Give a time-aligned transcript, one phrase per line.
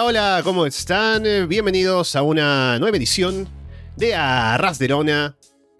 [0.00, 1.26] Hola, ¿cómo están?
[1.26, 3.48] Eh, Bienvenidos a una nueva edición
[3.96, 5.36] de Arras de Lona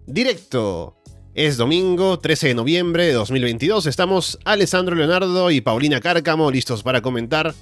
[0.07, 0.97] Directo.
[1.33, 3.85] Es domingo 13 de noviembre de 2022.
[3.85, 7.53] Estamos Alessandro Leonardo y Paulina Cárcamo listos para comentar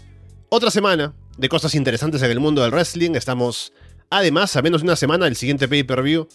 [0.49, 3.11] otra semana de cosas interesantes en el mundo del wrestling.
[3.11, 3.71] Estamos
[4.09, 6.27] además a menos de una semana del siguiente pay-per-view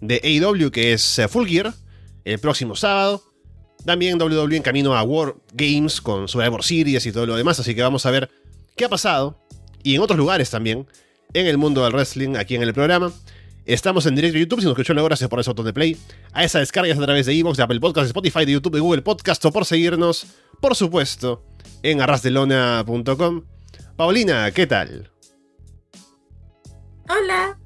[0.00, 1.72] de AEW que es eh, Full Gear
[2.24, 3.22] el próximo sábado.
[3.84, 7.76] También WWE en camino a War Games con Survivor Series y todo lo demás, así
[7.76, 8.28] que vamos a ver
[8.76, 9.38] qué ha pasado
[9.82, 10.86] y en otros lugares también
[11.34, 13.12] en el mundo del wrestling aquí en el programa.
[13.64, 15.96] Estamos en directo de YouTube, si nos escuchó luego gracias por ese botón de play.
[16.32, 18.80] A esa descargas a través de Evox, de Apple Podcasts, de Spotify, de YouTube, de
[18.80, 20.26] Google Podcast o por seguirnos,
[20.60, 21.44] por supuesto,
[21.82, 23.44] en arrasdelona.com.
[23.96, 25.10] Paulina, ¿qué tal?
[27.10, 27.58] Hola,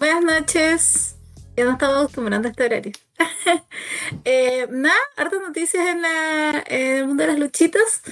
[0.00, 1.16] buenas noches.
[1.56, 2.92] Ya no estamos acostumbrando a este horario.
[4.24, 8.02] eh, nada, hartas noticias en, la, el mundo de las luchitas.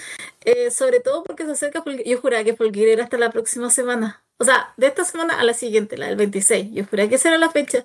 [0.44, 1.82] Eh, sobre todo porque se acerca.
[2.04, 4.24] Yo juraba que Fulgir era hasta la próxima semana.
[4.38, 6.72] O sea, de esta semana a la siguiente, la del 26.
[6.72, 7.84] Yo juraba que esa era la fecha.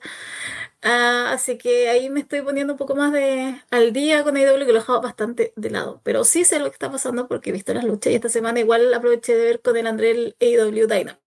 [0.84, 4.60] Ah, así que ahí me estoy poniendo un poco más de al día con AEW
[4.60, 6.02] que lo he dejado bastante de lado.
[6.04, 8.60] Pero sí sé lo que está pasando porque he visto las luchas y esta semana
[8.60, 11.20] igual aproveché de ver con el André el AEW Dynamite.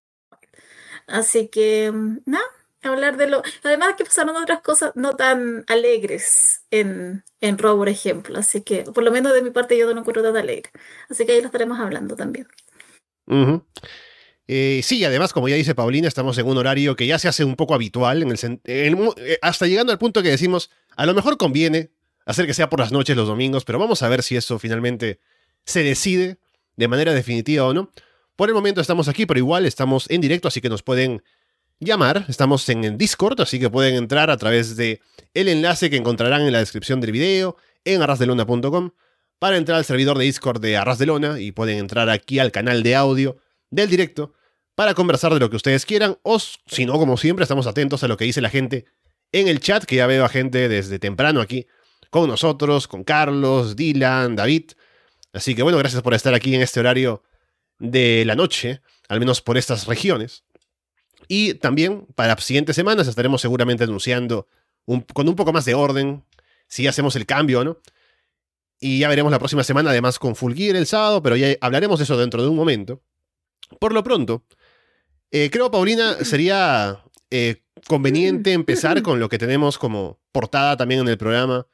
[1.06, 2.44] Así que, mm, nada,
[2.82, 3.42] hablar de lo.
[3.62, 8.38] Además que pasaron otras cosas no tan alegres en, en Raw, por ejemplo.
[8.38, 10.70] Así que, por lo menos de mi parte, yo no lo encuentro tan alegre.
[11.08, 12.46] Así que ahí lo estaremos hablando también.
[13.26, 13.64] Ujú.
[14.52, 17.44] Eh, sí, además, como ya dice Paulina, estamos en un horario que ya se hace
[17.44, 21.36] un poco habitual, en el eh, hasta llegando al punto que decimos, a lo mejor
[21.36, 21.92] conviene
[22.26, 25.20] hacer que sea por las noches los domingos, pero vamos a ver si eso finalmente
[25.64, 26.38] se decide
[26.74, 27.92] de manera definitiva o no.
[28.34, 31.22] Por el momento estamos aquí, pero igual estamos en directo, así que nos pueden
[31.80, 32.26] llamar.
[32.28, 35.00] Estamos en el Discord, así que pueden entrar a través de
[35.34, 38.90] el enlace que encontrarán en la descripción del video en arrasdelona.com
[39.38, 41.00] para entrar al servidor de Discord de Arras
[41.38, 43.38] y pueden entrar aquí al canal de audio
[43.70, 44.34] del directo
[44.74, 48.08] para conversar de lo que ustedes quieran o si no, como siempre, estamos atentos a
[48.08, 48.84] lo que dice la gente
[49.32, 51.66] en el chat, que ya veo a gente desde temprano aquí
[52.10, 54.72] con nosotros, con Carlos, Dylan, David.
[55.32, 57.22] Así que bueno, gracias por estar aquí en este horario
[57.78, 60.44] de la noche, al menos por estas regiones.
[61.28, 64.46] Y también para las siguientes semanas estaremos seguramente anunciando
[64.86, 66.24] un- con un poco más de orden
[66.66, 67.78] si hacemos el cambio o no.
[68.80, 71.98] Y ya veremos la próxima semana, además con Full Gear el sábado, pero ya hablaremos
[71.98, 73.02] de eso dentro de un momento.
[73.78, 74.44] Por lo pronto,
[75.30, 81.08] eh, creo, Paulina, sería eh, conveniente empezar con lo que tenemos como portada también en
[81.08, 81.66] el programa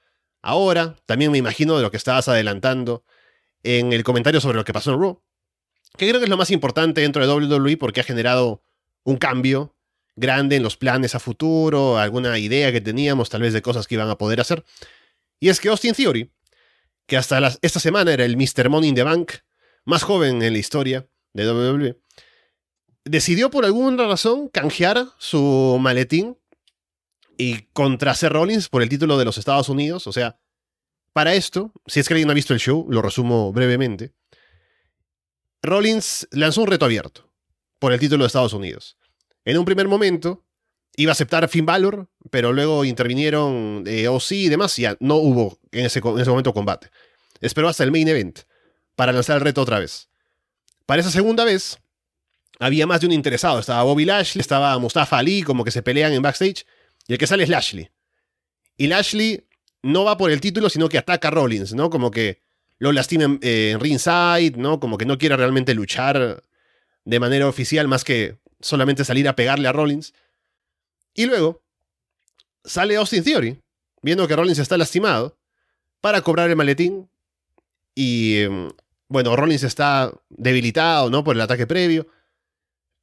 [0.42, 0.96] ahora.
[1.06, 3.04] También me imagino de lo que estabas adelantando
[3.62, 5.22] en el comentario sobre lo que pasó en Raw.
[5.96, 8.62] Que creo que es lo más importante dentro de WWE porque ha generado
[9.06, 9.74] un cambio
[10.16, 13.94] grande en los planes a futuro, alguna idea que teníamos tal vez de cosas que
[13.94, 14.64] iban a poder hacer.
[15.38, 16.32] Y es que Austin Theory,
[17.06, 18.68] que hasta esta semana era el Mr.
[18.68, 19.32] Money in the Bank
[19.84, 22.00] más joven en la historia de WWE,
[23.04, 26.36] decidió por alguna razón canjear su maletín
[27.38, 30.08] y contra Rollins por el título de los Estados Unidos.
[30.08, 30.40] O sea,
[31.12, 34.12] para esto, si es que alguien ha visto el show, lo resumo brevemente.
[35.62, 37.25] Rollins lanzó un reto abierto
[37.78, 38.96] por el título de Estados Unidos.
[39.44, 40.44] En un primer momento
[40.96, 45.16] iba a aceptar Finn Balor, pero luego intervinieron eh, OC y demás y ya no
[45.16, 46.88] hubo en ese, en ese momento combate.
[47.40, 48.40] Esperó hasta el main event
[48.94, 50.08] para lanzar el reto otra vez.
[50.86, 51.78] Para esa segunda vez,
[52.58, 53.58] había más de un interesado.
[53.58, 56.64] Estaba Bobby Lashley, estaba Mustafa Ali, como que se pelean en backstage,
[57.06, 57.90] y el que sale es Lashley.
[58.78, 59.46] Y Lashley
[59.82, 61.90] no va por el título, sino que ataca a Rollins, ¿no?
[61.90, 62.42] Como que
[62.78, 64.80] lo lastima en, eh, en ringside, ¿no?
[64.80, 66.42] Como que no quiere realmente luchar
[67.06, 70.12] de manera oficial, más que solamente salir a pegarle a Rollins.
[71.14, 71.62] Y luego
[72.64, 73.62] sale Austin Theory,
[74.02, 75.38] viendo que Rollins está lastimado,
[76.00, 77.08] para cobrar el maletín.
[77.94, 78.70] Y em,
[79.08, 81.22] bueno, Rollins está debilitado, ¿no?
[81.22, 82.08] Por el ataque previo.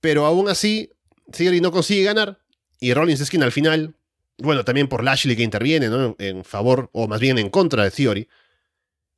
[0.01, 0.91] Pero aún así,
[1.31, 2.39] Theory no consigue ganar.
[2.81, 3.95] Y Rollins es quien al final,
[4.37, 6.17] bueno, también por Lashley que interviene, ¿no?
[6.19, 8.27] En favor, o más bien en contra de Theory.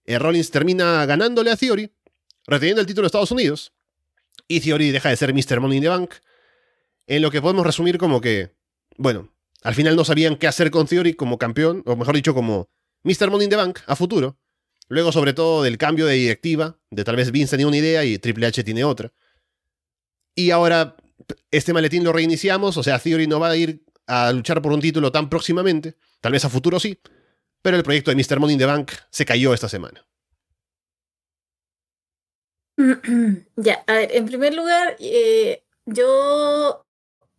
[0.06, 1.92] eh, Rollins termina ganándole a Theory,
[2.46, 3.74] reteniendo el título de Estados Unidos.
[4.47, 5.59] Y Theory deja de ser Mr.
[5.59, 6.13] Money in the Bank.
[7.07, 8.56] En lo que podemos resumir como que,
[8.97, 9.31] bueno,
[9.63, 12.69] al final no sabían qué hacer con Theory como campeón, o mejor dicho, como
[13.03, 13.30] Mr.
[13.30, 14.38] Money in the Bank a futuro.
[14.88, 18.19] Luego, sobre todo, del cambio de directiva, de tal vez Vince tenía una idea y
[18.19, 19.12] Triple H tiene otra.
[20.36, 20.95] Y ahora
[21.51, 24.81] este maletín lo reiniciamos, o sea, Theory no va a ir a luchar por un
[24.81, 27.00] título tan próximamente, tal vez a futuro sí,
[27.62, 28.39] pero el proyecto de Mr.
[28.39, 30.06] Money in the Bank se cayó esta semana.
[33.56, 36.86] Ya, a ver, en primer lugar, eh, yo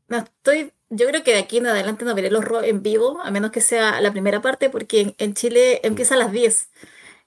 [0.09, 3.21] no estoy, yo creo que de aquí en adelante no veré los Raw en vivo,
[3.23, 6.71] a menos que sea la primera parte, porque en, en Chile empieza a las 10.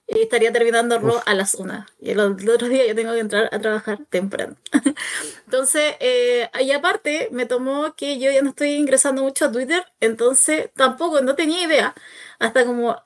[0.08, 1.86] y estaría terminando Raw a las una.
[2.00, 4.56] Y el, otro día yo tengo que entrar a trabajar temprano.
[5.46, 9.84] entonces, eh, y aparte, me tomó que yo ya no estoy ingresando mucho a Twitter,
[10.00, 11.94] entonces tampoco, no tenía idea.
[12.38, 12.96] Hasta como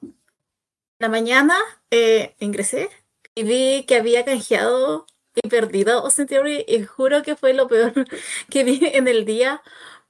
[0.98, 1.56] la mañana
[1.90, 2.88] eh, ingresé
[3.34, 7.92] y vi que había canjeado y perdido Austin Theory y juro que fue lo peor
[8.50, 9.62] que vi en el día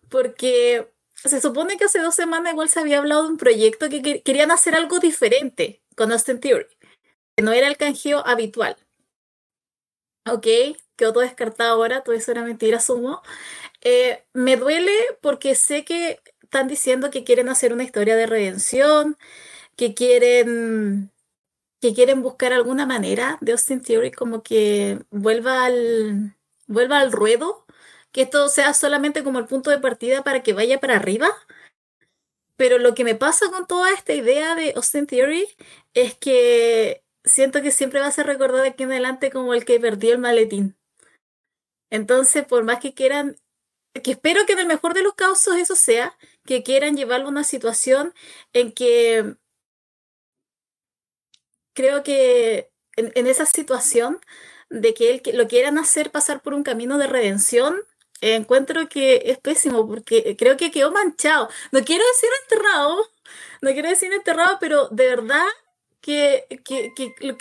[0.08, 4.22] porque se supone que hace dos semanas igual se había hablado de un proyecto que,
[4.22, 6.66] querían hacer algo diferente con Austin Theory,
[7.36, 8.76] que no era el canjeo habitual.
[10.26, 10.46] Ok,
[10.96, 13.22] quedó todo descartado ahora, todo eso era mentira, sumo.
[13.82, 19.18] Eh, me duele porque sé que están diciendo que quieren hacer una historia de redención,
[19.76, 21.10] que quieren
[21.84, 26.34] que quieren buscar alguna manera de Austin Theory como que vuelva al
[26.66, 27.66] vuelva al ruedo
[28.10, 31.28] que esto sea solamente como el punto de partida para que vaya para arriba.
[32.56, 35.46] Pero lo que me pasa con toda esta idea de Austin Theory
[35.92, 39.78] es que siento que siempre va a ser recordado aquí en adelante como el que
[39.78, 40.78] perdió el maletín.
[41.90, 43.36] Entonces, por más que quieran,
[44.02, 46.16] que espero que en el mejor de los casos eso sea,
[46.46, 48.14] que quieran llevarlo a una situación
[48.54, 49.36] en que
[51.74, 54.20] creo que en, en esa situación
[54.70, 57.76] de que él lo quieran hacer pasar por un camino de redención,
[58.20, 61.48] encuentro que es pésimo porque creo que quedó manchado.
[61.72, 62.96] No quiero decir enterrado,
[63.60, 65.44] no quiero decir enterrado, pero de verdad
[66.00, 66.46] que,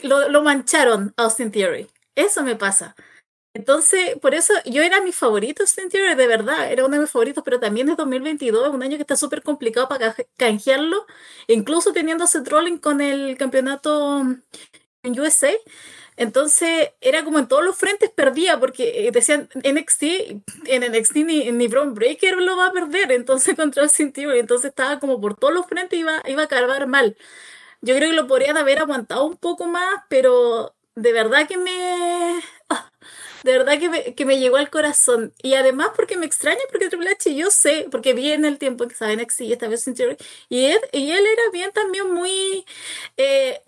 [0.01, 1.89] lo, mancharon a Austin Theory.
[2.15, 2.95] Eso me pasa.
[3.53, 7.11] Entonces, por eso yo era mi favorito, Austin Theory, de verdad, era uno de mis
[7.11, 11.05] favoritos, pero también es 2022, es un año que está súper complicado para canjearlo,
[11.47, 14.23] incluso teniendo ese trolling con el campeonato
[15.03, 15.51] en USA.
[16.17, 20.03] Entonces era como en todos los frentes perdía, porque eh, decían NXT,
[20.65, 24.69] en NXT ni, ni Braun Breaker lo va a perder, entonces contra el y entonces
[24.69, 27.17] estaba como por todos los frentes iba, iba a acabar mal.
[27.81, 32.41] Yo creo que lo podrían haber aguantado un poco más, pero de verdad que me...
[33.43, 35.33] De verdad que me, que me llegó al corazón.
[35.41, 38.87] Y además porque me extraña, porque Triple H yo sé, porque vi en el tiempo
[38.87, 39.95] que estaba en NXT y esta vez en
[40.49, 42.65] y él, y él era bien también muy...
[43.17, 43.61] Eh,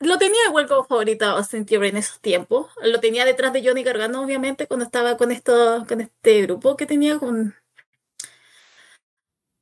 [0.00, 2.70] lo tenía igual como favorito Austin Theory en esos tiempos.
[2.82, 6.86] Lo tenía detrás de Johnny Gargano, obviamente, cuando estaba con esto, con este grupo que
[6.86, 7.54] tenía con,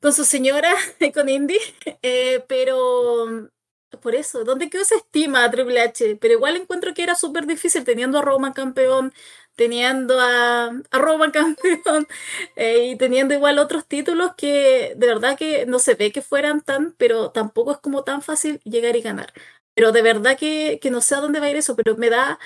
[0.00, 1.58] con su señora y con Indy.
[2.02, 3.50] Eh, pero
[4.00, 6.17] por eso, ¿dónde quedó esa estima a Triple H?
[6.20, 9.12] Pero igual encuentro que era súper difícil teniendo a Roman campeón,
[9.56, 12.06] teniendo a, Roman campeón
[12.56, 16.61] eh, y teniendo igual otros títulos que de verdad que no se ve que fueran
[16.61, 19.32] tan, pero tampoco es como tan fácil llegar y ganar.
[19.75, 22.38] Pero de verdad que, no sé a dónde va a ir eso, pero me da,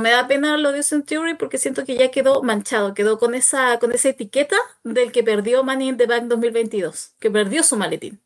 [0.00, 3.78] me da pena lo de Century porque siento que ya quedó manchado, quedó con esa,
[3.78, 8.23] con esa etiqueta del que perdió Money in the Bank 2022, que perdió su maletín.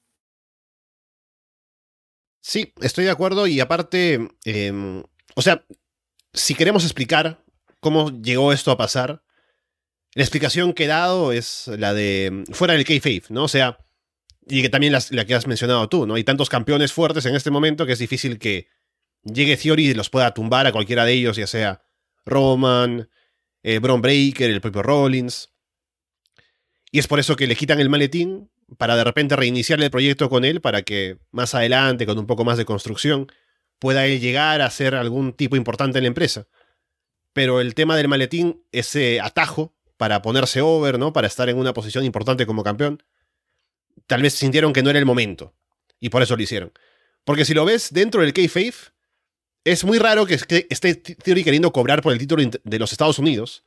[2.49, 5.03] Sí, estoy de acuerdo y aparte, em,
[5.35, 5.67] o sea,
[6.33, 7.45] si queremos explicar
[7.79, 9.23] cómo llegó esto a pasar,
[10.15, 13.45] la explicación que he dado es la de fuera del kayfabe, ¿no?
[13.45, 13.77] O sea,
[14.47, 16.15] y que también la que has mencionado tú, ¿no?
[16.15, 18.69] Hay tantos campeones fuertes en este momento que es difícil que
[19.25, 21.83] llegue Theory y los pueda tumbar a cualquiera de ellos, ya sea
[22.25, 23.11] Roman,
[23.63, 25.53] eh, Braun Breaker, el propio Rollins.
[26.91, 30.29] Y es por eso que le quitan el maletín para de repente reiniciar el proyecto
[30.29, 33.29] con él para que más adelante, con un poco más de construcción,
[33.79, 36.47] pueda él llegar a ser algún tipo importante en la empresa.
[37.33, 41.13] Pero el tema del maletín, ese atajo para ponerse over, ¿no?
[41.13, 43.03] Para estar en una posición importante como campeón,
[44.07, 45.55] tal vez sintieron que no era el momento.
[46.01, 46.73] Y por eso lo hicieron.
[47.25, 48.93] Porque si lo ves dentro del K-Faith,
[49.65, 53.65] es muy raro que esté Theory queriendo cobrar por el título de los Estados Unidos.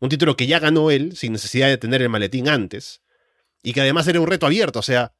[0.00, 3.01] Un título que ya ganó él sin necesidad de tener el maletín antes.
[3.62, 4.78] Y que además era un reto abierto.
[4.80, 5.14] O sea,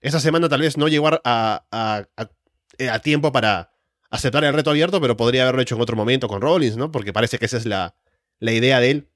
[0.00, 3.72] esa semana tal vez no llegó a, a, a, tiempo para
[4.10, 6.90] aceptar el reto abierto, pero podría haberlo hecho en otro momento con Rollins, ¿no?
[6.90, 7.96] Porque parece que esa es la,
[8.38, 9.08] la idea de él.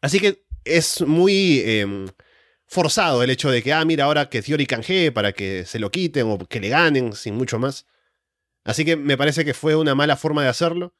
[0.00, 2.06] Así que es muy em,
[2.66, 5.90] forzado el hecho de que, ah, mira, ahora que Theory canjee para que se lo
[5.90, 7.86] quiten o que le ganen, sin mucho más.
[8.64, 10.94] Así que me parece que fue una mala forma de hacerlo.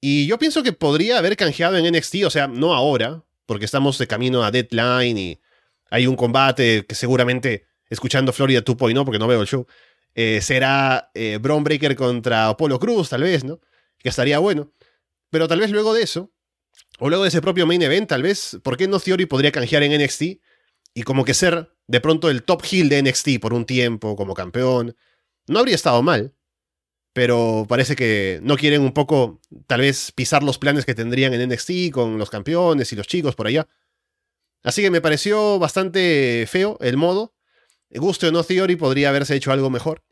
[0.00, 3.98] Y yo pienso que podría haber canjeado en NXT, o sea, no ahora, porque estamos
[3.98, 5.40] de camino a Deadline y
[5.92, 9.66] hay un combate que seguramente, escuchando Florida 2.0, porque no veo el show,
[10.14, 13.60] eh, será eh, Braun Breaker contra Apollo Cruz, tal vez, ¿no?
[13.98, 14.72] Que estaría bueno.
[15.30, 16.32] Pero tal vez luego de eso,
[16.98, 19.82] o luego de ese propio main event, tal vez, ¿por qué no Theory podría canjear
[19.82, 20.22] en NXT?
[20.94, 24.34] y como que ser de pronto el top heel de NXT por un tiempo como
[24.34, 24.96] campeón.
[25.46, 26.34] No habría estado mal,
[27.12, 31.48] pero parece que no quieren un poco tal vez pisar los planes que tendrían en
[31.48, 33.68] NXT con los campeones y los chicos por allá.
[34.62, 37.34] Así que me pareció bastante feo el modo.
[37.90, 40.02] Gusto o no Theory podría haberse hecho algo mejor.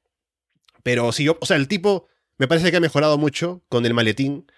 [0.83, 3.95] Pero sí, yo, o sea, el tipo me parece que ha mejorado mucho con el
[3.95, 4.51] maletín.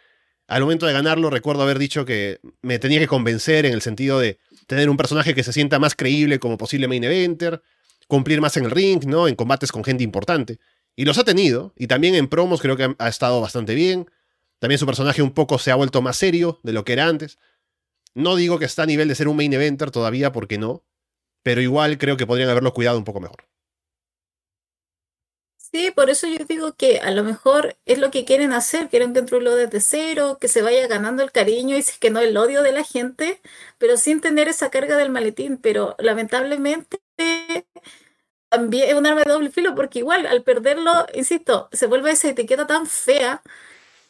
[0.48, 4.18] Al momento de ganarlo, recuerdo haber dicho que me tenía que convencer en el sentido
[4.18, 7.62] de tener un personaje que se sienta más creíble como posible main eventer,
[8.08, 9.28] cumplir más en el ring, ¿no?
[9.28, 10.58] En combates con gente importante.
[10.94, 14.10] Y los ha tenido, y también en promos creo que ha estado bastante bien.
[14.58, 17.38] También su personaje un poco se ha vuelto más serio de lo que era antes.
[18.14, 20.84] No digo que está a nivel de ser un main eventer todavía, porque no,
[21.42, 23.44] pero igual creo que podrían haberlo cuidado un poco mejor.
[25.56, 29.14] Sí, por eso yo digo que a lo mejor es lo que quieren hacer, quieren
[29.14, 32.62] controlarlo desde cero, que se vaya ganando el cariño y es que no el odio
[32.62, 33.40] de la gente,
[33.78, 35.56] pero sin tener esa carga del maletín.
[35.56, 37.00] Pero lamentablemente
[38.50, 42.28] también es un arma de doble filo porque igual al perderlo, insisto, se vuelve esa
[42.28, 43.42] etiqueta tan fea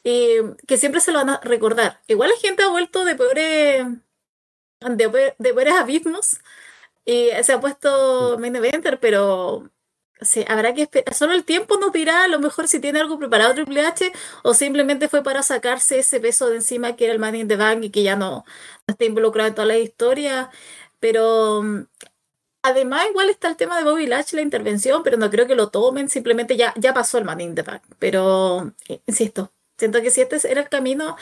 [0.04, 2.00] eh, que siempre se lo van a recordar.
[2.08, 3.86] Igual la gente ha vuelto de peores,
[4.80, 6.38] de, de peores abismos
[7.04, 9.70] y se ha puesto main eventer, pero
[10.20, 11.14] sí, habrá que esperar.
[11.14, 14.54] Solo el tiempo nos dirá a lo mejor si tiene algo preparado Triple H o
[14.54, 17.84] simplemente fue para sacarse ese peso de encima que era el Man in the Bank
[17.84, 18.44] y que ya no,
[18.86, 20.50] está involucrado en toda la historia.
[21.00, 21.62] Pero
[22.62, 25.70] además igual está el tema de Bobby Lashley, la intervención, pero no creo que lo
[25.70, 27.82] tomen, simplemente ya, ya pasó el Man in the Bank.
[27.98, 31.16] Pero, eh, insisto, Siento que si este era el camino,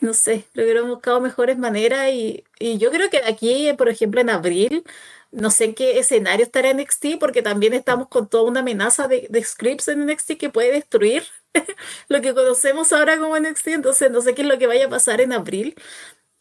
[0.00, 3.88] no sé, creo que hemos buscado mejores maneras y, y, yo creo que aquí, por
[3.88, 4.82] ejemplo, en abril,
[5.30, 9.28] no sé en qué escenario estará NXT porque también estamos con toda una amenaza de,
[9.44, 11.22] scripts en NXT que puede destruir
[12.08, 14.90] lo que conocemos ahora como NXT, entonces no sé qué es lo que vaya a
[14.90, 15.76] pasar en abril.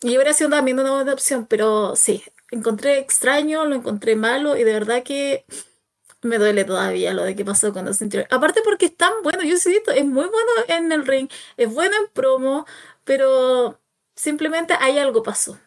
[0.02, 4.64] Y hubiera sido también una buena opción, pero sí, encontré extraño, lo encontré malo y
[4.64, 5.46] de verdad que
[6.22, 8.32] me duele todavía lo de qué pasó con los interiores.
[8.32, 11.96] Aparte porque es tan bueno, yo insisto, es muy bueno en el ring, es bueno
[11.98, 12.66] en promo,
[13.04, 13.80] pero
[14.16, 15.60] simplemente hay algo pasó.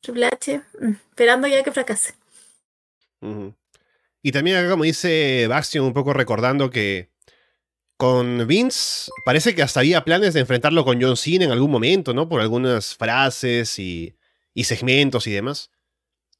[0.00, 2.14] Triple H, mm, esperando ya que fracase.
[4.22, 7.10] Y también acá, como dice Bastion, un poco recordando que
[7.96, 12.14] con Vince parece que hasta había planes de enfrentarlo con John Cena en algún momento,
[12.14, 12.28] ¿no?
[12.28, 14.16] Por algunas frases y,
[14.54, 15.70] y segmentos y demás.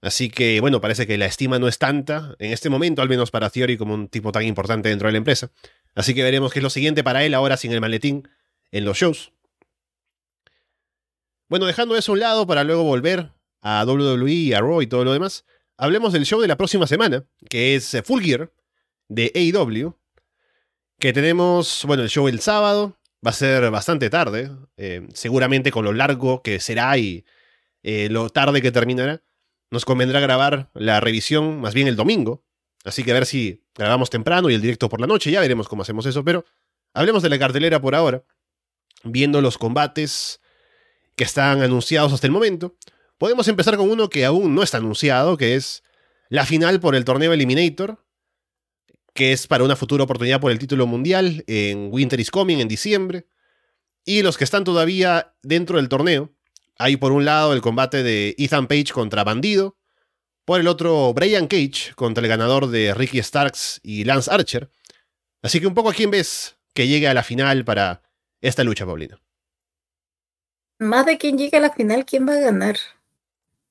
[0.02, 3.30] Así que, bueno, parece que la estima no es tanta, en este momento, al menos
[3.30, 5.50] para Theory, como un tipo tan importante dentro de la empresa.
[5.94, 8.28] Así que veremos qué es lo siguiente para él ahora sin el maletín
[8.70, 9.32] en los shows.
[11.48, 15.04] Bueno, dejando eso a un lado para luego volver a WWE, a Raw y todo
[15.04, 15.44] lo demás,
[15.76, 18.52] hablemos del show de la próxima semana, que es Full Gear
[19.08, 19.98] de AEW,
[20.98, 25.84] que tenemos, bueno, el show el sábado, va a ser bastante tarde, eh, seguramente con
[25.84, 27.26] lo largo que será y
[27.82, 29.22] eh, lo tarde que terminará
[29.70, 32.44] nos convendrá grabar la revisión más bien el domingo.
[32.84, 35.68] Así que a ver si grabamos temprano y el directo por la noche, ya veremos
[35.68, 36.44] cómo hacemos eso, pero
[36.94, 38.24] hablemos de la cartelera por ahora,
[39.04, 40.40] viendo los combates
[41.14, 42.76] que están anunciados hasta el momento.
[43.18, 45.82] Podemos empezar con uno que aún no está anunciado, que es
[46.30, 48.02] la final por el torneo Eliminator,
[49.12, 52.68] que es para una futura oportunidad por el título mundial en Winter is Coming en
[52.68, 53.26] diciembre.
[54.04, 56.32] Y los que están todavía dentro del torneo,
[56.80, 59.76] hay por un lado el combate de Ethan Page contra Bandido,
[60.46, 64.70] por el otro Brian Cage contra el ganador de Ricky Starks y Lance Archer.
[65.42, 68.02] Así que un poco a quién ves que llegue a la final para
[68.40, 69.20] esta lucha, Paulina.
[70.78, 72.78] Más de quién llegue a la final, ¿quién va a ganar?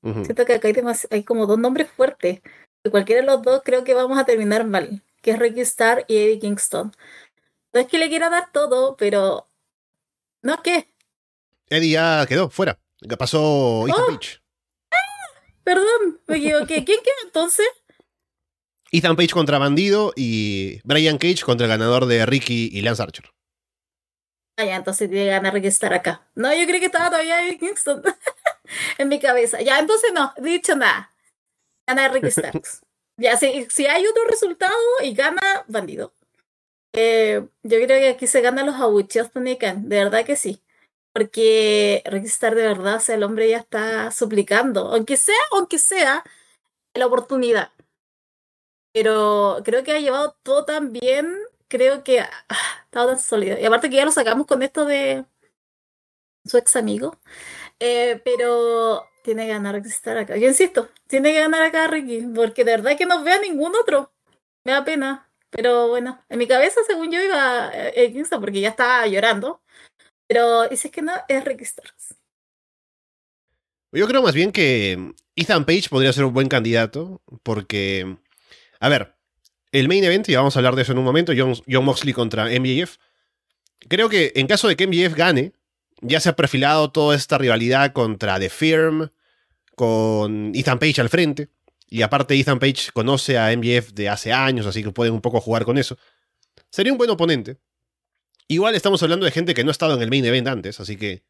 [0.03, 0.75] Siento que acá hay,
[1.09, 2.41] hay, como dos nombres fuertes.
[2.83, 6.05] De cualquiera de los dos creo que vamos a terminar mal, que es Ricky Stark
[6.07, 6.91] y Eddie Kingston.
[7.73, 9.49] No es que le quiera dar todo, pero...
[10.43, 10.93] ¿No qué?
[11.69, 12.79] Eddie ya quedó fuera.
[13.07, 14.07] ¿Qué pasó Ethan oh.
[14.07, 14.41] Page?
[15.63, 16.83] perdón, me equivoqué.
[16.83, 17.67] ¿Quién queda entonces?
[18.91, 23.25] Ethan Page contra Bandido y Brian Cage contra el ganador de Ricky y Lance Archer.
[24.57, 26.27] Ah, ya, entonces tiene que ganar Ricky estar acá.
[26.33, 28.01] No, yo creí que estaba todavía en Kingston.
[28.97, 29.61] en mi cabeza.
[29.61, 31.13] Ya, entonces no, dicho nada.
[31.87, 32.81] Gana Ricky Starks.
[33.17, 36.13] ya, si, si hay otro resultado y gana Bandido.
[36.93, 40.63] Eh, yo creo que aquí se ganan los abucheos de verdad que sí
[41.13, 46.23] porque Rickstar de verdad, o sea, el hombre ya está suplicando, aunque sea, aunque sea
[46.93, 47.71] la oportunidad.
[48.93, 51.35] Pero creo que ha llevado todo tan bien,
[51.67, 52.29] creo que ha
[52.85, 53.57] estado tan sólido.
[53.59, 55.25] Y aparte que ya lo sacamos con esto de
[56.45, 57.17] su ex amigo,
[57.79, 60.37] eh, pero tiene que ganar Rickstar acá.
[60.37, 64.11] Yo insisto, tiene que ganar acá Ricky, porque de verdad que no vea ningún otro.
[64.65, 65.29] Me da pena.
[65.51, 69.61] Pero bueno, en mi cabeza, según yo, iba eh, Kingston porque ya estaba llorando.
[70.29, 72.13] Pero dices que no, es Ricky Starks.
[73.91, 78.17] Yo creo más bien que Ethan Page podría ser un buen candidato, porque,
[78.79, 79.15] a ver,
[79.71, 82.45] el main event, y vamos a hablar de eso en un momento, John, Moxley contra
[82.45, 82.97] MJF.
[83.87, 85.53] Creo que en caso de que MJF gane,
[86.01, 89.09] ya se ha perfilado toda esta rivalidad contra The Firm,
[89.75, 91.49] con Ethan Page al frente.
[91.87, 95.41] Y aparte, Ethan Page conoce a MJF de hace años, así que pueden un poco
[95.41, 95.97] jugar con eso.
[96.69, 97.57] sería un buen oponente.
[98.51, 100.97] Igual estamos hablando de gente que no ha estado en el main event antes, así
[100.97, 101.23] que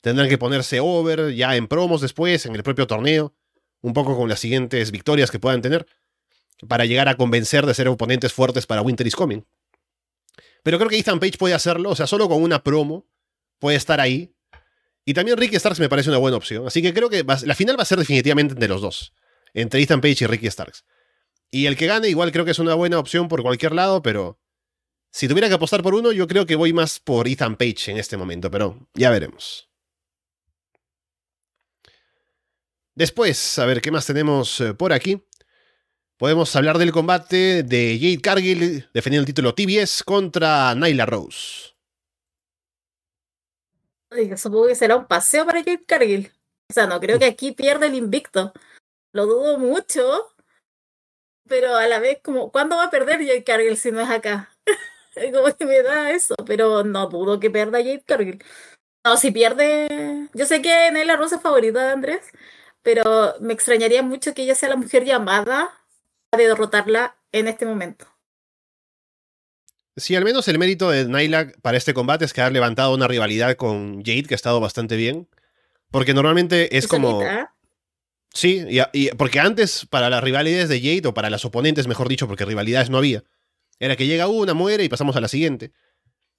[0.00, 3.34] tendrán que ponerse over ya en promos después, en el propio torneo,
[3.80, 5.84] un poco con las siguientes victorias que puedan tener,
[6.68, 9.44] para llegar a convencer de ser oponentes fuertes para Winter is Coming.
[10.62, 13.04] Pero creo que Ethan Page puede hacerlo, o sea, solo con una promo
[13.58, 14.32] puede estar ahí.
[15.04, 16.68] Y también Ricky Starks me parece una buena opción.
[16.68, 19.12] Así que creo que la final va a ser definitivamente entre los dos.
[19.54, 20.84] Entre Ethan Page y Ricky Starks.
[21.50, 24.38] Y el que gane igual creo que es una buena opción por cualquier lado, pero
[25.14, 27.98] si tuviera que apostar por uno, yo creo que voy más por Ethan Page en
[27.98, 29.70] este momento, pero ya veremos.
[32.96, 35.24] Después, a ver, ¿qué más tenemos eh, por aquí?
[36.16, 41.76] Podemos hablar del combate de Jade Cargill defendiendo el título TBS contra Nyla Rose.
[44.36, 46.32] supongo que será un paseo para Jade Cargill.
[46.68, 48.52] O sea, no creo que aquí pierda el invicto.
[49.12, 50.34] Lo dudo mucho,
[51.46, 52.18] pero a la vez,
[52.50, 54.53] ¿cuándo va a perder Jade Cargill si no es acá?
[55.32, 58.42] como que me da eso, pero no dudo que pierda Jade Cargill.
[59.04, 60.28] No, si pierde.
[60.32, 62.22] Yo sé que Rose es favorita de Andrés,
[62.82, 65.70] pero me extrañaría mucho que ella sea la mujer llamada
[66.36, 68.06] de derrotarla en este momento.
[69.96, 73.06] Sí, al menos el mérito de Nyla para este combate es que ha levantado una
[73.06, 75.28] rivalidad con Jade que ha estado bastante bien.
[75.94, 77.22] Porque normalmente es como.
[78.32, 82.26] Sí, y, porque antes para las rivalidades de Jade, o para las oponentes, mejor dicho,
[82.26, 83.22] porque rivalidades no había,
[83.78, 85.72] era que llega una, muere y pasamos a la siguiente.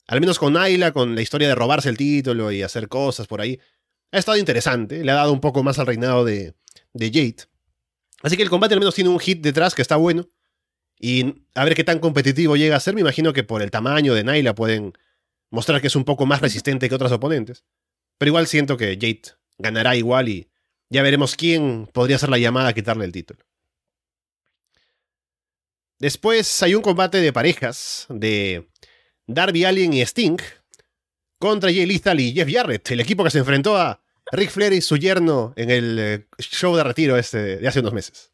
[0.08, 3.42] Al menos con Nyla, con la historia de robarse el título y hacer cosas por
[3.42, 3.60] ahí.
[4.12, 6.54] Ha estado interesante, le ha dado un poco más al reinado de,
[6.94, 7.48] de Jade.
[8.22, 10.30] Así que el combate al menos tiene un hit detrás que está bueno.
[11.00, 12.96] Y a ver qué tan competitivo llega a ser.
[12.96, 14.94] Me imagino que por el tamaño de Naila pueden
[15.50, 17.66] mostrar que es un poco más resistente que otros oponentes.
[18.18, 20.50] Pero igual siento que Jade ganará igual y
[20.90, 23.44] ya veremos quién podría ser la llamada a quitarle el título.
[26.00, 28.70] Después hay un combate de parejas de
[29.28, 30.38] Darby Allin y Sting
[31.40, 34.82] contra Jay Lethal y Jeff Jarrett, el equipo que se enfrentó a Rick Flair y
[34.82, 38.32] su yerno en el eh, show de retiro este de hace unos meses.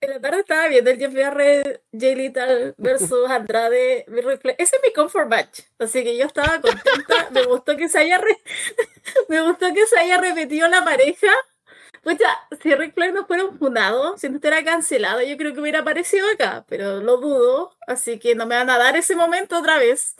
[0.00, 4.56] En la tarde estaba viendo el Jeff Jarrett, Jay Little versus Andrade, Rick Flair.
[4.58, 5.60] Ese es mi comfort match.
[5.78, 7.30] Así que yo estaba contenta.
[7.30, 8.20] me gustó que se haya
[9.28, 11.32] me gustó que se haya repetido la pareja.
[12.08, 15.60] Pucha, si Rick Flair no fuera un fundado, si no estuviera cancelado, yo creo que
[15.60, 19.58] hubiera aparecido acá, pero lo dudo, así que no me van a dar ese momento
[19.58, 20.14] otra vez.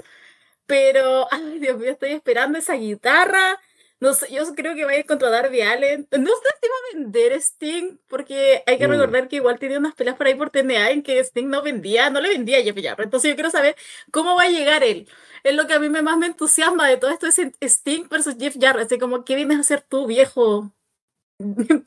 [0.66, 3.59] Pero, ay, Dios mío, estoy esperando esa guitarra.
[4.01, 6.09] No sé, yo creo que vaya a contratar Darby Allen.
[6.12, 8.90] No sé si va a vender Sting, porque hay que mm.
[8.90, 12.11] recordar que igual tenía unas peleas por ahí por TNA en que Sting no vendía,
[12.11, 13.07] no le vendía a Jeff Jarrett.
[13.07, 13.77] Entonces yo quiero saber
[14.12, 15.09] cómo va a llegar él.
[15.42, 18.37] Es lo que a mí me más me entusiasma de todo esto, es Sting versus
[18.38, 18.87] Jeff Jarrett.
[18.87, 20.72] Así como, ¿qué vienes a hacer tú, viejo?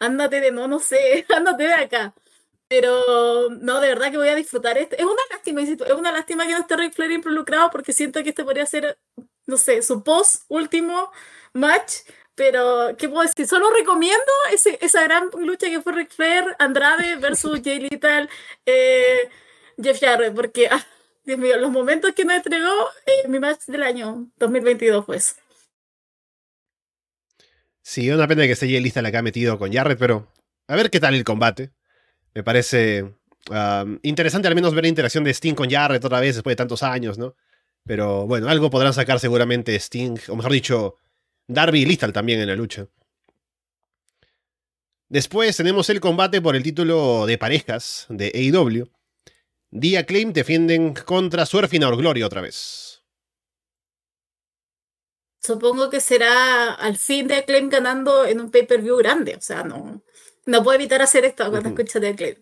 [0.00, 2.14] ándate de, no, no sé, ándate de acá.
[2.68, 4.78] Pero no, de verdad que voy a disfrutar.
[4.78, 4.96] Este.
[4.96, 8.30] Es una lástima, es una lástima que no esté Ric Flair involucrado porque siento que
[8.30, 8.98] este podría ser,
[9.46, 11.12] no sé, su post último
[11.52, 11.92] match.
[12.34, 13.46] Pero, ¿qué puedo decir?
[13.46, 18.28] Solo recomiendo ese, esa gran lucha que fue Ric Flair, Andrade versus Jay Little,
[18.66, 19.30] eh,
[19.80, 20.84] Jeff Jarrett, porque, ah,
[21.24, 22.70] Dios mío, los momentos que nos entregó
[23.06, 25.36] eh, mi match del año 2022 pues.
[27.86, 30.26] Sí, una pena que esté Jay Little acá metido con Jarrett, pero
[30.68, 31.70] a ver qué tal el combate.
[32.34, 33.14] Me parece
[34.02, 36.82] interesante al menos ver la interacción de Sting con Jarrett otra vez después de tantos
[36.82, 37.36] años, ¿no?
[37.84, 40.96] Pero bueno, algo podrán sacar seguramente Sting, o mejor dicho,
[41.46, 42.86] Darby y Lethal también en la lucha.
[45.10, 48.88] Después tenemos el combate por el título de parejas de AEW.
[49.70, 52.93] Dia Claim defienden contra Our Glory otra vez.
[55.44, 60.02] Supongo que será al fin de Claim ganando en un pay-per-view grande, o sea, no,
[60.46, 62.36] no puedo evitar hacer esto cuando escucho The Acclaim.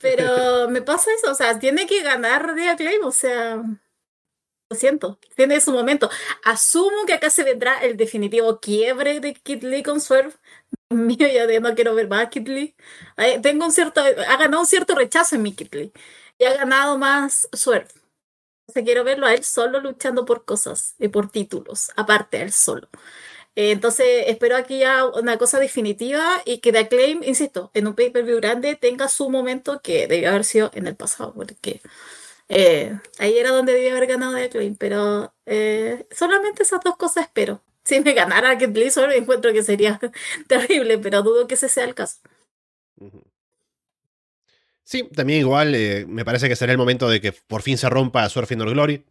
[0.00, 3.62] Pero me pasa eso, o sea, tiene que ganar The Acclaim, o sea,
[4.70, 6.08] lo siento, tiene su momento.
[6.44, 10.32] Asumo que acá se vendrá el definitivo quiebre de Kid Lee con Swerve.
[10.90, 12.74] Mío, ya de no quiero ver más a Kid Lee.
[13.42, 15.92] Tengo un cierto, ha ganado un cierto rechazo en mi Kid Lee.
[16.38, 17.99] Y ha ganado más Swerve.
[18.70, 22.52] Sea, quiero verlo a él solo luchando por cosas y por títulos, aparte a él
[22.52, 22.88] solo.
[23.56, 27.94] Eh, entonces, espero aquí ya una cosa definitiva y que The Acclaim, insisto, en un
[27.94, 31.80] pay-per-view grande tenga su momento que debe haber sido en el pasado, porque
[32.48, 37.24] eh, ahí era donde debía haber ganado The Acclaim, pero eh, solamente esas dos cosas
[37.24, 37.62] espero.
[37.84, 40.00] Si me ganara Kid Blizzard, encuentro que sería
[40.48, 42.18] terrible, pero dudo que ese sea el caso.
[44.90, 45.72] Sí, también igual
[46.08, 49.04] me parece que será el momento de que por fin se rompa Surfing or Glory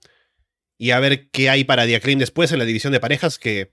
[0.77, 3.71] y a ver qué hay para Acclaim después en la división de parejas que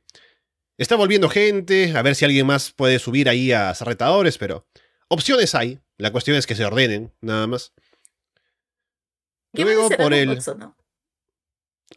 [0.79, 4.66] Está volviendo gente, a ver si alguien más puede subir ahí a ser retadores, pero
[5.09, 5.81] opciones hay.
[5.97, 7.73] La cuestión es que se ordenen, nada más.
[9.55, 10.77] ¿Qué Luego por el- Bucks o no?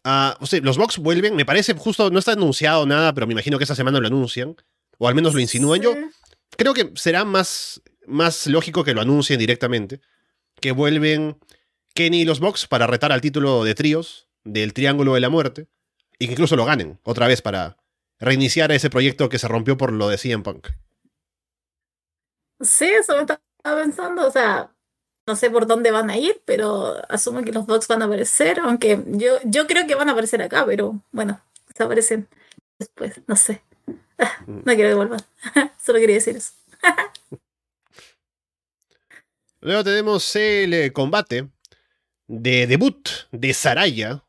[0.06, 3.34] Ah, o sea, los Bucks vuelven, me parece justo, no está anunciado nada, pero me
[3.34, 4.56] imagino que esta semana lo anuncian.
[4.98, 5.82] O al menos lo insinúan.
[5.82, 5.94] Yo
[6.56, 10.02] creo que será más, más lógico que lo anuncien directamente.
[10.60, 11.38] Que vuelven
[11.94, 15.68] Kenny y los Bucks para retar al título de tríos del Triángulo de la Muerte.
[16.18, 17.78] Y que incluso lo ganen otra vez para
[18.20, 20.68] reiniciar ese proyecto que se rompió por lo de CM Punk.
[22.62, 23.40] Sí, eso me estaba
[23.82, 24.70] pensando, o sea,
[25.26, 28.60] no sé por dónde van a ir, pero asumo que los Bucks van a aparecer,
[28.60, 31.40] aunque yo, yo creo que van a aparecer acá, pero bueno,
[31.74, 32.28] se aparecen
[32.78, 33.62] después, no sé.
[34.18, 34.58] Ah, Mm.
[34.66, 35.22] no quiero que vuelvan,
[35.82, 36.52] solo quería decir eso.
[39.62, 41.50] Luego tenemos el eh, combate
[42.28, 44.24] de debut de Saraya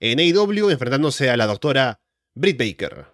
[0.00, 2.00] en AEW enfrentándose a la doctora
[2.34, 3.06] Britt Baker.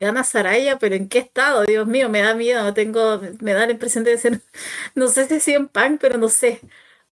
[0.00, 1.64] Gana Saraya, pero ¿en qué estado?
[1.64, 4.42] Dios mío, me da miedo, tengo, me da la impresión de ser,
[4.94, 6.60] no sé si es en Punk, pero no sé.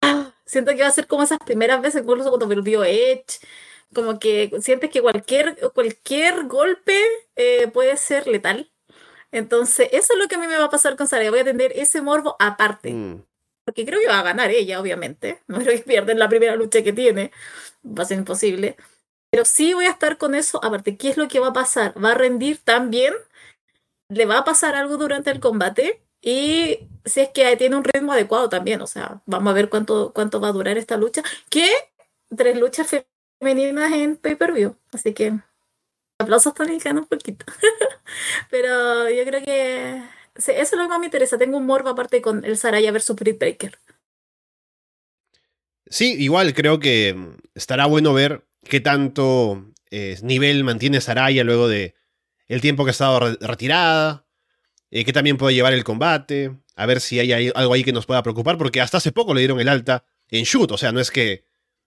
[0.02, 3.40] Ah, siento que va a ser como esas primeras veces, incluso cuando perdió Edge,
[3.94, 7.00] como que sientes que cualquier, cualquier golpe
[7.36, 8.70] eh, puede ser letal.
[9.32, 11.30] Entonces, eso es lo que a mí me va a pasar con Saraya.
[11.30, 12.92] Voy a tener ese morbo aparte.
[12.92, 13.22] Mm.
[13.64, 15.42] Porque creo que va a ganar ella, obviamente.
[15.46, 17.32] No creo que pierden la primera lucha que tiene.
[17.84, 18.76] Va a ser imposible.
[19.30, 20.62] Pero sí voy a estar con eso.
[20.64, 21.92] Aparte, ¿qué es lo que va a pasar?
[22.02, 23.12] ¿Va a rendir tan bien?
[24.08, 26.02] ¿Le va a pasar algo durante el combate?
[26.22, 28.80] Y si es que tiene un ritmo adecuado también.
[28.80, 31.22] O sea, vamos a ver cuánto, cuánto va a durar esta lucha.
[31.50, 31.68] Que
[32.34, 32.88] tres luchas
[33.40, 34.76] femeninas en pay-per-view.
[34.92, 35.38] Así que
[36.18, 37.46] aplausos también un poquito.
[38.50, 40.02] Pero yo creo que
[40.36, 41.38] eso es lo que más me interesa.
[41.38, 43.78] Tengo un morbo aparte con el Saraya versus Britt Baker.
[45.86, 51.68] Sí, igual creo que mm, estará bueno ver qué tanto eh, nivel mantiene Saraya luego
[51.68, 51.94] de
[52.46, 54.26] el tiempo que ha estado re- retirada,
[54.90, 58.06] eh, qué también puede llevar el combate, a ver si hay algo ahí que nos
[58.06, 61.00] pueda preocupar, porque hasta hace poco le dieron el alta en shoot, o sea, no
[61.00, 61.44] es que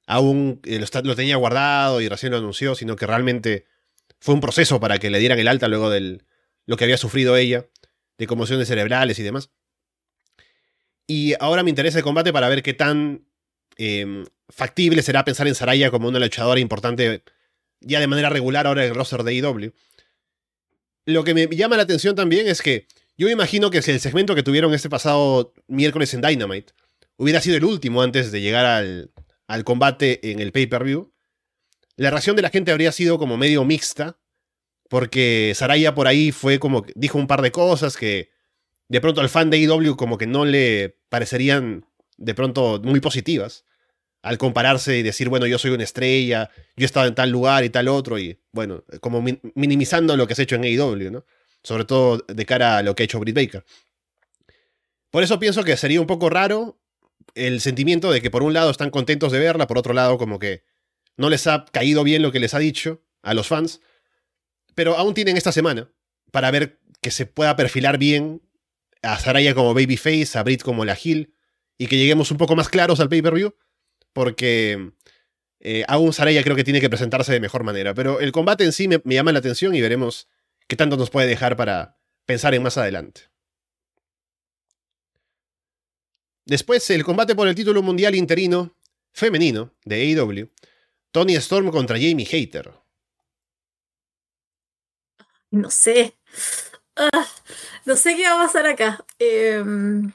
[0.08, 3.66] aún eh, lo tenía guardado y recién lo anunció, sino que realmente
[4.22, 6.22] fue un proceso para que le dieran el alta luego de
[6.68, 7.66] lo que había sufrido ella,
[8.18, 9.50] de conmociones cerebrales y demás.
[11.08, 13.26] Y ahora me interesa el combate para ver qué tan
[13.78, 17.24] eh, factible será pensar en Saraya como una luchadora importante
[17.80, 19.74] ya de manera regular ahora en el roster de AEW.
[21.06, 22.86] Lo que me llama la atención también es que
[23.18, 26.74] yo me imagino que si el segmento que tuvieron este pasado miércoles en Dynamite
[27.18, 28.66] hubiera sido el último antes de llegar
[29.48, 31.11] al combate en el pay-per-view,
[32.02, 34.18] la reacción de la gente habría sido como medio mixta,
[34.90, 38.30] porque Saraya por ahí fue como dijo un par de cosas que
[38.88, 41.86] de pronto al fan de AEW como que no le parecerían
[42.18, 43.66] de pronto muy positivas
[44.24, 47.64] al compararse y decir, bueno, yo soy una estrella, yo he estado en tal lugar
[47.64, 51.12] y tal otro, y bueno, como min- minimizando lo que se ha hecho en AEW,
[51.12, 51.26] ¿no?
[51.64, 53.64] Sobre todo de cara a lo que ha hecho Britt Baker.
[55.10, 56.80] Por eso pienso que sería un poco raro
[57.36, 60.40] el sentimiento de que por un lado están contentos de verla, por otro lado como
[60.40, 60.64] que
[61.18, 63.82] no les ha caído bien lo que les ha dicho a los fans,
[64.76, 65.92] pero aún tienen esta semana
[66.32, 68.42] para ver que se pueda perfilar bien
[69.02, 71.34] a Saraya como babyface, a Britt como la heel,
[71.78, 73.56] y que lleguemos un poco más claros al pay-per-view,
[74.14, 74.92] porque
[75.60, 77.94] eh, aún Saraya creo que tiene que presentarse de mejor manera.
[77.94, 80.28] Pero el combate en sí me, me llama la atención y veremos
[80.68, 83.32] qué tanto nos puede dejar para pensar en más adelante.
[86.46, 88.76] Después, el combate por el título mundial interino
[89.14, 90.50] femenino de AEW.
[91.14, 92.74] Tony Storm contra Jamie Hater.
[95.52, 96.18] No sé.
[96.96, 97.26] Ah,
[97.86, 99.06] no sé qué va a pasar acá.
[99.20, 100.12] Em,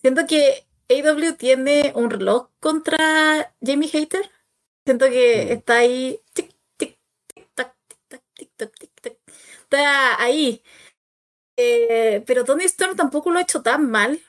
[0.00, 4.30] siento que AW tiene un reloj contra Jamie Hater.
[4.84, 5.52] Siento que Mm.
[5.52, 6.20] está ahí.
[6.34, 6.98] Tic, tic,
[7.34, 9.16] tic, tac, tic, tac, tic, tac, tic, tac.
[9.64, 10.62] Está ahí.
[11.56, 14.20] Eh, pero Tony Storm tampoco lo ha hecho tan mal.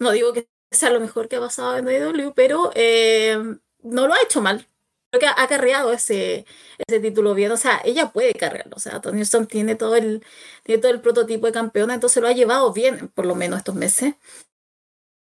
[0.00, 3.38] No digo que sea lo mejor que ha pasado en AEW, pero eh,
[3.82, 4.68] no lo ha hecho mal.
[5.10, 6.44] Creo que ha carreado ese,
[6.86, 7.52] ese título bien.
[7.52, 8.76] O sea, ella puede cargarlo.
[8.76, 10.24] O sea, Tony Storm tiene todo el,
[10.64, 13.74] tiene todo el prototipo de campeona, entonces lo ha llevado bien, por lo menos estos
[13.76, 14.14] meses.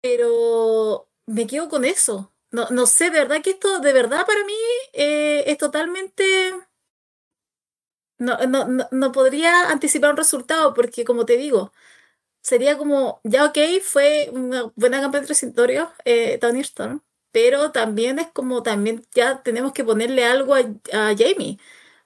[0.01, 2.31] Pero me quedo con eso.
[2.51, 4.53] No, no sé, de verdad que esto, de verdad para mí,
[4.93, 6.23] eh, es totalmente.
[8.19, 11.73] No, no, no, no podría anticipar un resultado, porque como te digo,
[12.43, 18.19] sería como, ya ok, fue una buena campeona de territorio, eh, Tony Storm, pero también
[18.19, 20.59] es como, también ya tenemos que ponerle algo a,
[20.93, 21.59] a Jamie,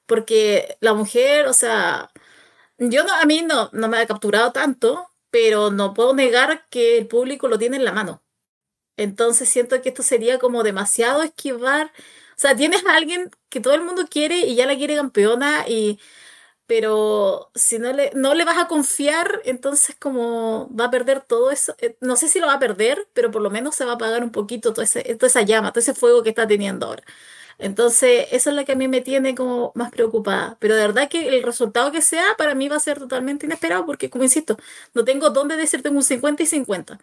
[0.06, 2.10] porque la mujer, o sea,
[2.78, 6.98] yo no, a mí no, no me ha capturado tanto, pero no puedo negar que
[6.98, 8.22] el público lo tiene en la mano.
[8.96, 11.92] Entonces siento que esto sería como demasiado esquivar.
[12.36, 15.66] O sea, tienes a alguien que todo el mundo quiere y ya la quiere campeona
[15.68, 16.00] y
[16.68, 21.50] pero si no le, no le vas a confiar, entonces como va a perder todo
[21.50, 23.92] eso, eh, no sé si lo va a perder, pero por lo menos se va
[23.92, 27.04] a apagar un poquito toda, toda esa llama, todo ese fuego que está teniendo ahora.
[27.58, 30.56] Entonces, eso es lo que a mí me tiene como más preocupada.
[30.60, 33.86] Pero de verdad que el resultado que sea para mí va a ser totalmente inesperado
[33.86, 34.56] porque, como insisto,
[34.94, 37.00] no tengo dónde decirte un 50 y 50.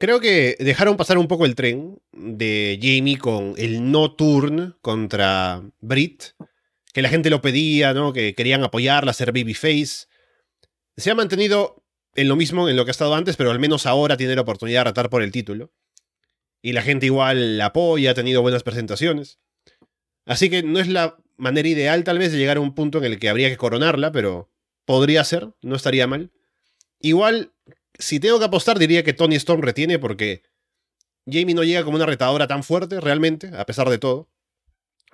[0.00, 5.62] Creo que dejaron pasar un poco el tren de Jamie con el no turn contra
[5.80, 6.22] Brit,
[6.94, 8.14] que la gente lo pedía, ¿no?
[8.14, 10.06] Que querían apoyarla, hacer babyface.
[10.96, 11.84] Se ha mantenido
[12.14, 14.40] en lo mismo en lo que ha estado antes, pero al menos ahora tiene la
[14.40, 15.70] oportunidad de ratar por el título
[16.62, 19.38] y la gente igual la apoya, ha tenido buenas presentaciones.
[20.24, 23.04] Así que no es la manera ideal tal vez de llegar a un punto en
[23.04, 24.50] el que habría que coronarla, pero
[24.86, 26.30] podría ser, no estaría mal.
[27.00, 27.52] Igual,
[28.00, 30.42] si tengo que apostar, diría que Tony Storm retiene porque
[31.26, 34.30] Jamie no llega como una retadora tan fuerte realmente, a pesar de todo.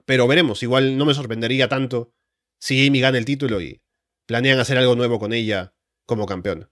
[0.05, 2.15] Pero veremos, igual no me sorprendería tanto
[2.59, 3.83] si Jamie gana el título y
[4.25, 5.75] planean hacer algo nuevo con ella
[6.07, 6.71] como campeona.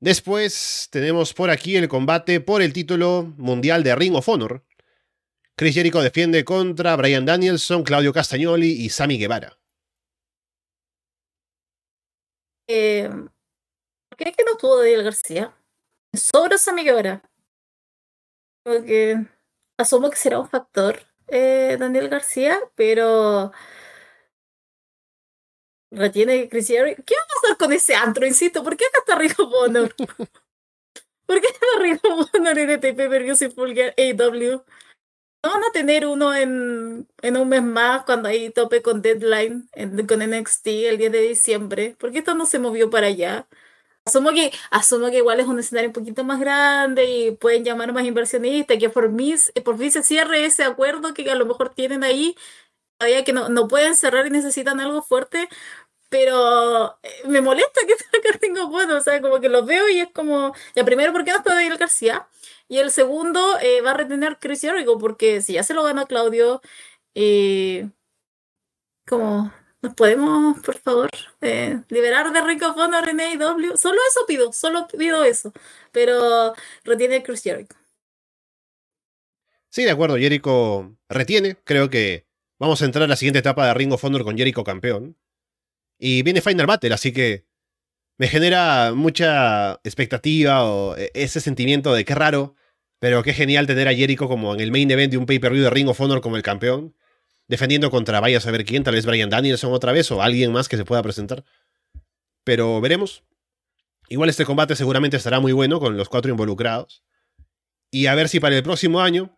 [0.00, 4.64] Después tenemos por aquí el combate por el título mundial de Ring of Honor.
[5.56, 9.57] Chris Jericho defiende contra Brian Danielson, Claudio Castagnoli y Sammy Guevara.
[12.68, 13.08] Eh,
[14.08, 15.54] ¿Por qué es que no estuvo Daniel García?
[16.14, 17.22] Sobre Sammy Guevara.
[18.62, 19.16] Porque
[19.78, 23.52] asumo que será un factor eh, Daniel García, pero
[25.90, 27.02] retiene Chris Jericho.
[27.06, 28.62] ¿Qué va a pasar con ese antro, insisto?
[28.62, 29.94] ¿Por qué acá está Rico Bonner?
[31.26, 34.64] ¿Por qué está Rico Bonner en ETP Vergus y Fulger AW?
[35.42, 39.68] ¿No van a tener uno en, en un mes más cuando hay tope con Deadline,
[40.08, 41.96] con NXT el 10 de diciembre?
[41.98, 43.46] ¿Por qué esto no se movió para allá?
[44.06, 47.92] Asumo que, asumo que igual es un escenario un poquito más grande y pueden llamar
[47.92, 52.04] más inversionistas, que por, mis, por se cierre ese acuerdo que a lo mejor tienen
[52.04, 52.36] ahí
[52.98, 55.48] todavía que no, no pueden cerrar y necesitan algo fuerte,
[56.08, 60.10] pero eh, me molesta que acá tengo o sea, como que los veo y es
[60.12, 62.28] como, ya primero, ¿por qué no está Daniel García?
[62.68, 66.06] Y el segundo, eh, va a retener Chris Jericho, porque si ya se lo gana
[66.06, 66.60] Claudio,
[67.14, 67.88] eh,
[69.06, 73.76] como, ¿nos podemos, por favor, eh, liberar de Rico of Honor en AEW?
[73.76, 75.52] Solo eso pido, solo pido eso,
[75.92, 77.76] pero retiene Chris Jericho.
[79.70, 82.28] Sí, de acuerdo, Jericho retiene, creo que
[82.60, 85.16] Vamos a entrar a la siguiente etapa de Ring of Honor con Jericho campeón.
[85.98, 87.46] Y viene Final Battle, así que
[88.18, 92.54] me genera mucha expectativa o e, ese sentimiento de qué raro,
[92.98, 95.70] pero qué genial tener a Jericho como en el main event de un pay-per-view de
[95.70, 96.96] Ring of Honor como el campeón,
[97.48, 100.68] defendiendo contra vaya a saber quién, tal vez Brian Danielson otra vez o alguien más
[100.68, 101.44] que se pueda presentar.
[102.44, 103.24] Pero veremos.
[104.08, 107.02] Igual este combate seguramente estará muy bueno con los cuatro involucrados.
[107.90, 109.36] Y a ver si para el próximo año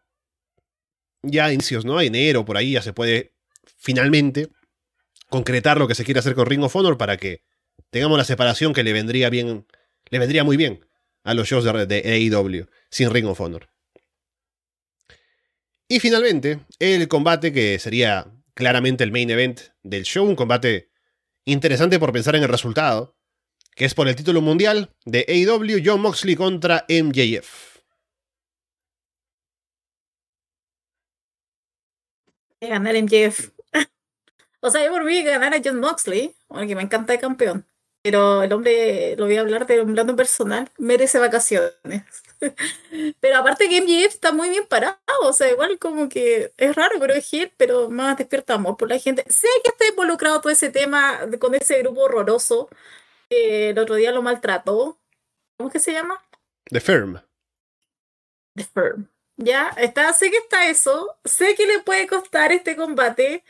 [1.22, 2.00] ya inicios, ¿no?
[2.00, 3.34] Enero, por ahí ya se puede
[3.76, 4.48] finalmente
[5.30, 7.42] concretar lo que se quiere hacer con Ring of Honor para que
[7.90, 9.66] tengamos la separación que le vendría bien,
[10.10, 10.84] le vendría muy bien
[11.24, 13.70] a los shows de, AEW sin Ring of Honor.
[15.88, 20.90] Y finalmente, el combate que sería claramente el main event del show, un combate
[21.44, 23.16] interesante por pensar en el resultado,
[23.74, 27.70] que es por el título mundial de AEW, John Moxley contra MJF.
[32.60, 33.59] ganar MJF.
[34.60, 37.66] O sea, yo por mí ganar a John Moxley, porque me encanta el campeón.
[38.02, 41.72] Pero el hombre, lo voy a hablar de un plano personal, merece vacaciones.
[43.20, 46.96] pero aparte que MJF está muy bien parado, o sea, igual como que es raro,
[46.98, 49.24] pero es hit, pero más despierta amor por la gente.
[49.28, 52.70] Sé que está involucrado todo ese tema con ese grupo horroroso.
[53.28, 54.98] el otro día lo maltrató.
[55.58, 56.22] ¿Cómo es que se llama?
[56.70, 57.20] The Firm.
[58.56, 59.08] The Firm.
[59.42, 63.42] Ya, está, sé que está eso, sé que le puede costar este combate,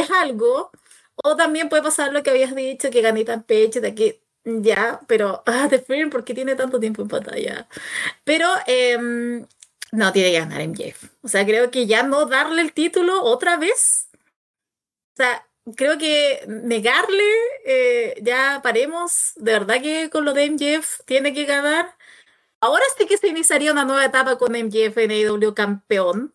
[0.00, 0.70] es algo,
[1.16, 5.42] o también puede pasar lo que habías dicho, que ganita pecho, de aquí, ya, pero,
[5.46, 7.68] ah, The Firm, ¿por qué tiene tanto tiempo en pantalla?
[8.24, 9.46] Pero, em,
[9.92, 11.04] no, tiene que ganar Jeff.
[11.22, 14.08] O sea, creo que ya no darle el título otra vez,
[15.14, 17.24] o sea, creo que negarle,
[17.64, 21.94] eh, ya paremos, de verdad que con lo de Jeff tiene que ganar
[22.64, 26.32] Ahora sí que se iniciaría una nueva etapa con MJF en AEW campeón.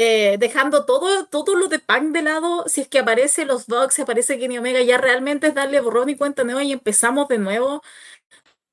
[0.00, 3.94] Eh, dejando todo, todo lo de Punk de lado, si es que aparece los Bucks,
[3.94, 7.38] si aparece Kenny Omega, ya realmente es darle borrón y cuenta nueva y empezamos de
[7.38, 7.82] nuevo.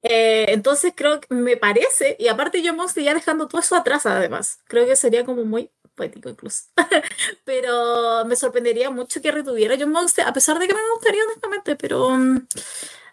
[0.04, 4.06] Eh, entonces creo que me parece, y aparte yo Moxley ya dejando todo eso atrás
[4.06, 6.66] además, creo que sería como muy poético incluso.
[7.46, 11.76] pero me sorprendería mucho que retuviera John Moxley, a pesar de que me gustaría honestamente,
[11.76, 12.48] pero mm,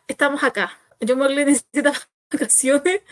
[0.06, 0.78] estamos acá.
[1.06, 1.92] John Moxley necesita
[2.32, 3.02] vacaciones,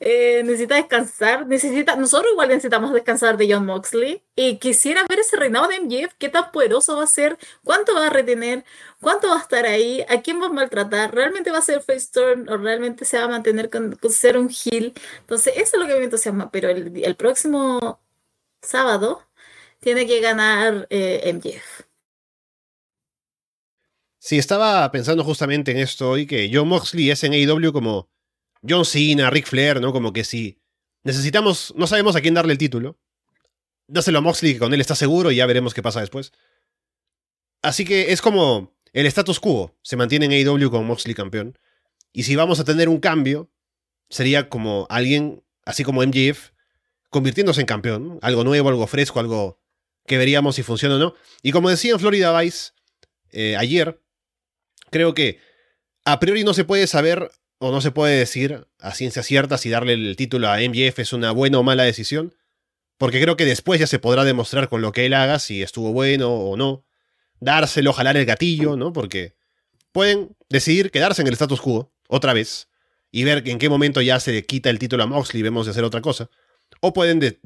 [0.00, 5.36] eh, necesita descansar, necesita, nosotros igual necesitamos descansar de John Moxley y quisiera ver ese
[5.36, 8.64] reinado de MJF, qué tan poderoso va a ser, cuánto va a retener,
[9.00, 12.08] cuánto va a estar ahí, a quién va a maltratar, realmente va a ser face
[12.12, 14.94] turn o realmente se va a mantener con, ser un heel.
[15.20, 18.00] Entonces, eso es lo que me entusiasma, pero el, el próximo
[18.62, 19.22] sábado
[19.80, 21.84] tiene que ganar eh, MJF.
[24.18, 28.08] Sí, estaba pensando justamente en esto hoy, que John Moxley es en AEW como
[28.66, 29.92] John Cena, Ric Flair, ¿no?
[29.92, 30.58] Como que si
[31.02, 32.98] necesitamos, no sabemos a quién darle el título,
[33.86, 36.32] dáselo a Moxley, que con él está seguro y ya veremos qué pasa después.
[37.62, 41.58] Así que es como el status quo, se mantiene en AEW con Moxley campeón.
[42.12, 43.50] Y si vamos a tener un cambio,
[44.08, 46.50] sería como alguien, así como MJF,
[47.10, 49.60] convirtiéndose en campeón, algo nuevo, algo fresco, algo
[50.06, 51.14] que veríamos si funciona o no.
[51.42, 52.72] Y como decía en Florida Vice
[53.30, 54.00] eh, ayer,
[54.90, 55.40] creo que
[56.04, 57.30] a priori no se puede saber
[57.66, 61.14] o no se puede decir a ciencia cierta si darle el título a MJF es
[61.14, 62.34] una buena o mala decisión,
[62.98, 65.90] porque creo que después ya se podrá demostrar con lo que él haga si estuvo
[65.90, 66.84] bueno o no,
[67.40, 68.92] dárselo, jalar el gatillo, ¿no?
[68.92, 69.34] Porque
[69.92, 72.68] pueden decidir quedarse en el status quo otra vez
[73.10, 75.70] y ver en qué momento ya se quita el título a Moxley y vemos de
[75.70, 76.28] hacer otra cosa,
[76.80, 77.38] o pueden de,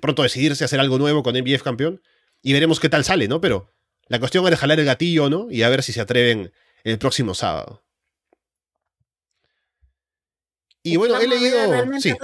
[0.00, 2.00] pronto decidirse hacer algo nuevo con MJF campeón
[2.40, 3.42] y veremos qué tal sale, ¿no?
[3.42, 3.70] Pero
[4.06, 5.48] la cuestión es jalar el gatillo, ¿no?
[5.50, 6.52] Y a ver si se atreven
[6.84, 7.84] el próximo sábado.
[10.92, 11.58] Y bueno, he leído.
[12.00, 12.14] Sí.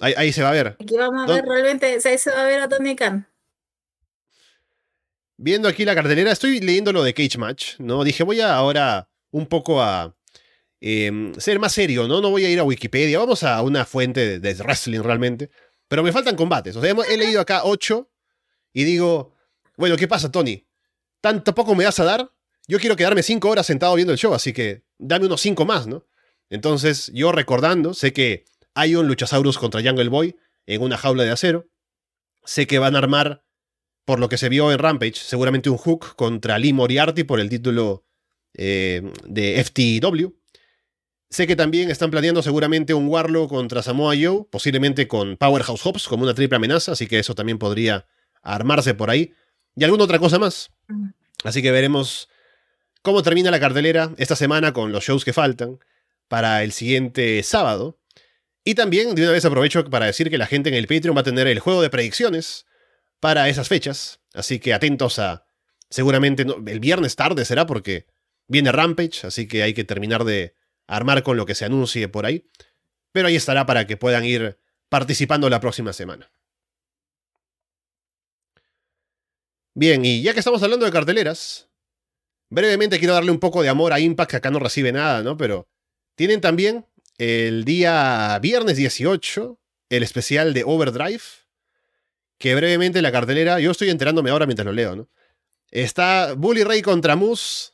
[0.00, 0.76] Ahí, ahí, se va a ver.
[0.80, 3.26] Aquí vamos a ver realmente, ahí se va a ver a Tony Khan.
[5.36, 8.04] Viendo aquí la cartelera, estoy leyendo lo de Cage Match, ¿no?
[8.04, 10.16] Dije, voy a ahora un poco a
[10.80, 12.20] em, ser más serio, ¿no?
[12.20, 15.50] No voy a ir a Wikipedia, vamos a una fuente de, de wrestling realmente.
[15.88, 16.76] Pero me faltan combates.
[16.76, 18.10] O sea, he leído acá ocho
[18.72, 19.34] y digo,
[19.76, 20.66] bueno, ¿qué pasa, Tony?
[21.20, 22.32] ¿Tanto poco me vas a dar?
[22.66, 25.86] Yo quiero quedarme cinco horas sentado viendo el show, así que dame unos cinco más,
[25.86, 26.04] ¿no?
[26.50, 31.30] Entonces, yo recordando, sé que hay un Luchasaurus contra Jungle Boy en una jaula de
[31.30, 31.68] acero.
[32.44, 33.44] Sé que van a armar,
[34.04, 37.48] por lo que se vio en Rampage, seguramente un hook contra Lee Moriarty por el
[37.48, 38.04] título
[38.54, 40.28] eh, de FTW.
[41.30, 46.08] Sé que también están planeando seguramente un Warlock contra Samoa Joe, posiblemente con Powerhouse Hobbs
[46.08, 48.06] como una triple amenaza, así que eso también podría
[48.42, 49.34] armarse por ahí
[49.76, 50.70] y alguna otra cosa más.
[51.44, 52.30] Así que veremos
[53.02, 55.78] cómo termina la cartelera esta semana con los shows que faltan
[56.28, 57.98] para el siguiente sábado.
[58.64, 61.22] Y también de una vez aprovecho para decir que la gente en el Patreon va
[61.22, 62.66] a tener el juego de predicciones
[63.20, 64.20] para esas fechas.
[64.34, 65.46] Así que atentos a...
[65.90, 68.06] Seguramente el viernes tarde será porque
[68.46, 70.54] viene Rampage, así que hay que terminar de
[70.86, 72.46] armar con lo que se anuncie por ahí.
[73.12, 74.58] Pero ahí estará para que puedan ir
[74.90, 76.30] participando la próxima semana.
[79.74, 81.70] Bien, y ya que estamos hablando de carteleras,
[82.50, 85.36] brevemente quiero darle un poco de amor a Impact, que acá no recibe nada, ¿no?
[85.36, 85.68] Pero
[86.18, 86.84] tienen también
[87.18, 89.56] el día viernes 18
[89.88, 91.22] el especial de Overdrive,
[92.38, 95.08] que brevemente la cartelera, yo estoy enterándome ahora mientras lo leo, ¿no?
[95.70, 97.70] Está Bully Ray contra Moose,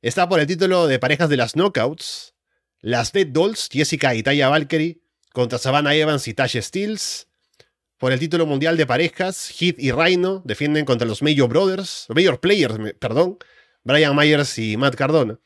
[0.00, 2.34] está por el título de parejas de las Knockouts,
[2.80, 5.02] las Dead Dolls, Jessica y Taya Valkyrie,
[5.34, 7.28] contra Savannah Evans y Tasha Steels,
[7.98, 12.40] por el título mundial de parejas, Heath y Rhino defienden contra los Major Brothers, Major
[12.40, 13.36] Players, perdón,
[13.84, 15.38] Brian Myers y Matt Cardona.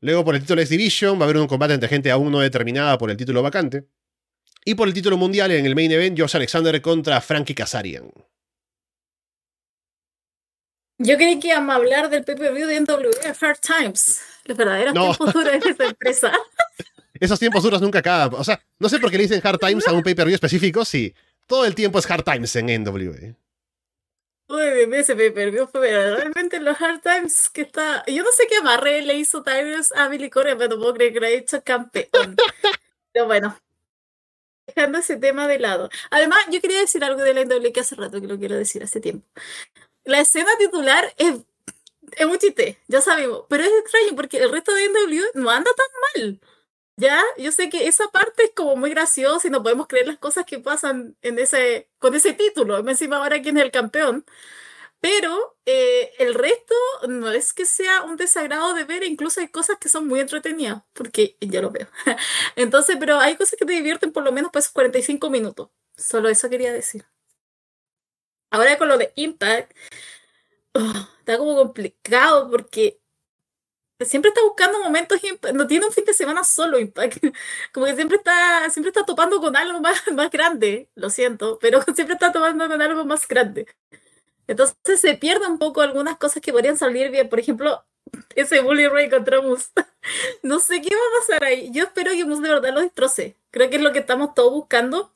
[0.00, 2.40] Luego por el título X Division va a haber un combate entre gente aún no
[2.40, 3.88] determinada por el título vacante.
[4.64, 8.10] Y por el título mundial en el main event, Josh Alexander contra Frankie Kazarian.
[10.98, 14.20] Yo creí que íbamos a hablar del PPV de NWA Hard Times.
[14.44, 16.32] Los verdaderos tiempos duros de esa empresa.
[17.20, 18.38] Esos tiempos duros nunca acaban.
[18.38, 21.14] O sea, no sé por qué le dicen Hard Times a un pay-per-view específico si
[21.46, 23.34] todo el tiempo es Hard Times en NWA.
[24.48, 28.02] Uy, ese pay per fue realmente los Hard Times que está.
[28.06, 31.12] Yo no sé qué amarre le hizo Tyrus a Billy Corgan, pero no puedo creer
[31.12, 32.34] que lo haya hecho campeón.
[33.12, 33.58] pero bueno,
[34.66, 35.90] dejando ese tema de lado.
[36.10, 38.82] Además, yo quería decir algo de la NWA que hace rato que lo quiero decir
[38.82, 39.26] hace tiempo.
[40.04, 41.34] La escena titular es,
[42.12, 45.70] es un chiste, ya sabemos, pero es extraño porque el resto de NWA no anda
[45.76, 46.40] tan mal.
[46.98, 50.18] Ya, yo sé que esa parte es como muy graciosa y no podemos creer las
[50.18, 52.76] cosas que pasan en ese, con ese título.
[52.78, 54.24] Encima ahora quién es el campeón.
[55.00, 56.74] Pero eh, el resto
[57.08, 60.82] no es que sea un desagrado de ver, incluso hay cosas que son muy entretenidas,
[60.94, 61.88] porque yo lo veo.
[62.56, 65.70] Entonces, pero hay cosas que te divierten por lo menos pues 45 minutos.
[65.96, 67.06] Solo eso quería decir.
[68.50, 69.72] Ahora con lo de Impact,
[70.74, 73.00] oh, está como complicado porque
[74.06, 75.20] siempre está buscando momentos,
[75.54, 77.18] no tiene un fin de semana solo Impact,
[77.72, 81.82] como que siempre está, siempre está topando con algo más, más grande, lo siento, pero
[81.94, 83.66] siempre está topando con algo más grande.
[84.46, 87.84] Entonces se pierde un poco algunas cosas que podrían salir bien, por ejemplo,
[88.34, 89.68] ese Bully Ray contra Moose.
[90.42, 91.70] no sé qué va a pasar ahí.
[91.72, 93.36] Yo espero que Moose de verdad lo destroce.
[93.50, 95.12] Creo que es lo que estamos todos buscando.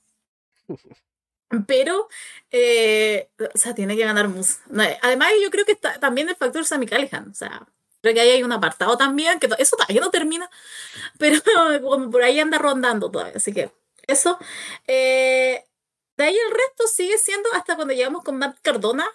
[1.66, 2.08] Pero,
[2.50, 4.58] eh, o sea, tiene que ganar Moose.
[5.00, 7.30] Además, yo creo que está también el factor Sammy Callihan.
[7.30, 7.66] O sea,
[8.02, 10.50] creo que ahí hay un apartado también, que eso todavía no termina,
[11.18, 11.38] pero
[11.82, 13.34] como por ahí anda rondando todavía.
[13.36, 13.70] Así que,
[14.06, 14.38] eso.
[14.86, 15.64] Eh,
[16.16, 19.08] de ahí el resto sigue siendo hasta cuando llegamos con Matt Cardona,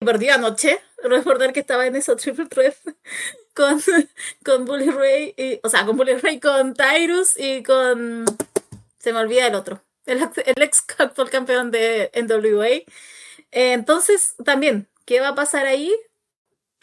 [0.00, 0.80] perdió anoche.
[1.02, 2.76] Recordar que estaba en esa triple threat
[3.54, 3.80] con,
[4.44, 8.24] con Bully Ray, y, o sea, con Bully Ray, con Tyrus y con.
[8.98, 9.82] Se me olvida el otro.
[10.06, 12.84] El, el ex actual campeón de NWA.
[13.52, 15.94] entonces, también, ¿qué va a pasar ahí?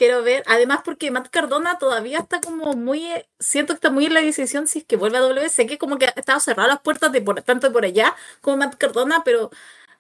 [0.02, 0.41] Quiero ver.
[0.47, 3.06] Además, porque Matt Cardona todavía está como muy.
[3.39, 5.47] Siento que está muy en la decisión si es que vuelve a W.
[5.47, 8.58] Sé que como que ha estado cerradas las puertas de por, tanto por allá como
[8.58, 9.52] Matt Cardona, pero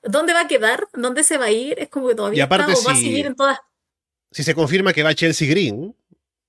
[0.01, 0.87] ¿Dónde va a quedar?
[0.93, 1.77] ¿Dónde se va a ir?
[1.77, 3.59] Es como que todavía va a seguir en todas.
[4.31, 5.95] Si se confirma que va Chelsea Green,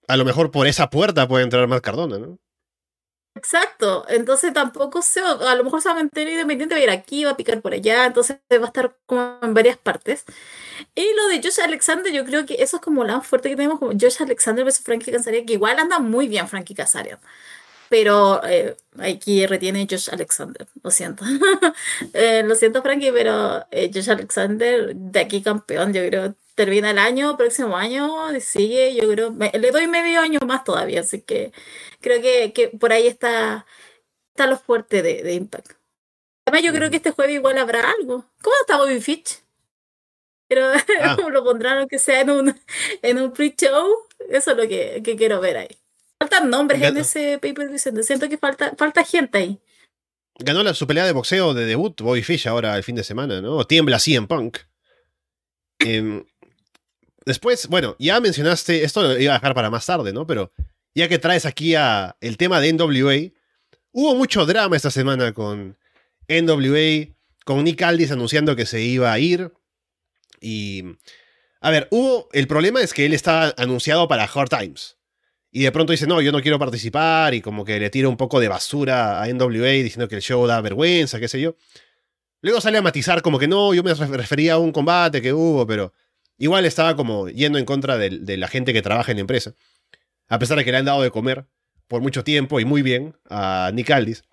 [0.08, 2.38] a lo mejor por esa puerta puede entrar más Cardona, ¿no?
[3.34, 6.90] Exacto, entonces tampoco sé, a lo mejor se va a mantener independiente, va a ir
[6.90, 10.24] aquí, va a picar por allá, entonces va a estar como en varias partes.
[10.94, 13.78] Y lo de Josh Alexander, yo creo que eso es como la fuerte que tenemos,
[13.78, 17.18] como Josh Alexander versus Frankie Kazarian, que igual anda muy bien Frankie Kazarian
[17.92, 21.24] pero eh, aquí retiene Josh Alexander, lo siento.
[22.14, 26.98] Eh, lo siento, Frankie, pero eh, Josh Alexander, de aquí campeón, yo creo, termina el
[26.98, 28.08] año, próximo año,
[28.40, 31.52] sigue, yo creo, le doy medio año más todavía, así que
[32.02, 33.66] creo que, que por ahí está,
[34.34, 35.72] está lo fuerte de, de Impact.
[36.44, 38.26] Además, yo creo que este jueves igual habrá algo.
[38.42, 39.42] ¿Cómo está Bobby Fitch?
[40.48, 40.66] Pero
[41.02, 41.16] ah.
[41.30, 42.60] lo pondrán, aunque sea en un,
[43.02, 43.88] en un pre-show,
[44.28, 45.78] eso es lo que, que quiero ver ahí.
[46.18, 48.02] Faltan nombres en ese paper Vicente.
[48.02, 49.60] Siento que falta, falta gente ahí.
[50.38, 53.40] Ganó la, su pelea de boxeo de debut, Bobby Fish, ahora el fin de semana,
[53.40, 53.64] ¿no?
[53.64, 54.58] Tiembla así en Punk.
[55.78, 56.24] Em,
[57.24, 60.26] después, bueno, ya mencionaste, esto lo iba a dejar para más tarde, ¿no?
[60.26, 60.52] Pero
[60.94, 63.32] ya que traes aquí el tema de NWA,
[63.92, 65.76] hubo mucho drama esta semana con
[66.28, 67.14] NWA,
[67.44, 69.52] con Nick Aldis anunciando que se iba a ir.
[70.40, 70.84] Y.
[71.60, 72.28] A ver, hubo.
[72.32, 74.96] El problema es que él estaba anunciado para Hard Times.
[75.54, 78.16] Y de pronto dice, no, yo no quiero participar y como que le tira un
[78.16, 81.56] poco de basura a NWA diciendo que el show da vergüenza, qué sé yo.
[82.40, 85.66] Luego sale a matizar como que no, yo me refería a un combate que hubo,
[85.66, 85.92] pero
[86.38, 89.54] igual estaba como yendo en contra de, la gente que trabaja en la empresa.
[90.32, 91.44] A pesar de que le han dado de comer
[91.88, 94.24] por mucho tiempo y muy bien a Nick Aldis.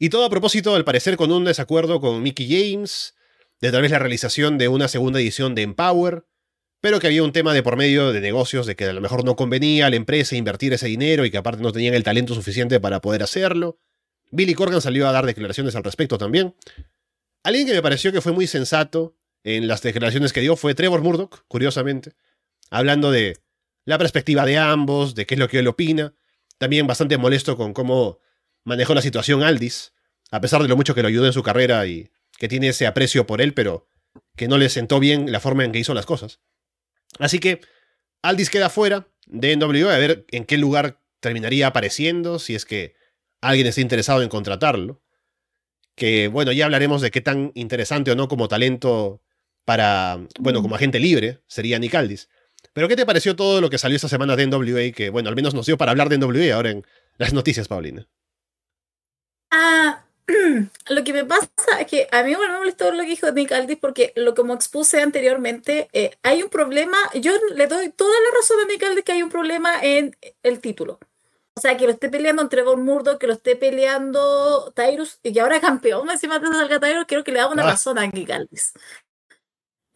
[0.00, 3.14] Y todo a propósito, al parecer, con un desacuerdo con Mickey James,
[3.60, 6.24] de tal vez la realización de una segunda edición de Empower,
[6.80, 9.24] pero que había un tema de por medio de negocios de que a lo mejor
[9.24, 12.34] no convenía a la empresa invertir ese dinero y que aparte no tenían el talento
[12.34, 13.78] suficiente para poder hacerlo.
[14.32, 16.56] Billy Corgan salió a dar declaraciones al respecto también.
[17.44, 21.02] Alguien que me pareció que fue muy sensato en las declaraciones que dio fue Trevor
[21.02, 22.14] Murdoch, curiosamente,
[22.68, 23.36] hablando de
[23.88, 26.12] la perspectiva de ambos, de qué es lo que él opina.
[26.58, 28.18] También bastante molesto con cómo
[28.62, 29.94] manejó la situación Aldis,
[30.30, 32.86] a pesar de lo mucho que lo ayudó en su carrera y que tiene ese
[32.86, 33.88] aprecio por él, pero
[34.36, 36.40] que no le sentó bien la forma en que hizo las cosas.
[37.18, 37.62] Así que
[38.20, 42.94] Aldis queda fuera de NWA, a ver en qué lugar terminaría apareciendo, si es que
[43.40, 45.00] alguien está interesado en contratarlo.
[45.94, 49.22] Que bueno, ya hablaremos de qué tan interesante o no como talento
[49.64, 52.28] para, bueno, como agente libre sería Nick Aldis.
[52.78, 54.92] Pero ¿qué te pareció todo lo que salió esta semana de NWA?
[54.94, 58.06] Que bueno, al menos nos dio para hablar de NWA ahora en las noticias, Paulina.
[59.50, 60.04] Ah,
[60.88, 63.78] lo que me pasa es que a mí me molestó lo que dijo Nick Aldis
[63.78, 68.58] porque lo como expuse anteriormente, eh, hay un problema, yo le doy toda la razón
[68.60, 71.00] a Nick Aldis que hay un problema en el título.
[71.56, 75.32] O sea, que lo esté peleando entre Von Murdo, que lo esté peleando Tyrus y
[75.32, 77.70] que ahora es campeón encima de salga Tyrus, quiero que le haga una ah.
[77.70, 78.72] razón a Nick Aldis.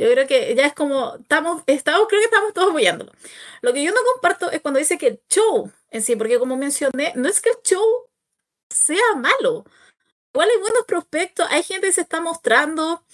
[0.02, 3.12] Yo creo que ya es como, estamos, estamos, creo que estamos todos apoyándolo.
[3.60, 6.56] Lo que yo no comparto es cuando dice que el show en sí, porque como
[6.56, 7.84] mencioné, no es que el show
[8.70, 9.64] sea malo
[10.32, 13.04] igual hay buenos prospectos, hay gente que se está mostrando.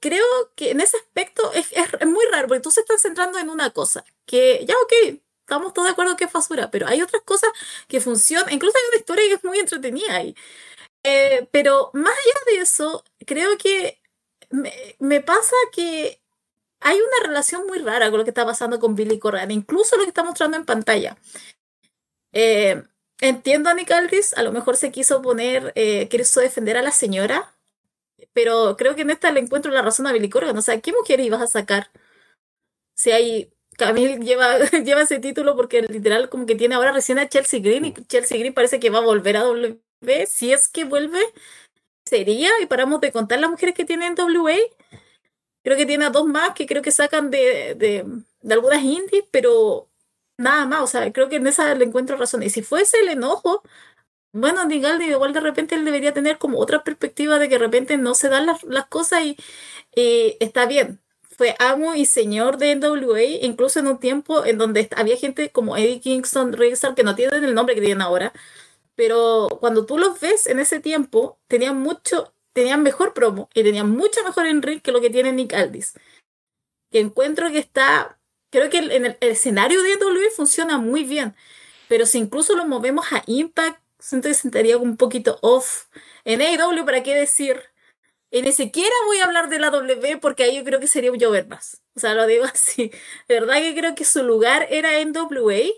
[0.00, 3.50] Creo que en ese aspecto es, es, muy raro, porque tú se estás centrando en
[3.50, 7.22] una cosa, que ya ok, estamos todos de acuerdo que es basura, pero hay otras
[7.24, 7.50] cosas
[7.88, 10.36] que funcionan, incluso hay una historia que es muy entretenida ahí.
[11.02, 13.99] Eh, pero más allá de eso, creo que
[14.50, 16.20] me, pasa que
[16.80, 20.02] hay una relación muy rara con lo que está pasando con Billy Corgan, incluso lo
[20.02, 21.16] que está mostrando en pantalla.
[22.32, 22.82] Eh,
[23.20, 26.90] Entiendo a Nick Aldis, a lo mejor se quiso poner, eh, quiso defender a la
[26.90, 27.54] señora,
[28.32, 30.56] pero creo que en esta le encuentro la razón a Billy Corgan.
[30.56, 31.90] O sea, ¿qué mujer ibas a sacar?
[32.94, 33.52] Si hay.
[33.76, 37.86] Camille lleva, lleva ese título porque literal como que tiene ahora recién a Chelsea Green
[37.86, 39.80] y Chelsea Green parece que va a volver a W.
[40.26, 41.20] Si es que vuelve,
[42.10, 44.56] sería, y paramos de contar las mujeres que tienen WA.
[45.62, 48.04] Creo que tiene a dos más que creo que sacan de, de,
[48.42, 49.88] de algunas indies, pero
[50.38, 52.42] nada más, o sea, creo que en esa le encuentro razón.
[52.42, 53.62] Y si fuese el enojo,
[54.32, 57.96] bueno, Nigaldi igual de repente él debería tener como otra perspectiva de que de repente
[57.96, 59.36] no se dan las, las cosas y,
[60.40, 61.00] está bien.
[61.36, 65.76] Fue amo y señor de NWA, incluso en un tiempo en donde había gente como
[65.76, 68.32] Eddie Kingston, Rickstar, que no tienen el nombre que tienen ahora,
[69.00, 73.88] pero cuando tú los ves en ese tiempo, tenían mucho, tenían mejor promo y tenían
[73.88, 75.94] mucho mejor en ring que lo que tiene Nick Aldis.
[76.92, 78.18] Que encuentro que está,
[78.50, 81.34] creo que en el, escenario de NWA funciona muy bien,
[81.88, 85.86] pero si incluso lo movemos a Impact, siento que sentaría un poquito off.
[86.26, 87.58] En AEW, ¿para qué decir?
[88.30, 91.10] Y ni siquiera voy a hablar de la W porque ahí yo creo que sería
[91.10, 91.80] un llover más.
[91.96, 92.90] O sea, lo digo así.
[93.28, 95.70] De verdad que creo que su lugar era en WA.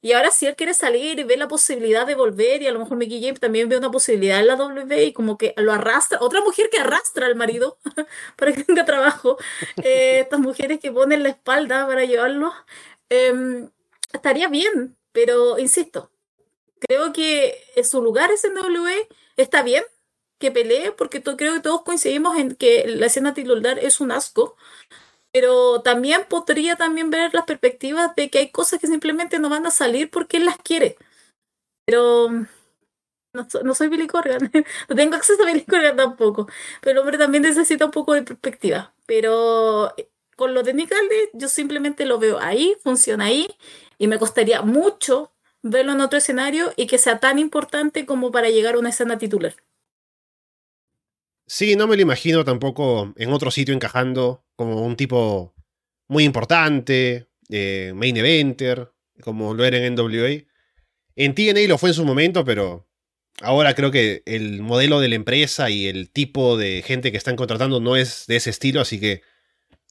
[0.00, 2.78] Y ahora si él quiere salir y ve la posibilidad de volver, y a lo
[2.78, 6.18] mejor Mickey James también ve una posibilidad en la W y como que lo arrastra,
[6.20, 7.78] otra mujer que arrastra al marido
[8.36, 9.38] para que tenga trabajo,
[9.82, 12.52] eh, estas mujeres que ponen la espalda para llevarlo,
[13.08, 13.70] em,
[14.12, 16.10] estaría bien, pero insisto,
[16.80, 19.84] creo que su lugar es en W, está bien,
[20.38, 24.56] que pelee, porque creo que todos coincidimos en que la escena titular es un asco,
[25.38, 29.66] pero también podría también ver las perspectivas de que hay cosas que simplemente no van
[29.66, 30.96] a salir porque él las quiere.
[31.86, 32.28] Pero
[33.32, 34.50] no, soy Billy Corgan,
[34.88, 36.48] no tengo acceso a Billy Corgan tampoco,
[36.80, 38.92] pero el hombre también necesita un poco de perspectiva.
[39.06, 40.92] Pero eh, con lo de Nick
[41.34, 43.48] yo simplemente lo veo ahí, funciona ahí,
[43.96, 45.30] y me costaría mucho
[45.62, 49.18] verlo en otro escenario y que sea tan importante como para llegar a una escena
[49.18, 49.54] titular.
[51.50, 55.54] Sí, no me lo imagino tampoco en otro sitio encajando como un tipo
[56.06, 58.92] muy importante, eh, main eventer,
[59.22, 60.44] como lo era en NWA.
[61.16, 62.86] En TNA lo fue en su momento, pero
[63.40, 67.36] ahora creo que el modelo de la empresa y el tipo de gente que están
[67.36, 69.22] contratando no es de ese estilo, así que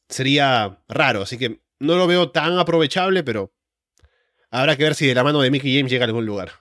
[0.10, 1.24] sería raro.
[1.24, 3.52] Así que no lo veo tan aprovechable, pero
[4.52, 6.52] habrá que ver si de la mano de Mickey James llega a algún lugar.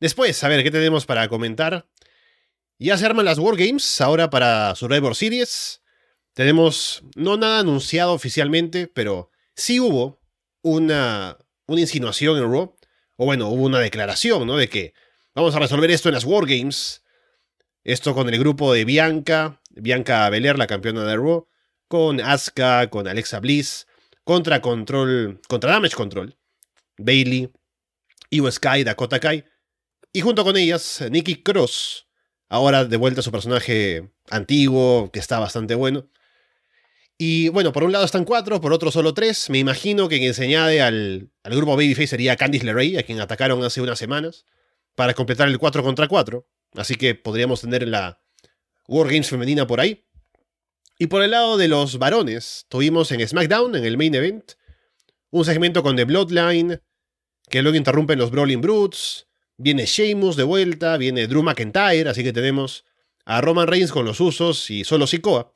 [0.00, 1.86] Después, a ver, ¿qué tenemos para comentar?
[2.82, 5.82] Ya se arman las Wargames ahora para Survivor Series.
[6.32, 10.22] Tenemos no nada anunciado oficialmente, pero sí hubo
[10.62, 12.74] una, una insinuación en Raw,
[13.16, 14.56] o bueno, hubo una declaración, ¿no?
[14.56, 14.94] De que
[15.34, 17.04] vamos a resolver esto en las Wargames.
[17.84, 21.48] Esto con el grupo de Bianca, Bianca Belair, la campeona de Raw,
[21.86, 23.86] con Asuka, con Alexa Bliss,
[24.24, 26.34] contra Control, contra Damage Control,
[26.96, 27.52] Bailey,
[28.30, 29.44] Io Sky, Dakota Kai,
[30.14, 32.06] y junto con ellas, Nikki Cross,
[32.50, 36.10] Ahora de vuelta a su personaje antiguo, que está bastante bueno.
[37.16, 39.48] Y bueno, por un lado están cuatro, por otro solo tres.
[39.50, 43.20] Me imagino que quien se añade al, al grupo Babyface sería Candice LeRae, a quien
[43.20, 44.46] atacaron hace unas semanas,
[44.96, 46.44] para completar el 4 contra 4.
[46.74, 48.20] Así que podríamos tener la
[48.88, 50.04] Wargames femenina por ahí.
[50.98, 54.52] Y por el lado de los varones, tuvimos en SmackDown, en el main event,
[55.30, 56.82] un segmento con The Bloodline,
[57.48, 59.28] que luego interrumpen los Brawling Brutes,
[59.62, 62.86] Viene Sheamus de vuelta, viene Drew McIntyre, así que tenemos
[63.26, 65.52] a Roman Reigns con los usos y solo Sikoa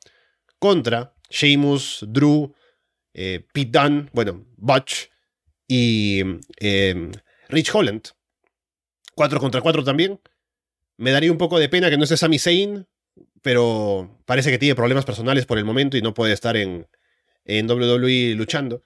[0.59, 2.53] contra Sheamus, Drew,
[3.15, 5.09] eh, Pete Dunne, bueno, Butch
[5.67, 6.21] y
[6.59, 7.11] em,
[7.49, 8.09] Rich Holland.
[9.15, 10.21] 4 contra 4 también.
[10.97, 12.85] Me daría un poco de pena que no esté Sami Zayn,
[13.41, 16.87] pero parece que tiene problemas personales por el momento y no puede estar en,
[17.43, 18.83] en WWE luchando.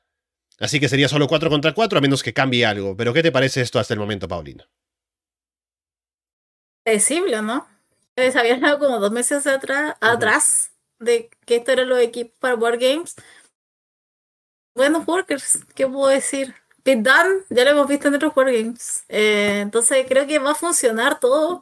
[0.59, 2.95] Así que sería solo 4 contra 4 a menos que cambie algo.
[2.95, 4.70] Pero ¿qué te parece esto hasta el momento, Paulina?
[6.89, 7.67] Predecible, ¿no?
[8.15, 12.55] Se había hablado como dos meses atrás, atrás de que esto era los equipos para
[12.55, 13.15] Wargames.
[14.75, 16.55] Buenos workers, ¿qué puedo decir?
[16.83, 19.03] Pit Dunn, ya lo hemos visto en otros Wargames.
[19.07, 21.61] Eh, entonces creo que va a funcionar todo,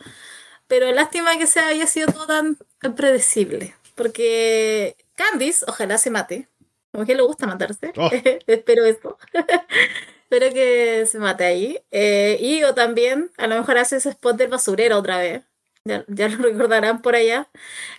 [0.68, 2.58] pero lástima que se haya sido todo tan
[2.96, 3.76] predecible.
[3.96, 6.48] Porque Candice, ojalá se mate.
[6.92, 7.92] Como que le gusta matarse.
[7.98, 8.10] Oh.
[8.48, 9.18] Espero eso.
[10.30, 11.80] Espero que se mate ahí.
[11.92, 15.44] Eh, y o también, a lo mejor hace ese spot del basurero otra vez.
[15.86, 17.50] Ya, lo recordarán por allá.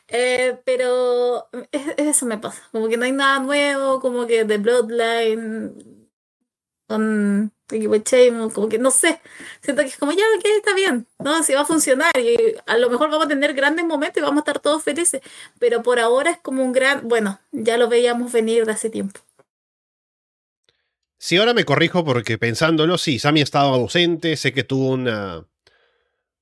[0.09, 1.49] Eh, pero
[1.97, 2.63] eso me pasa.
[2.73, 6.09] Como que no hay nada nuevo, como que The Bloodline
[6.87, 7.53] con
[8.55, 9.21] como que no sé.
[9.63, 11.43] Siento que es como, ya, ok, está bien, ¿no?
[11.43, 14.39] Si va a funcionar y a lo mejor vamos a tener grandes momentos y vamos
[14.39, 15.23] a estar todos felices.
[15.59, 19.21] Pero por ahora es como un gran, bueno, ya lo veíamos venir de hace tiempo.
[21.19, 25.45] Si ahora me corrijo porque pensándolo, sí, Sammy estaba ausente, sé que tuvo una,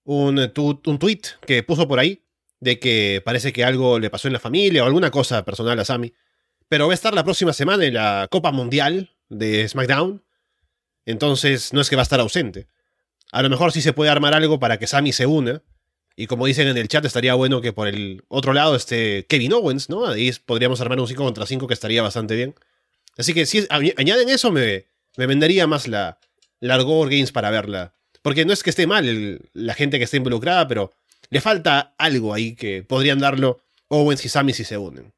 [0.04, 2.22] un, un tweet que puso por ahí
[2.60, 5.84] de que parece que algo le pasó en la familia o alguna cosa personal a
[5.84, 6.12] Sammy.
[6.68, 10.22] Pero va a estar la próxima semana en la Copa Mundial de SmackDown.
[11.04, 12.66] Entonces no es que va a estar ausente.
[13.32, 15.62] A lo mejor sí se puede armar algo para que Sammy se una.
[16.16, 19.52] Y como dicen en el chat, estaría bueno que por el otro lado esté Kevin
[19.52, 20.06] Owens, ¿no?
[20.06, 22.54] Ahí podríamos armar un 5 contra 5 que estaría bastante bien.
[23.16, 24.86] Así que si añaden eso, me,
[25.16, 26.18] me vendería más la,
[26.60, 27.92] la Games para verla.
[28.22, 30.92] Porque no es que esté mal la gente que está involucrada, pero
[31.30, 35.12] le falta algo ahí que podrían darlo Owens y Sammy si se unen.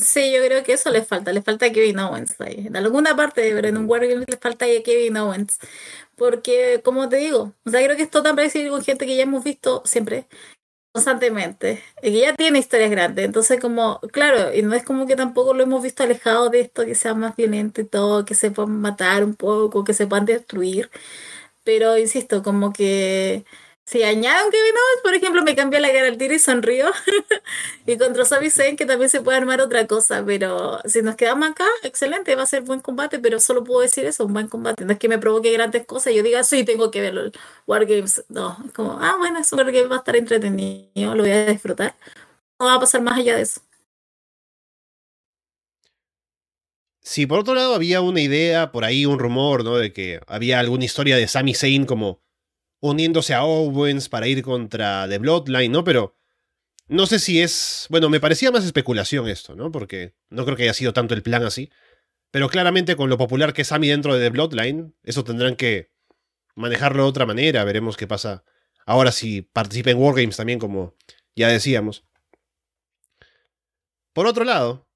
[0.00, 2.66] Sí, yo creo que eso les falta, les falta a Kevin Owens ahí.
[2.66, 5.58] En alguna parte, pero en un Wargames les falta a Kevin Owens.
[6.16, 9.22] Porque, como te digo, o sea, creo que esto tan parecido con gente que ya
[9.22, 10.26] hemos visto siempre,
[10.94, 13.24] constantemente, y ya tiene historias grandes.
[13.26, 16.86] Entonces, como, claro, y no es como que tampoco lo hemos visto alejado de esto,
[16.86, 20.26] que sea más violento y todo, que se puedan matar un poco, que se puedan
[20.26, 20.90] destruir.
[21.64, 23.44] Pero, insisto, como que
[23.86, 26.90] si añado Kevin Owens, por ejemplo, me cambia la cara al tiro y sonrío.
[27.86, 30.24] y contra Sami Zayn, que también se puede armar otra cosa.
[30.24, 33.18] Pero si nos quedamos acá, excelente, va a ser buen combate.
[33.18, 34.84] Pero solo puedo decir eso, un buen combate.
[34.86, 37.32] No es que me provoque grandes cosas yo diga, sí, tengo que ver
[37.66, 38.24] Wargames.
[38.28, 41.94] No, es como, ah, bueno, es Wargames va a estar entretenido, lo voy a disfrutar.
[42.58, 43.60] No va a pasar más allá de eso.
[47.02, 49.76] Si por otro lado había una idea, por ahí un rumor, ¿no?
[49.76, 52.23] De que había alguna historia de Sami Zayn como
[52.84, 55.84] uniéndose a Owens para ir contra The Bloodline, ¿no?
[55.84, 56.18] Pero
[56.86, 57.86] no sé si es...
[57.88, 59.72] Bueno, me parecía más especulación esto, ¿no?
[59.72, 61.70] Porque no creo que haya sido tanto el plan así.
[62.30, 65.92] Pero claramente con lo popular que es Sammy dentro de The Bloodline, eso tendrán que
[66.56, 67.64] manejarlo de otra manera.
[67.64, 68.44] Veremos qué pasa
[68.84, 70.94] ahora si participa en Wargames también, como
[71.34, 72.04] ya decíamos.
[74.12, 74.86] Por otro lado,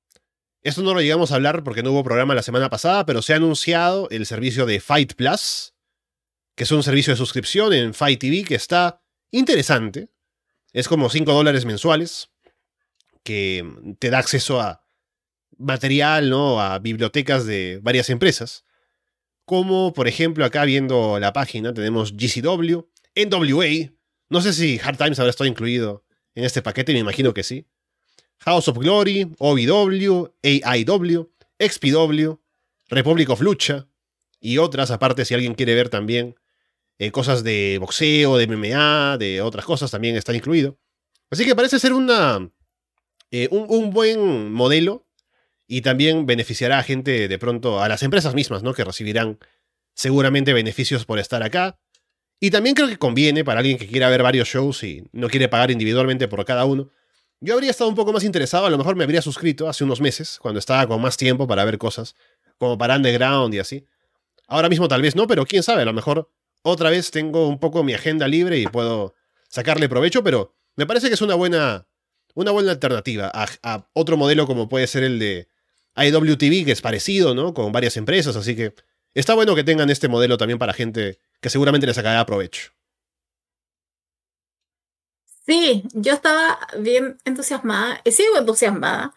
[0.62, 3.32] esto no lo llegamos a hablar porque no hubo programa la semana pasada, pero se
[3.32, 5.72] ha anunciado el servicio de Fight Plus,
[6.59, 9.01] que es un servicio de suscripción en Fight TV que está
[9.31, 10.09] interesante.
[10.73, 12.31] Es como 5 dólares mensuales,
[13.23, 13.65] que
[14.01, 14.85] te da acceso a
[15.57, 16.61] material, ¿no?
[16.61, 18.65] A bibliotecas de varias empresas.
[19.45, 23.93] Como, por ejemplo, acá viendo la página, tenemos GCW, NWA.
[24.29, 26.05] No sé si Hard Times habrá estado incluido
[26.35, 27.69] en este paquete, me imagino que sí.
[28.39, 31.31] House of Glory, OVW, AIW,
[31.61, 32.33] XPW,
[32.89, 33.87] Republic of Lucha
[34.41, 36.35] y otras, aparte si alguien quiere ver también
[36.99, 40.78] eh, cosas de boxeo, de MMA, de otras cosas también está incluido.
[41.30, 42.51] Así que parece ser una,
[43.30, 45.07] eh, un, buen modelo
[45.66, 48.72] y también beneficiará a gente de pronto, a las empresas mismas, ¿no?
[48.72, 49.38] Que recibirán
[49.94, 51.78] seguramente beneficios por estar acá.
[52.40, 55.49] Y también creo que conviene para alguien que quiera ver varios shows y no quiere
[55.49, 56.90] pagar individualmente por cada uno.
[57.40, 60.01] Yo habría estado un poco más interesado, a lo mejor me habría suscrito hace unos
[60.01, 62.16] meses, cuando estaba con más tiempo para ver cosas,
[62.59, 63.84] como para Underground y así.
[64.49, 66.30] Ahora mismo tal vez no, pero quién sabe, a lo mejor
[66.63, 69.15] otra vez tengo un poco mi agenda libre y puedo
[69.49, 71.87] sacarle provecho, pero me parece que es una buena,
[72.35, 75.49] una buena alternativa a, otro modelo como puede ser el de
[75.97, 77.55] IWTV, que es parecido, ¿no?
[77.55, 78.75] Con varias empresas, así que
[79.15, 82.73] está bueno que tengan este modelo también para gente que seguramente le sacará provecho.
[85.47, 89.15] Sí, yo estaba bien entusiasmada, y sigo entusiasmada.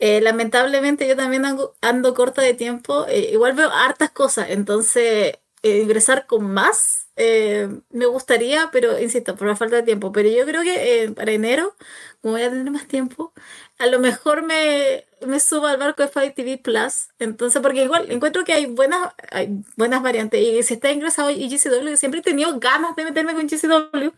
[0.00, 1.44] Eh, lamentablemente yo también
[1.80, 7.68] ando, corta de tiempo, eh, igual veo hartas cosas, entonces eh, ingresar con más, eh,
[7.88, 10.12] me gustaría, pero insisto, por la falta de tiempo.
[10.12, 11.74] Pero yo creo que eh, para enero,
[12.20, 13.32] como voy a tener más tiempo,
[13.78, 17.08] a lo mejor me, me subo al barco de Fight TV Plus.
[17.18, 20.38] Entonces, porque igual encuentro que hay buenas, hay buenas variantes.
[20.42, 24.10] Y si está ingresado y GCW, siempre he tenido ganas de meterme con GCW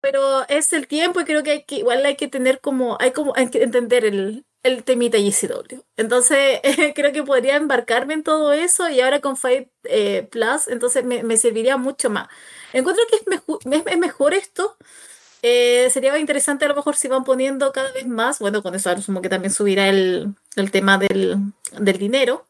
[0.00, 3.10] pero es el tiempo y creo que, hay que igual hay que tener como, hay
[3.10, 5.80] como hay que entender el, el temita GCW.
[5.96, 6.60] Entonces,
[6.94, 11.36] creo que podría embarcarme en todo eso y ahora con Fight eh, Plus, entonces me,
[11.36, 12.28] serviría mucho más.
[12.72, 14.76] Encuentro que es, es, mejor esto.
[15.42, 18.90] Eh, sería interesante a lo mejor si van poniendo cada vez más, bueno, con eso
[18.90, 21.36] asumo que también subirá el, el tema del,
[21.78, 22.46] del, dinero,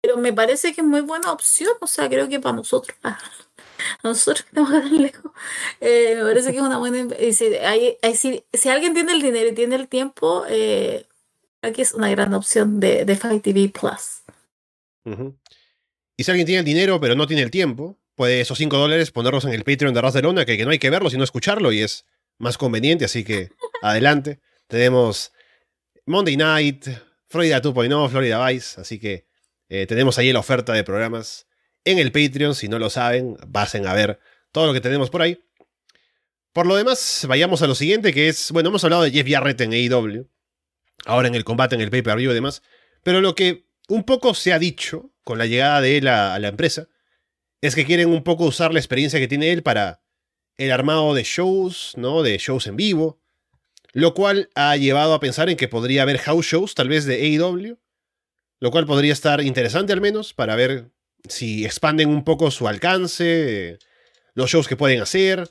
[0.00, 3.18] pero me parece que es muy buena opción, o sea, creo que para nosotros, a
[4.02, 5.32] nosotros que estamos tan lejos,
[5.80, 7.14] eh, me parece que es una buena...
[7.32, 11.06] Si, hay, si, si, alguien tiene el dinero y tiene el tiempo, eh,
[11.64, 14.22] Aquí es una gran opción de, de Fight TV Plus.
[16.16, 19.10] Y si alguien tiene el dinero pero no tiene el tiempo, puede esos 5 dólares
[19.10, 21.72] ponerlos en el Patreon de Ras de Lona, que, no hay que verlo sino escucharlo
[21.72, 22.04] y es
[22.38, 23.48] más conveniente, así que
[23.82, 24.40] adelante.
[24.66, 25.32] Tenemos
[26.04, 26.86] Monday Night,
[27.28, 29.26] Florida 2.0, Florida Vice, así que
[29.70, 31.46] eh, tenemos ahí la oferta de programas
[31.84, 34.20] en el Patreon, si no lo saben, pasen a ver
[34.52, 35.42] todo lo que tenemos por ahí.
[36.52, 39.60] Por lo demás, vayamos a lo siguiente, que es, bueno, hemos hablado de Jeff Jarrett
[39.62, 40.28] en AEW,
[41.06, 42.62] ahora en el combate, en el pay-per-view y demás.
[43.02, 46.48] Pero lo que un poco se ha dicho con la llegada de él a, la
[46.48, 46.88] empresa
[47.60, 50.02] es que quieren un poco usar la experiencia que tiene él para
[50.56, 52.22] el armado de shows, ¿no?
[52.22, 53.20] De shows en vivo.
[53.92, 57.14] Lo cual ha llevado a pensar en que podría haber house shows, tal vez de
[57.14, 57.78] AEW.
[58.60, 60.90] Lo cual podría estar interesante al menos para ver
[61.28, 63.78] si expanden un poco su alcance,
[64.34, 65.50] los shows que pueden hacer,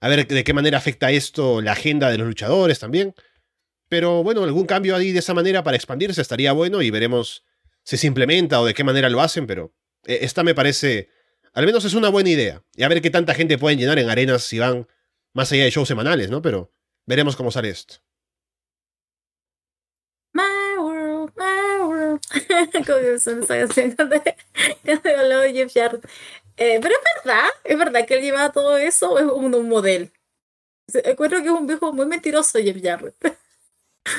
[0.00, 3.14] a ver de qué manera afecta esto la agenda de los luchadores también.
[3.90, 7.44] Pero bueno, algún cambio ahí de esa manera para expandirse estaría bueno y veremos
[7.82, 9.74] si se implementa o de qué manera lo hacen, pero
[10.06, 11.08] eh, esta me parece,
[11.54, 12.62] al menos es una buena idea.
[12.76, 14.86] Y a ver qué tanta gente pueden llenar en arenas si van
[15.32, 16.40] más allá de shows semanales, ¿no?
[16.40, 16.72] Pero
[17.04, 17.96] veremos cómo sale esto.
[20.34, 22.20] My world, my world.
[22.86, 24.36] Como son esa canción de,
[24.84, 26.08] de Jeff Jarrett.
[26.56, 30.06] Eh, pero es verdad, es verdad que él lleva todo eso, es un, un modelo.
[30.92, 33.16] Encuentro que es un viejo muy mentiroso, Jeff Jarrett.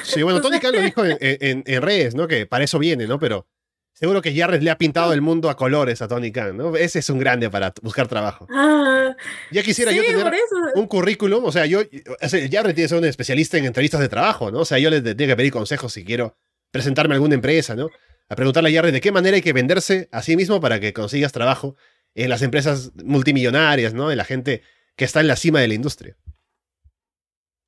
[0.03, 2.27] Sí, bueno, Tony Khan lo dijo en, en, en, redes, ¿no?
[2.27, 3.19] Que para eso viene, ¿no?
[3.19, 3.47] Pero
[3.93, 6.75] seguro que Jarrett le ha pintado el mundo a colores a Tony Khan, ¿no?
[6.75, 8.47] Ese es un grande para buscar trabajo.
[8.51, 9.15] Ah,
[9.51, 10.33] ya quisiera sí, yo tener
[10.75, 13.99] un currículum, o sea, yo, o sea, Jarrett tiene que ser un especialista en entrevistas
[13.99, 14.59] de trabajo, ¿no?
[14.59, 16.37] O sea, yo le tengo que pedir consejos si quiero
[16.71, 17.89] presentarme a alguna empresa, ¿no?
[18.29, 20.93] A preguntarle a Jarrett de qué manera hay que venderse a sí mismo para que
[20.93, 21.75] consigas trabajo
[22.15, 24.09] en las empresas multimillonarias, ¿no?
[24.09, 24.61] De la gente
[24.95, 26.17] que está en la cima de la industria.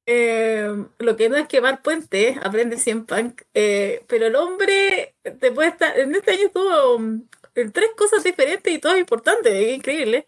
[0.06, 0.68] Eh,
[1.00, 3.42] lo que no es quemar puente, aprende 100 punk.
[3.54, 5.16] Eh, pero el hombre
[5.56, 5.98] puede estar.
[5.98, 10.26] En este año estuvo um, en tres cosas diferentes y todas importantes, es increíble.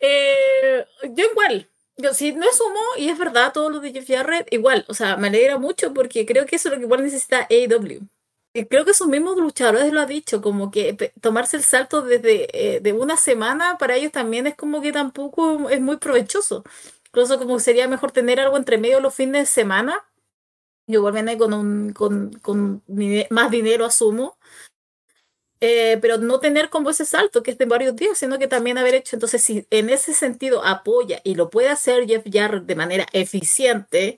[0.00, 1.68] Eh, yo igual.
[1.96, 5.16] Yo, si no sumo, y es verdad todo lo de Jeff Jarrett, igual, o sea,
[5.16, 8.08] me alegra mucho porque creo que eso es lo que igual necesita AEW.
[8.54, 12.80] Y creo que sus mismos luchadores lo ha dicho, como que tomarse el salto desde
[12.82, 16.64] de una semana para ellos también es como que tampoco es muy provechoso.
[17.12, 20.02] Incluso como sería mejor tener algo entre medio los fines de semana.
[20.86, 22.82] Yo igual con, con, con
[23.28, 24.38] más dinero, asumo.
[25.60, 28.78] Eh, pero no tener como ese salto que es de varios días, sino que también
[28.78, 29.14] haber hecho.
[29.14, 34.16] Entonces, si en ese sentido apoya y lo puede hacer Jeff Jarrett de manera eficiente,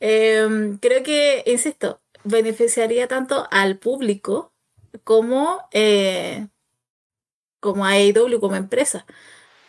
[0.00, 4.52] eh, creo que, insisto, beneficiaría tanto al público
[5.04, 6.48] como, eh,
[7.60, 9.06] como a AEW como empresa.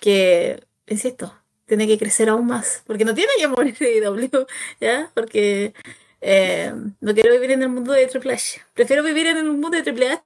[0.02, 1.34] Que, insisto,
[1.78, 4.46] tiene que crecer aún más, porque no tiene que morir IW,
[4.80, 5.12] ¿ya?
[5.16, 5.74] Porque
[6.22, 6.72] eh,
[7.02, 8.62] no quiero vivir en el mundo de Triple H.
[8.76, 10.22] Prefiero vivir en el mundo de Triple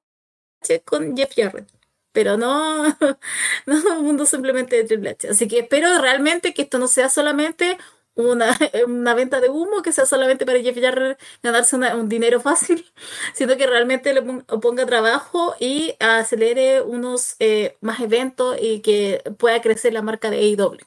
[0.62, 1.70] H con Jeff Jarrett,
[2.12, 2.84] pero no,
[3.66, 5.30] no un mundo simplemente de Triple H.
[5.30, 7.78] Así que espero realmente que esto no sea solamente
[8.16, 12.86] una, una venta de humo, que sea solamente para Jeff Jarrett ganarse un dinero fácil,
[13.34, 19.62] sino que realmente le ponga trabajo y acelere unos eh, más eventos y que pueda
[19.62, 20.78] crecer la marca de AEW.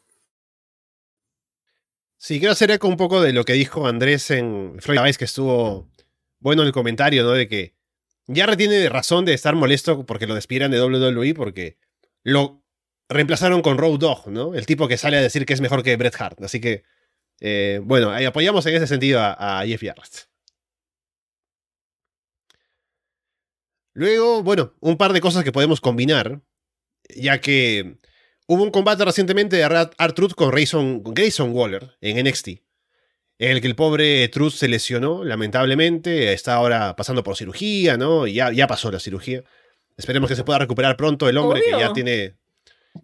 [2.22, 5.24] Sí, quiero hacer eco un poco de lo que dijo Andrés en Freud Vice, que
[5.24, 5.90] estuvo
[6.38, 7.30] bueno en el comentario, ¿no?
[7.30, 7.74] De que
[8.26, 11.78] ya tiene razón de estar molesto porque lo despidieran de WWE, porque
[12.22, 12.62] lo
[13.08, 14.54] reemplazaron con Road Dogg, ¿no?
[14.54, 16.42] El tipo que sale a decir que es mejor que Bret Hart.
[16.42, 16.84] Así que,
[17.40, 20.28] eh, bueno, apoyamos en ese sentido a, a Jeff Jarrett.
[23.94, 26.42] Luego, bueno, un par de cosas que podemos combinar,
[27.16, 27.96] ya que
[28.52, 32.60] Hubo un combate recientemente de R-Truth con Grayson, Grayson Waller en NXT, en
[33.38, 38.26] el que el pobre Truth se lesionó, lamentablemente, está ahora pasando por cirugía, ¿no?
[38.26, 39.44] ya, ya pasó la cirugía.
[39.96, 42.38] Esperemos que se pueda recuperar pronto el hombre que ya tiene,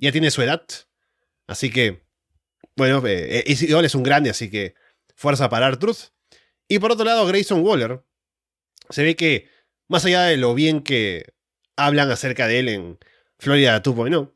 [0.01, 0.67] ya tiene su edad.
[1.47, 2.03] Así que,
[2.75, 4.75] bueno, eh, igual es un grande, así que
[5.15, 6.11] fuerza para R-Truth.
[6.67, 8.03] Y por otro lado, Grayson Waller,
[8.91, 9.49] se ve que,
[9.87, 11.35] más allá de lo bien que
[11.77, 12.99] hablan acerca de él en
[13.39, 14.33] Florida 2.0,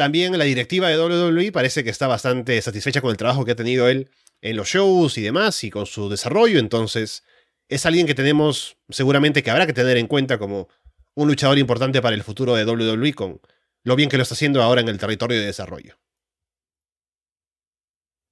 [0.00, 3.54] también la directiva de WWE parece que está bastante satisfecha con el trabajo que ha
[3.54, 4.08] tenido él
[4.40, 7.22] en los shows y demás y con su desarrollo, entonces
[7.68, 10.70] es alguien que tenemos seguramente que habrá que tener en cuenta como
[11.12, 13.42] un luchador importante para el futuro de WWE con
[13.84, 15.98] lo bien que lo está haciendo ahora en el territorio de desarrollo.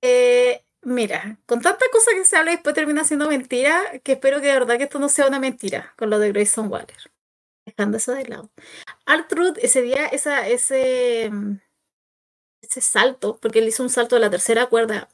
[0.01, 4.41] Eh, mira, con tanta cosa que se habla y después termina siendo mentira, que espero
[4.41, 7.11] que de verdad que esto no sea una mentira con lo de Grayson Waller
[7.79, 8.51] dejando eso de lado.
[9.07, 11.31] Artruth, ese día, esa, ese,
[12.61, 15.09] ese salto, porque él hizo un salto de la tercera cuerda,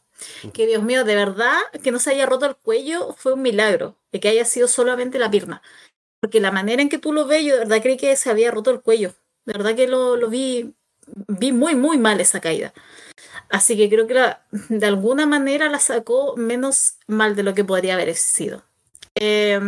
[0.54, 3.96] que Dios mío, de verdad, que no se haya roto el cuello fue un milagro,
[4.12, 5.60] de que haya sido solamente la pierna.
[6.20, 8.50] Porque la manera en que tú lo ves, yo de verdad creí que se había
[8.50, 9.12] roto el cuello.
[9.44, 10.74] De verdad que lo, lo vi,
[11.28, 12.72] vi muy, muy mal esa caída.
[13.50, 14.14] Así que creo que
[14.70, 18.62] de alguna manera la sacó menos mal de lo que podría haber sido.
[19.16, 19.60] Eh,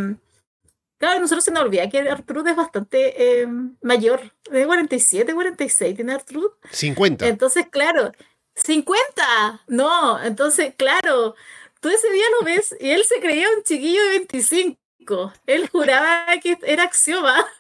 [0.98, 3.46] Claro, nosotros se nos olvida que Artruth es bastante eh,
[3.82, 6.54] mayor, de 47, 46, tiene Artruth.
[6.70, 7.26] 50.
[7.28, 8.12] Entonces, claro,
[8.54, 11.34] 50, no, entonces, claro,
[11.80, 16.26] tú ese día lo ves y él se creía un chiquillo de 25, él juraba
[16.42, 17.46] que era axioma.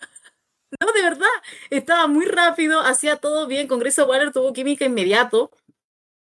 [0.80, 1.28] No, de verdad,
[1.70, 5.50] estaba muy rápido, hacía todo bien, Congreso Waller tuvo química inmediato.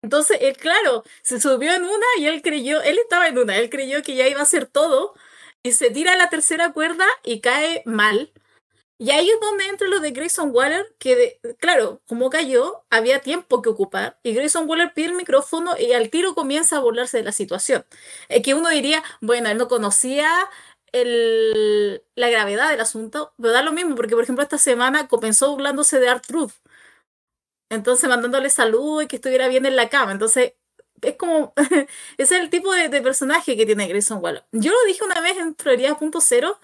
[0.00, 3.68] Entonces, él, claro, se subió en una y él creyó, él estaba en una, él
[3.68, 5.14] creyó que ya iba a hacer todo
[5.62, 8.32] y se tira a la tercera cuerda y cae mal.
[8.98, 13.62] Y ahí es donde entra lo de Grayson Waller, que claro, como cayó, había tiempo
[13.62, 17.24] que ocupar, y Grayson Waller pide el micrófono y al tiro comienza a burlarse de
[17.24, 17.86] la situación.
[18.28, 20.30] Es que uno diría, bueno, él no conocía
[20.92, 25.52] el, la gravedad del asunto, pero da lo mismo, porque por ejemplo esta semana comenzó
[25.52, 26.52] burlándose de Art Truth.
[27.70, 30.12] Entonces mandándole salud y que estuviera bien en la cama.
[30.12, 30.54] Entonces,
[31.02, 31.52] es como,
[32.18, 34.44] es el tipo de, personaje que tiene Grayson Waller.
[34.52, 36.58] Yo lo dije una vez en Prioridad.0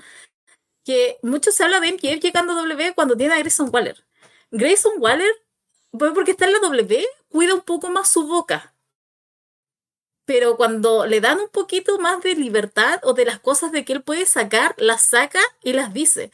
[0.85, 4.05] que mucho se habla de MJF llegando a W cuando tiene a Grayson Waller.
[4.51, 5.33] Grayson Waller,
[5.91, 8.75] pues porque está en la W, cuida un poco más su boca.
[10.27, 13.95] Pero cuando le dan un poquito más de libertad o de las cosas de que
[13.95, 16.31] él puede sacar, las saca y las dice.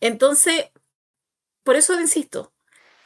[0.00, 0.70] Entonces,
[1.64, 2.52] por eso insisto,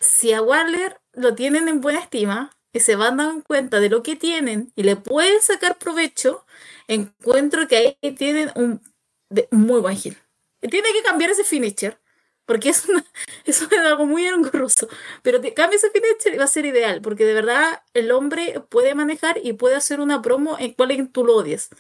[0.01, 4.03] si a Waller lo tienen en buena estima y se van dando cuenta de lo
[4.03, 6.45] que tienen y le pueden sacar provecho,
[6.89, 8.81] encuentro que ahí tienen un
[9.51, 10.17] muy buen gil.
[10.61, 11.99] Tiene que cambiar ese finisher,
[12.47, 12.85] porque es
[13.45, 14.89] es algo muy engorroso.
[15.23, 18.95] Pero cambia ese finisher y va a ser ideal, porque de verdad el hombre puede
[18.95, 21.71] manejar y puede hacer una promo en cual tú lo odies.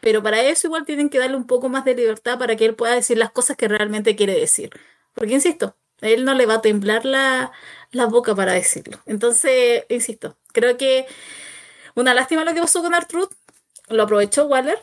[0.00, 2.74] Pero para eso igual tienen que darle un poco más de libertad para que él
[2.74, 4.70] pueda decir las cosas que realmente quiere decir.
[5.14, 7.52] Porque, insisto, a él no le va a temblar la,
[7.96, 9.00] la boca para decirlo.
[9.06, 11.06] Entonces, insisto, creo que
[11.94, 13.32] una lástima lo que pasó con Artruth.
[13.88, 14.78] Lo aprovechó Waller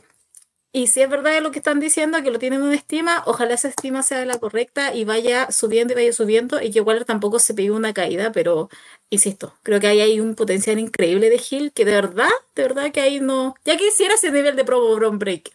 [0.75, 3.67] y si es verdad lo que están diciendo, que lo tienen en estima, ojalá esa
[3.67, 7.53] estima sea la correcta y vaya subiendo y vaya subiendo y que Waller tampoco se
[7.53, 8.69] pegue una caída, pero
[9.11, 12.91] insisto, creo que ahí hay un potencial increíble de Hill que de verdad, de verdad
[12.91, 13.53] que ahí no.
[13.65, 15.53] Ya quisiera ese nivel de Pro Bron Breaker,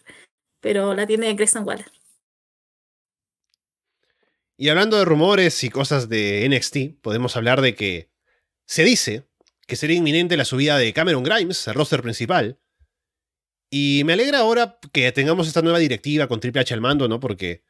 [0.61, 1.91] pero la tiene Grayson Waller.
[4.61, 8.09] Y hablando de rumores y cosas de NXT, podemos hablar de que
[8.65, 9.23] se dice
[9.65, 12.59] que sería inminente la subida de Cameron Grimes al roster principal
[13.69, 17.21] y me alegra ahora que tengamos esta nueva directiva con Triple H al mando, ¿no?
[17.21, 17.63] Porque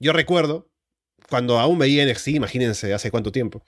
[0.00, 0.68] yo recuerdo,
[1.28, 3.64] cuando aún veía NXT, imagínense hace cuánto tiempo,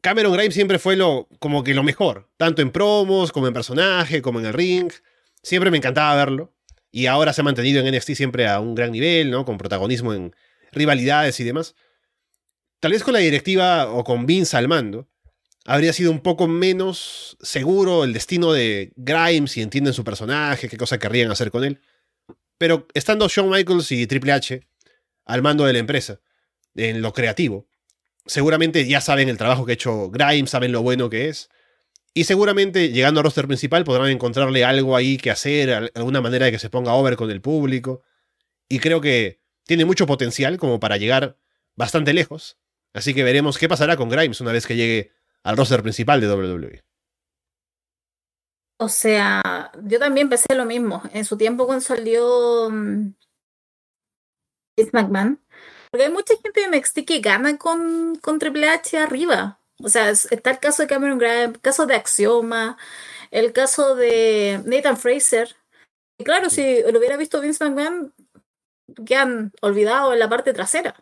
[0.00, 4.22] Cameron Grimes siempre fue lo, como que lo mejor, tanto en promos, como en personaje,
[4.22, 4.92] como en el ring.
[5.42, 6.54] Siempre me encantaba verlo.
[6.92, 9.44] Y ahora se ha mantenido en NXT siempre a un gran nivel, ¿no?
[9.44, 10.32] Con protagonismo en
[10.72, 11.74] rivalidades y demás.
[12.80, 15.08] Tal vez con la directiva o con Vince al mando,
[15.64, 20.76] habría sido un poco menos seguro el destino de Grimes, si entienden su personaje, qué
[20.76, 21.80] cosa querrían hacer con él.
[22.56, 24.66] Pero estando Shawn Michaels y Triple H
[25.26, 26.20] al mando de la empresa,
[26.74, 27.68] en lo creativo,
[28.26, 31.50] seguramente ya saben el trabajo que ha hecho Grimes, saben lo bueno que es.
[32.14, 36.52] Y seguramente llegando al roster principal podrán encontrarle algo ahí que hacer, alguna manera de
[36.52, 38.02] que se ponga over con el público.
[38.68, 39.37] Y creo que
[39.68, 41.36] tiene mucho potencial como para llegar
[41.76, 42.58] bastante lejos.
[42.94, 45.12] Así que veremos qué pasará con Grimes una vez que llegue
[45.44, 46.84] al roster principal de WWE.
[48.80, 51.02] O sea, yo también pensé lo mismo.
[51.12, 53.12] En su tiempo cuando salió um,
[54.92, 55.38] McMahon,
[55.90, 59.60] porque hay mucha gente de NXT que gana con, con Triple H arriba.
[59.82, 62.78] O sea, está el caso de Cameron Graham, el caso de Axioma,
[63.30, 65.56] el caso de Nathan Fraser.
[66.16, 68.14] Y claro, si lo hubiera visto Vince McMahon,
[69.16, 70.94] han olvidado en la parte trasera.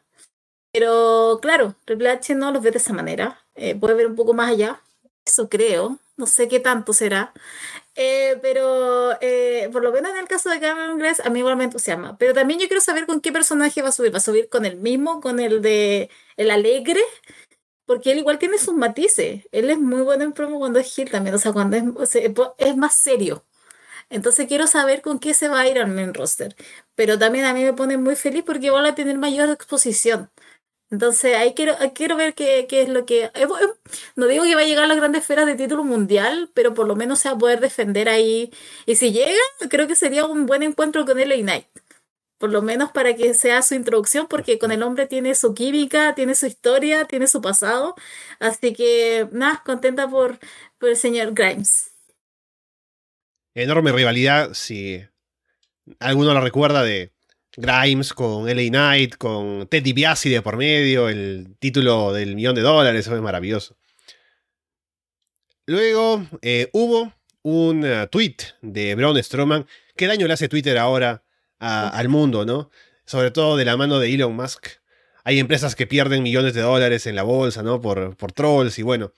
[0.73, 3.45] Pero claro, Triple H no los ve de esa manera.
[3.55, 4.83] Eh, puede ver un poco más allá.
[5.25, 5.99] Eso creo.
[6.17, 7.33] No sé qué tanto será.
[7.95, 11.57] Eh, pero eh, por lo menos en el caso de Cameron Grimes, a mí igual
[11.57, 12.19] me entusiasma.
[12.19, 14.13] Pero también yo quiero saber con qué personaje va a subir.
[14.15, 17.01] ¿Va a subir con el mismo, con el de el alegre?
[17.87, 19.45] Porque él igual tiene sus matices.
[19.53, 21.35] Él es muy bueno en promo cuando es Gil también.
[21.35, 22.17] O sea, cuando es,
[22.59, 23.45] es más serio.
[24.11, 26.57] Entonces quiero saber con qué se va a ir al main roster.
[26.95, 30.31] Pero también a mí me pone muy feliz porque igual va a tener mayor exposición.
[30.91, 33.31] Entonces ahí quiero, quiero ver qué, qué es lo que...
[34.17, 36.87] No digo que va a llegar a las grandes esferas de título mundial, pero por
[36.87, 38.53] lo menos se va a poder defender ahí.
[38.87, 39.33] Y si llega,
[39.71, 41.67] creo que sería un buen encuentro con LA Knight.
[42.39, 46.15] Por lo menos para que sea su introducción, porque con el hombre tiene su química,
[46.15, 47.95] tiene su historia, tiene su pasado.
[48.41, 50.39] Así que, nada, contenta por,
[50.79, 51.96] por el señor Grimes.
[53.57, 55.03] Enorme rivalidad, si
[55.99, 57.15] alguno la recuerda de
[57.57, 62.61] Grimes con LA Knight, con Ted DiBiase de por medio, el título del millón de
[62.61, 63.79] dólares, eso es maravilloso.
[65.65, 69.67] Luego eh, hubo un uh, tweet de Braun Strowman.
[69.97, 71.25] ¿Qué daño le hace Twitter ahora
[71.59, 72.71] al mundo, no?
[73.07, 74.67] Sobre todo de la mano de Elon Musk.
[75.25, 77.81] Hay empresas que pierden millones de dólares en la bolsa, ¿no?
[77.81, 79.15] Por, por trolls y bueno.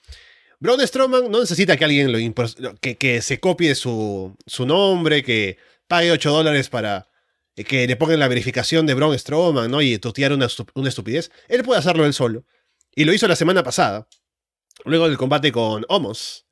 [0.60, 2.34] Braun Strowman no necesita que alguien
[2.80, 5.56] que, que se copie su, su nombre, que
[5.86, 7.08] pague 8 dólares para
[7.56, 9.80] eh, que le pongan la verificación de Braun Strowman, ¿no?
[9.82, 11.30] Y tutear una, una estupidez.
[11.48, 12.44] Él puede hacerlo él solo.
[12.94, 14.08] Y lo hizo la semana pasada,
[14.84, 16.46] luego del combate con Homos.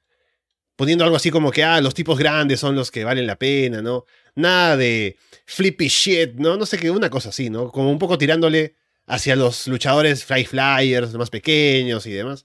[0.76, 3.82] Poniendo algo así como que, ah, los tipos grandes son los que valen la pena,
[3.82, 4.04] ¿no?
[4.34, 6.56] Nada de flippy shit, ¿no?
[6.56, 7.72] No sé qué, una cosa así, ¿no?
[7.72, 8.76] Como un poco tirándole
[9.06, 12.44] hacia los luchadores fly flyers, más pequeños y demás.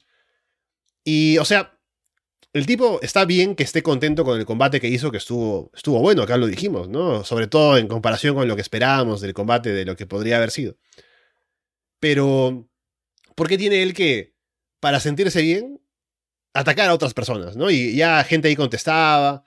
[1.04, 1.78] Y, o sea,
[2.54, 6.00] el tipo está bien que esté contento con el combate que hizo, que estuvo, estuvo
[6.00, 7.24] bueno, acá lo dijimos, ¿no?
[7.24, 10.52] Sobre todo en comparación con lo que esperábamos del combate, de lo que podría haber
[10.52, 10.76] sido.
[12.00, 12.68] Pero,
[13.36, 14.34] ¿por qué tiene él que,
[14.80, 15.82] para sentirse bien,
[16.54, 17.72] atacar a otras personas, ¿no?
[17.72, 19.46] Y ya gente ahí contestaba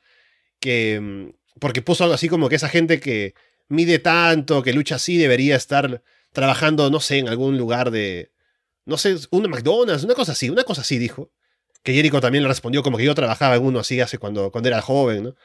[0.61, 3.35] que, mm, porque puso algo así como que esa gente que
[3.69, 6.03] mide tanto, que lucha así, debería estar
[6.33, 8.33] trabajando, no sé, en algún lugar de,
[8.87, 11.31] no sé, una McDonald's, una cosa así, una cosa así dijo.
[11.85, 14.69] Que Jericho también le respondió como que yo trabajaba en uno así hace cuando, cuando
[14.69, 15.37] era joven, ¿no?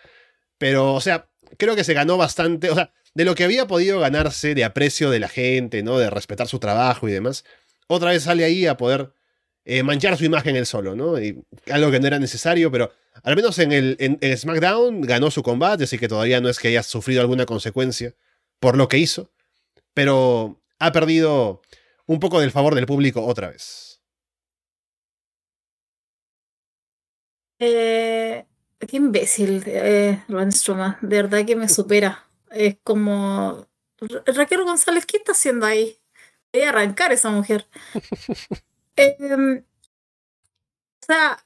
[0.58, 1.28] Pero, o sea,
[1.58, 5.12] creo que se ganó bastante, o sea, de lo que había podido ganarse de aprecio
[5.12, 6.00] de la gente, ¿no?
[6.00, 7.46] De respetar su trabajo y demás,
[7.88, 9.14] otra vez sale ahí a poder
[9.66, 11.22] eh, manchar su imagen él solo, ¿no?
[11.22, 12.92] Y algo que no era necesario, pero
[13.24, 16.70] al menos en el en SmackDown ganó su combate, así que todavía no es que
[16.70, 18.16] haya sufrido alguna consecuencia
[18.60, 19.32] por lo que hizo,
[19.94, 21.62] pero ha perdido
[22.06, 23.89] un poco del favor del público otra vez.
[27.60, 28.46] Eh,
[28.80, 30.98] qué imbécil, eh, Stroma.
[31.02, 32.28] De verdad que me supera.
[32.52, 33.68] Es como.
[34.26, 36.00] Raquel González, ¿qué está haciendo ahí?
[36.54, 37.68] Voy a arrancar esa mujer.
[38.96, 39.64] Em,
[41.02, 41.46] o sea,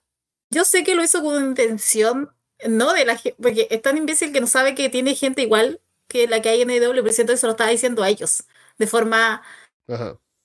[0.49, 2.33] yo sé que lo hizo con intención,
[2.67, 5.79] no de la gente, porque es tan imbécil que no sabe que tiene gente igual
[6.07, 8.45] que la que hay en EW, pero que se lo estaba diciendo a ellos,
[8.79, 9.43] de forma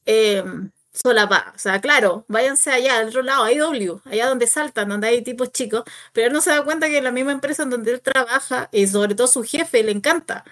[0.06, 0.44] eh,
[1.02, 1.52] solapada.
[1.54, 5.22] O sea, claro, váyanse allá, al otro lado, a EW, allá donde saltan, donde hay
[5.22, 8.00] tipos chicos, pero él no se da cuenta que la misma empresa en donde él
[8.00, 10.44] trabaja, y sobre todo su jefe, le encanta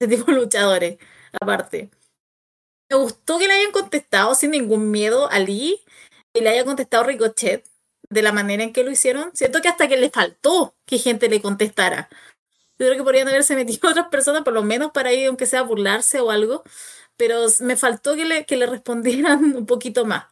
[0.00, 0.98] ese tipo de luchadores,
[1.40, 1.90] aparte.
[2.90, 5.80] Me gustó que le hayan contestado sin ningún miedo a Lee
[6.34, 7.64] y le haya contestado Ricochet
[8.08, 9.30] de la manera en que lo hicieron.
[9.34, 12.08] Siento que hasta que le faltó que gente le contestara.
[12.78, 15.60] Yo creo que podrían haberse metido otras personas, por lo menos para ir, aunque sea
[15.60, 16.62] a burlarse o algo,
[17.18, 20.24] pero me faltó que le, que le respondieran un poquito más.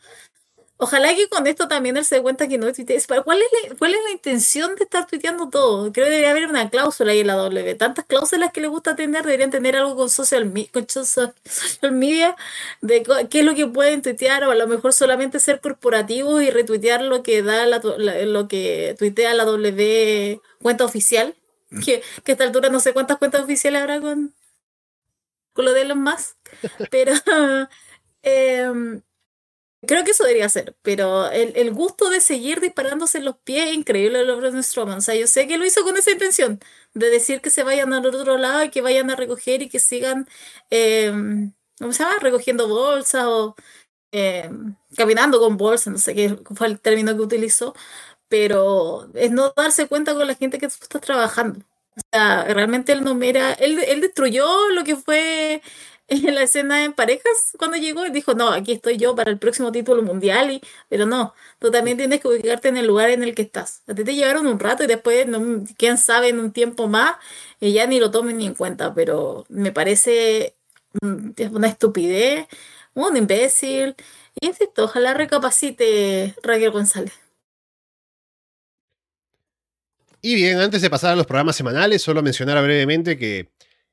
[0.79, 3.07] Ojalá que con esto también él se dé cuenta que no tuitees.
[3.07, 5.91] ¿Cuál es, la, ¿Cuál es la intención de estar tuiteando todo?
[5.91, 7.75] Creo que debería haber una cláusula ahí en la W.
[7.77, 11.33] Tantas cláusulas que le gusta tener, deberían tener algo con social, con social
[11.93, 12.37] media,
[12.83, 16.51] de qué es lo que pueden tuitear, o a lo mejor solamente ser corporativos y
[16.51, 21.35] retuitear lo que da la, lo que tuitea la W cuenta oficial.
[21.85, 24.35] Que, que a esta altura no sé cuántas cuentas oficiales habrá con,
[25.57, 26.37] con lo de Elon Musk.
[26.91, 27.13] Pero
[28.23, 29.01] eh,
[29.87, 33.75] Creo que eso debería ser, pero el, gusto de seguir disparándose en los pies es
[33.75, 34.99] increíble de los Strowman.
[34.99, 36.59] O sea, yo sé que lo hizo con esa intención,
[36.95, 39.79] de decir que se vayan al otro lado y que vayan a recoger y que
[39.79, 40.27] sigan,
[40.71, 41.13] eh,
[41.79, 42.05] ¿cómo se?
[42.21, 43.55] Recogiendo bolsas o
[44.13, 44.51] eh,
[44.97, 47.75] caminando con bolsas, no sé qué fue el término que utilizó,
[48.29, 51.61] pero es no darse cuenta con la gente que tú estás trabajando.
[51.97, 55.63] O sea, realmente él no mira, él, él destruyó lo que fue
[56.09, 59.39] en la escena en parejas cuando llegó y dijo, no, aquí estoy yo para el
[59.39, 63.23] próximo título mundial, y, pero no, tú también tienes que ubicarte en el lugar en
[63.23, 63.83] el que estás.
[63.89, 67.17] A ti te llevaron un rato y después, no, quién sabe, en un tiempo más,
[67.61, 70.55] y ya ni lo tomen ni en cuenta, pero me parece
[71.53, 72.47] una estupidez,
[72.95, 73.97] un imbécil,
[74.41, 77.13] y insisto, ojalá recapacite Raquel González.
[80.29, 83.53] Y bien, antes de pasar a los programas semanales, solo mencionar brevemente que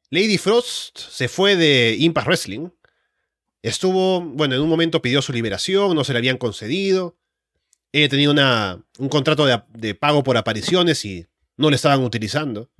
[0.09, 2.69] Lady Frost se fue de Impact Wrestling.
[3.61, 7.19] Estuvo, bueno, en un momento pidió su liberación, no se le habían concedido.
[7.91, 12.71] Ella tenía una, un contrato de, pago por apariciones y no le estaban utilizando.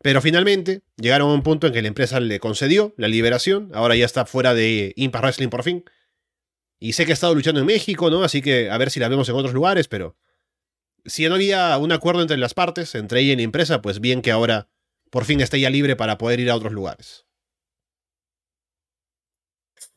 [0.00, 3.70] Pero finalmente llegaron a un punto en que la empresa le concedió la liberación.
[3.74, 5.84] Ahora ya está fuera de Impact Wrestling por fin.
[6.78, 8.24] Y sé que ha estado luchando en México, ¿no?
[8.24, 10.16] Así que a ver si la vemos en otros lugares, pero
[11.04, 14.22] si no había un acuerdo entre las partes, entre ella y la empresa, pues bien
[14.22, 14.68] que ahora
[15.10, 17.26] por fin esté ya libre para poder ir a otros lugares.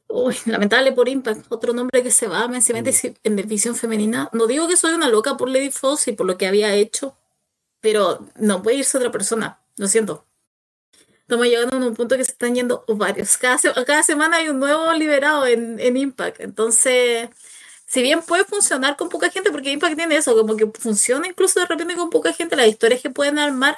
[0.08, 3.14] Uy, lamentable por Impact, otro nombre que se va, me se mete mm.
[3.24, 4.30] en división femenina.
[4.32, 7.18] No digo que soy una loca por Lady Foss y por lo que había hecho,
[7.80, 10.28] pero no puede irse otra persona, lo siento.
[11.22, 13.38] Estamos llegando a un punto que se están yendo varios.
[13.38, 16.42] Cada, cada semana hay un nuevo liberado en, en Impact.
[16.42, 17.30] Entonces,
[17.94, 21.60] si bien puede funcionar con poca gente, porque Impact tiene eso, como que funciona incluso
[21.60, 23.78] de repente con poca gente, las historias que pueden armar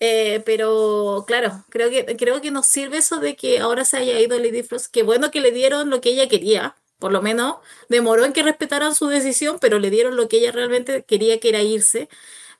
[0.00, 4.20] eh, pero claro, creo que, creo que nos sirve eso de que ahora se haya
[4.20, 4.92] ido Lady Frost.
[4.92, 6.76] Que bueno que le dieron lo que ella quería.
[6.98, 7.56] Por lo menos
[7.88, 11.48] demoró en que respetaran su decisión, pero le dieron lo que ella realmente quería, que
[11.50, 12.08] era irse.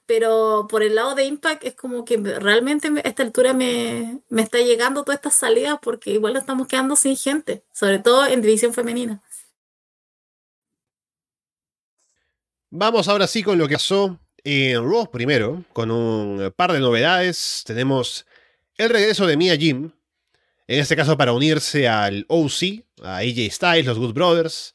[0.06, 4.42] Pero por el lado de Impact es como que realmente a esta altura me, me
[4.42, 8.74] está llegando todas estas salidas porque igual estamos quedando sin gente, sobre todo en división
[8.74, 9.22] femenina.
[12.70, 17.62] Vamos ahora sí con lo que pasó en Raw primero, con un par de novedades,
[17.64, 18.26] tenemos
[18.76, 19.90] el regreso de Mia Jim.
[20.66, 24.74] En este caso para unirse al OC, a AJ Styles, los Good Brothers,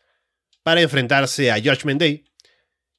[0.63, 2.25] para enfrentarse a Judgment Day.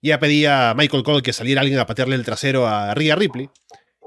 [0.00, 3.50] Ya pedía a Michael Cole que saliera alguien a patearle el trasero a Rhea Ripley.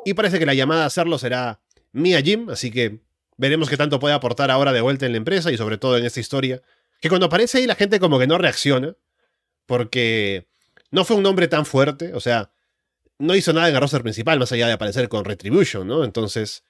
[0.06, 1.60] Y parece que la llamada a hacerlo será
[1.92, 3.02] Mia Jim, así que
[3.36, 6.06] veremos qué tanto puede aportar ahora de vuelta en la empresa y sobre todo en
[6.06, 6.62] esta historia.
[7.02, 8.96] Que cuando aparece ahí la gente como que no reacciona,
[9.66, 10.48] porque
[10.92, 12.52] no fue un nombre tan fuerte, o sea,
[13.20, 16.04] no hizo nada en el roster principal más allá de aparecer con Retribution, ¿no?
[16.04, 16.64] Entonces,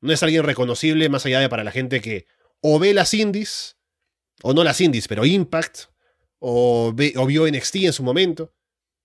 [0.00, 2.26] no es alguien reconocible más allá de para la gente que
[2.60, 3.76] o ve las indies,
[4.42, 5.84] o no las indies, pero Impact,
[6.38, 8.54] o, o vio NXT en su momento,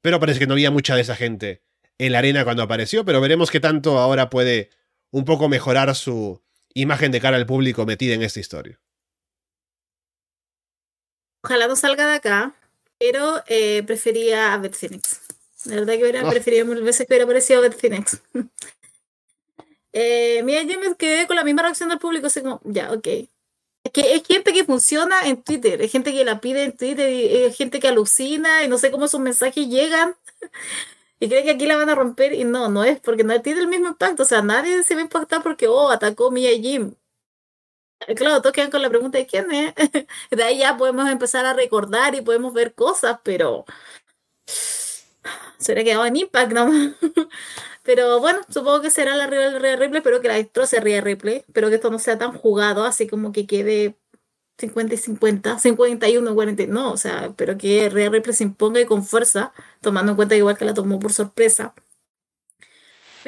[0.01, 1.63] pero parece que no había mucha de esa gente
[1.97, 4.69] en la arena cuando apareció, pero veremos qué tanto ahora puede
[5.11, 6.41] un poco mejorar su
[6.73, 8.79] imagen de cara al público metida en esta historia.
[11.43, 12.55] Ojalá no salga de acá,
[12.99, 15.21] pero eh, prefería a Beth Phoenix.
[15.65, 16.29] La verdad que hubiera oh.
[16.29, 18.21] preferido mil veces que hubiera aparecido Beth Phoenix.
[19.93, 23.07] eh, mira, yo me quedé con la misma reacción del público, así como, ya, ok.
[23.83, 27.09] Es que es gente que funciona en Twitter, es gente que la pide en Twitter,
[27.09, 30.15] es gente que alucina y no sé cómo sus mensajes llegan.
[31.19, 33.61] y cree que aquí la van a romper y no, no es porque no tiene
[33.61, 34.23] el mismo impacto.
[34.23, 36.93] O sea, nadie se va a impactar porque, oh, atacó Mia Jim.
[38.15, 39.73] Claro, todos quedan con la pregunta de quién es.
[40.31, 43.65] De ahí ya podemos empezar a recordar y podemos ver cosas, pero
[45.57, 46.93] se hubiera quedado en Impact nomás.
[47.83, 51.69] Pero bueno, supongo que será la Rhea Ripley, pero que la destroce Rhea Ripley, pero
[51.69, 53.97] que esto no sea tan jugado, así como que quede
[54.59, 58.81] 50 y 50, 51 y 40, no, o sea, pero que Rhea Ripley se imponga
[58.81, 61.73] y con fuerza, tomando en cuenta igual que la tomó por sorpresa.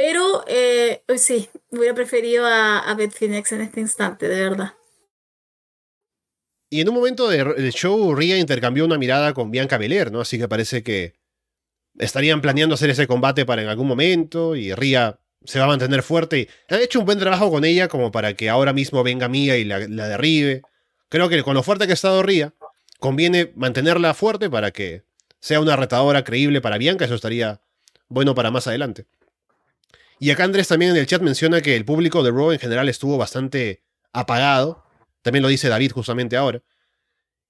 [0.04, 4.74] Pero eh, sí, hubiera preferido a, a Beth Phoenix en este instante, de verdad.
[6.72, 10.22] Y en un momento del show, Rhea intercambió una mirada con Bianca Belair, ¿no?
[10.22, 11.14] Así que parece que
[12.00, 16.02] estarían planeando hacer ese combate para en algún momento y Ria se va a mantener
[16.02, 16.40] fuerte.
[16.40, 19.58] Y han hecho un buen trabajo con ella como para que ahora mismo venga Mía
[19.58, 20.64] y la, derribe.
[21.10, 22.56] Creo que con lo fuerte que ha estado Ria,
[22.98, 25.04] conviene mantenerla fuerte para que
[25.40, 27.06] sea una retadora creíble para Bianca.
[27.06, 27.62] Eso estaría
[28.08, 29.06] bueno para más adelante.
[30.22, 32.88] Y acá Andrés también en el chat menciona que el público de Raw en general
[32.88, 33.82] estuvo bastante
[34.14, 34.86] apagado.
[35.24, 36.62] También lo dice David justamente ahora.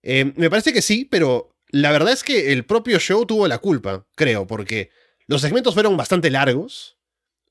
[0.04, 3.58] Eh, me parece que sí, pero la verdad es que el propio show tuvo la
[3.58, 4.90] culpa, creo, porque
[5.28, 6.98] los segmentos fueron bastante largos,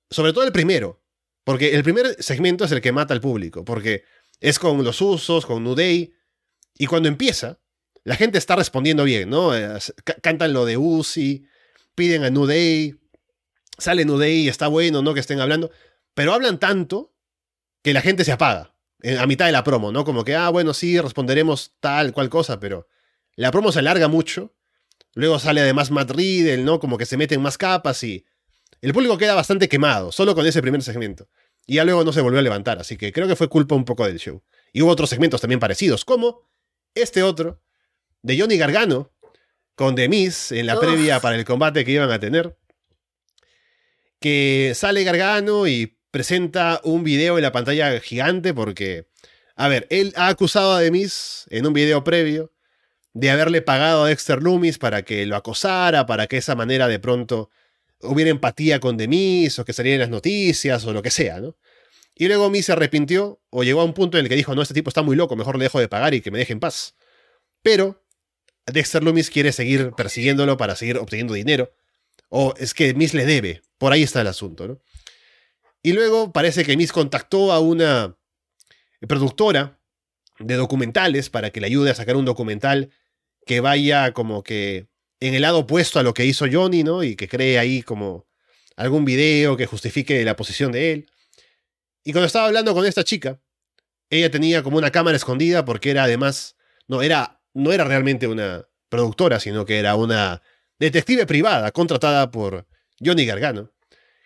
[0.09, 1.03] sobre todo el primero,
[1.45, 4.05] porque el primer segmento es el que mata al público, porque
[4.41, 6.15] es con los usos, con Nudey,
[6.79, 7.61] y cuando empieza,
[8.05, 9.55] la gente está respondiendo bien, ¿no?
[9.55, 9.79] Eh,
[10.23, 11.45] cantan lo de Uzi,
[11.95, 13.00] piden a Nudey,
[13.81, 15.15] sale Nudey y está bueno, ¿no?
[15.15, 15.71] Que estén hablando,
[16.15, 17.15] pero hablan tanto
[17.83, 18.75] que la gente se apaga
[19.19, 20.05] a mitad de la promo, ¿no?
[20.05, 22.87] Como que, ah, bueno, sí, responderemos tal, cual cosa, pero
[23.37, 24.55] la promo se alarga mucho.
[25.15, 26.79] Luego sale además Matt Riddle, ¿no?
[26.79, 28.25] Como que se meten más capas y.
[28.83, 31.29] El público queda bastante quemado, solo con ese primer segmento.
[31.67, 33.85] Y ya luego no se volvió a levantar, así que creo que fue culpa un
[33.85, 34.43] poco del show.
[34.73, 36.49] Y hubo otros segmentos también parecidos, como
[36.95, 37.63] este otro,
[38.23, 39.13] de Johnny Gargano,
[39.75, 42.57] con The Miz en la previa para el combate que iban a tener.
[44.21, 49.09] Que sale Gargano y presenta un video en la pantalla gigante porque,
[49.57, 52.53] a ver, él ha acusado a The Miz en un video previo
[53.13, 56.99] de haberle pagado a Dexter Loomis para que lo acosara, para que esa manera de
[56.99, 57.51] pronto
[58.03, 61.57] hubiera empatía con Demis o que salieran las noticias o lo que sea, ¿no?
[62.15, 64.63] Y luego Miz se arrepintió o llegó a un punto en el que dijo, no,
[64.63, 66.61] este tipo está muy loco, mejor le dejo de pagar y que me deje en
[66.61, 66.95] paz.
[67.63, 68.05] Pero
[68.67, 71.73] Dexter Loomis quiere seguir persiguiéndolo para seguir obteniendo dinero.
[72.31, 73.63] O es que Miz le debe.
[73.77, 74.81] Por ahí está el asunto, ¿no?
[75.83, 78.17] Y luego parece que Miz contactó a una
[79.07, 79.79] productora
[80.39, 82.91] de documentales para que le ayude a sacar un documental
[83.47, 84.89] que vaya como que
[85.21, 87.03] en el lado opuesto a lo que hizo Johnny, ¿no?
[87.03, 88.27] Y que cree ahí como
[88.77, 91.11] algún video que justifique la posición de él.
[92.05, 93.41] Y cuando estaba hablando con esta chica,
[94.09, 96.57] ella tenía como una cámara escondida porque era además,
[96.89, 100.43] no era, no era realmente una productora, sino que era una
[100.81, 102.67] detective privada contratada por
[102.99, 103.71] Johnny Gargano,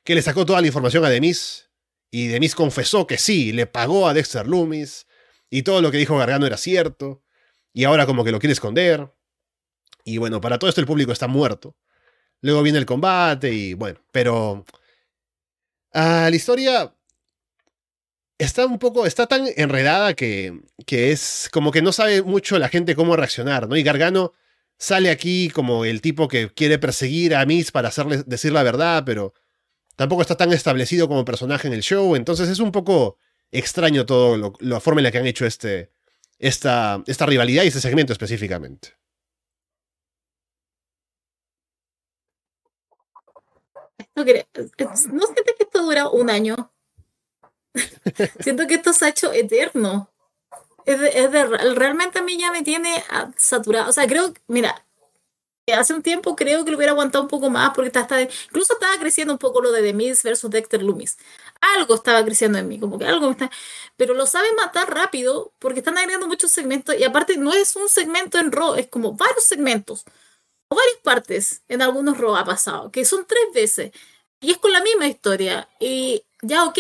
[0.05, 1.69] que le sacó toda la información a Demis
[2.11, 5.07] y Demis confesó que sí, le pagó a Dexter Loomis
[5.51, 7.23] y todo lo que dijo Gargano era cierto,
[7.73, 9.13] y ahora como que lo quiere esconder.
[10.05, 11.77] Y bueno, para todo esto el público está muerto.
[12.41, 14.65] Luego viene el combate y bueno, pero...
[15.93, 16.95] Ah, la historia
[18.39, 22.69] está un poco, está tan enredada que, que es como que no sabe mucho la
[22.69, 23.77] gente cómo reaccionar, ¿no?
[23.77, 24.33] Y Gargano
[24.79, 29.05] sale aquí como el tipo que quiere perseguir a Miss para hacerle decir la verdad,
[29.05, 29.35] pero
[29.97, 33.19] tampoco está tan establecido como personaje en el show, entonces es un poco
[33.51, 35.93] extraño todo lo, la forma en la que han hecho este,
[36.39, 38.95] esta, esta rivalidad y este segmento específicamente.
[44.17, 46.73] No, siento que esto dura un año.
[48.41, 50.14] siento que esto se ha hecho eterno.
[50.87, 53.03] Es realmente a mí ya me tiene
[53.37, 53.91] saturado.
[53.91, 54.85] O sea, creo, mira,
[55.73, 58.99] hace un tiempo creo que lo hubiera aguantado un poco más porque está, incluso estaba
[58.99, 61.17] creciendo un poco lo de The Miz versus Dexter Loomis.
[61.77, 63.51] Algo estaba creciendo en mí, como que algo me está...
[63.97, 67.89] Pero lo saben matar rápido porque están agregando muchos segmentos y aparte no es un
[67.89, 70.05] segmento en Raw, es como varios segmentos
[70.69, 73.93] o varias partes en algunos Raw ha pasado, que son tres veces
[74.41, 75.69] y es con la misma historia.
[75.81, 76.79] Y ya, ok,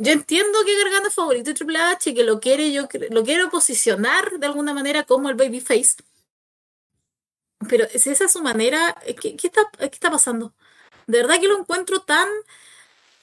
[0.00, 3.50] yo entiendo que Gargano es favorito de Triple H, que lo quiere, yo lo quiero
[3.50, 5.96] posicionar de alguna manera como el babyface
[7.68, 10.54] pero si esa es su manera, ¿qué, qué, está, ¿qué está pasando?
[11.06, 12.28] De verdad que lo encuentro tan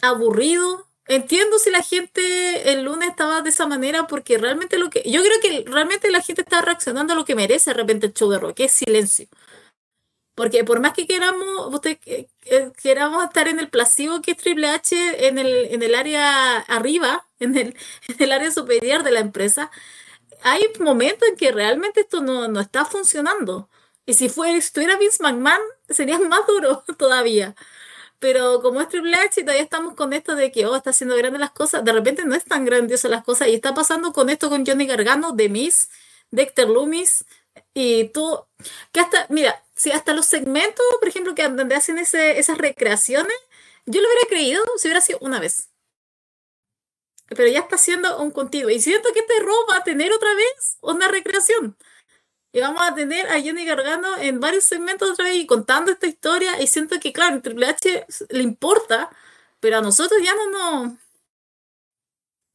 [0.02, 0.88] aburrido.
[1.08, 5.04] Entiendo si la gente el lunes estaba de esa manera porque realmente lo que...
[5.10, 8.14] Yo creo que realmente la gente está reaccionando a lo que merece de repente el
[8.14, 9.28] show de rock, que es silencio.
[10.38, 11.98] Porque por más que queramos, usted,
[12.84, 17.26] queramos estar en el placebo que es Triple H en el, en el área arriba,
[17.40, 17.76] en el,
[18.08, 19.72] en el área superior de la empresa,
[20.44, 23.70] hay momentos en que realmente esto no, no está funcionando.
[24.06, 27.56] Y si fue, estuviera Vince McMahon, sería más duro todavía.
[28.20, 31.42] Pero como es Triple H, todavía estamos con esto de que, oh, está haciendo grandes
[31.42, 31.84] las cosas.
[31.86, 33.48] De repente no es tan grandiosa las cosas.
[33.50, 35.90] Y está pasando con esto con Johnny Gargano, The Miz,
[36.32, 37.26] Dexter Loomis.
[37.74, 38.46] Y tú,
[38.92, 43.38] que hasta, mira, si hasta los segmentos, por ejemplo, que donde hacen esas recreaciones,
[43.86, 45.70] yo lo hubiera creído si hubiera sido una vez.
[47.30, 48.70] Pero ya está siendo un continuo.
[48.70, 51.78] Y siento que este robo va a tener otra vez una recreación.
[52.52, 56.08] Y vamos a tener a Johnny Gargano en varios segmentos otra vez y contando esta
[56.08, 56.62] historia.
[56.62, 59.12] Y siento que, claro, Triple H le importa,
[59.60, 60.94] pero a nosotros ya no nos.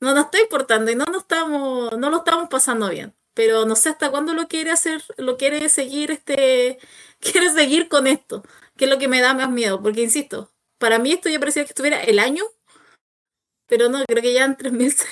[0.00, 3.14] No nos está importando y no, nos estamos, no lo estamos pasando bien.
[3.34, 6.78] Pero no sé hasta cuándo lo quiere hacer, lo quiere seguir, este,
[7.20, 8.44] quiere seguir con esto,
[8.76, 9.82] que es lo que me da más miedo.
[9.82, 12.44] Porque, insisto, para mí esto ya parecía que estuviera el año,
[13.66, 15.06] pero no, creo que ya en tres meses.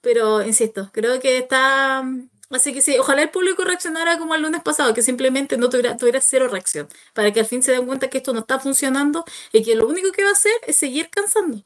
[0.00, 2.04] Pero, insisto, creo que está
[2.50, 5.96] Así que sí, ojalá el público reaccionara como el lunes pasado, que simplemente no tuviera,
[5.96, 9.24] tuviera cero reacción, para que al fin se den cuenta que esto no está funcionando
[9.52, 11.64] y que lo único que va a hacer es seguir cansando.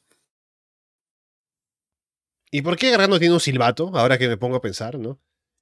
[2.51, 3.91] ¿Y por qué Gargano tiene un silbato?
[3.95, 5.19] Ahora que me pongo a pensar, ¿no?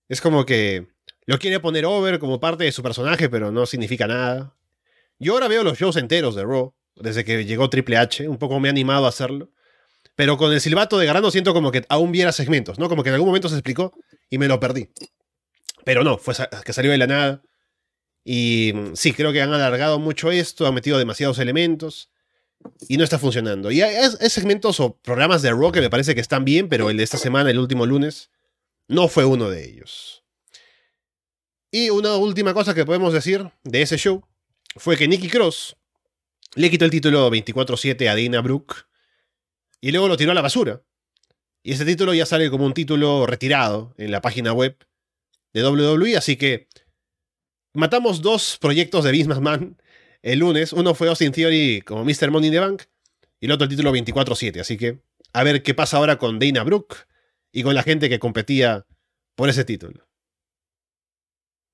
[0.08, 0.86] Es como que
[1.26, 4.54] lo quiere poner over como parte de su personaje, pero no significa nada.
[5.18, 8.60] Yo ahora veo los shows enteros de Raw, desde que llegó Triple H, un poco
[8.60, 9.50] me ha animado a hacerlo.
[10.14, 12.88] Pero con el silbato de Gargano siento como que aún viera segmentos, ¿no?
[12.88, 13.92] Como que en algún momento se explicó
[14.30, 14.88] y me lo perdí.
[15.84, 16.34] Pero no, fue
[16.64, 17.42] que salió de la nada.
[18.24, 22.10] Y mm, sí, creo que han alargado mucho esto, han metido demasiados elementos
[22.88, 23.70] y no está funcionando.
[23.70, 26.96] Y hay, segmentos o programas de Raw que me parece que están bien, pero el
[26.96, 28.30] de esta semana, el último lunes,
[28.88, 30.24] no fue uno de ellos.
[31.70, 34.24] Y una última cosa que podemos decir de ese show
[34.76, 35.76] fue que Nicky Cross
[36.54, 38.86] le quitó el título 24-7 a Dana Brooke
[39.80, 40.82] y luego lo tiró a la basura.
[41.62, 44.76] Y ese título ya sale como un título retirado en la página web
[45.52, 46.68] de WWE, así que
[47.74, 49.76] matamos dos proyectos de Vince McMahon
[50.22, 50.72] el lunes.
[50.72, 52.30] Uno fue Austin Theory como Mr.
[52.30, 52.82] Money in the Bank
[53.40, 54.60] y el otro el título 24-7.
[54.60, 55.00] Así que
[55.32, 56.96] a ver qué pasa ahora con Dana Brooke
[57.56, 58.84] y con la gente que competía
[59.34, 60.06] por ese título.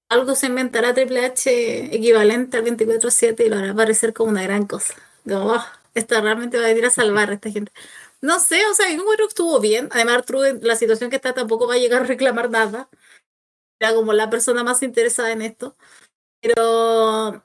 [0.08, 4.64] Algo se inventará Triple H equivalente al 24-7 y lo hará parecer como una gran
[4.64, 4.94] cosa.
[5.24, 5.64] Como, oh,
[5.94, 7.72] esto realmente va a venir a salvar a esta gente.
[8.20, 9.88] No sé, o sea, yo creo que estuvo bien.
[9.90, 12.88] Además, True, la situación que está tampoco va a llegar a reclamar nada
[13.80, 15.76] era como la persona más interesada en esto.
[16.40, 17.44] Pero,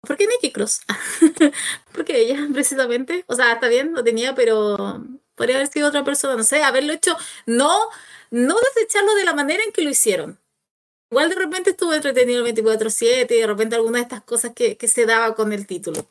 [0.00, 0.80] ¿por qué Nikki Cross?
[1.92, 3.24] Porque ella, precisamente.
[3.28, 6.92] O sea, está bien, lo tenía, pero podría haber sido otra persona, no sé, haberlo
[6.92, 7.72] hecho, no,
[8.30, 10.38] no desecharlo de la manera en que lo hicieron.
[11.10, 14.76] Igual de repente estuvo entretenido el 24-7 y de repente alguna de estas cosas que,
[14.78, 16.06] que se daba con el título.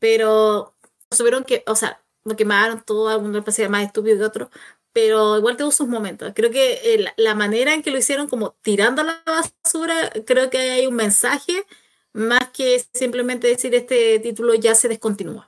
[0.00, 0.74] Pero
[1.10, 4.50] supieron que, o sea, lo quemaron todo, alguno parecía más estúpido que otro,
[4.92, 6.32] pero igual tuvo sus momentos.
[6.34, 10.50] Creo que eh, la manera en que lo hicieron, como tirando a la basura, creo
[10.50, 11.64] que hay un mensaje
[12.12, 15.47] más que simplemente decir este título ya se descontinúa.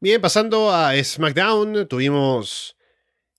[0.00, 2.76] Bien, pasando a SmackDown, tuvimos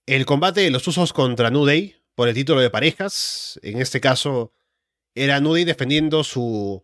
[0.06, 3.58] el combate de los usos contra New Day por el título de parejas.
[3.64, 4.52] En este caso,
[5.16, 6.84] era New Day defendiendo su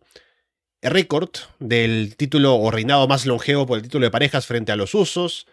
[0.80, 1.28] récord
[1.58, 5.46] del título o reinado más longevo por el título de parejas frente a los usos.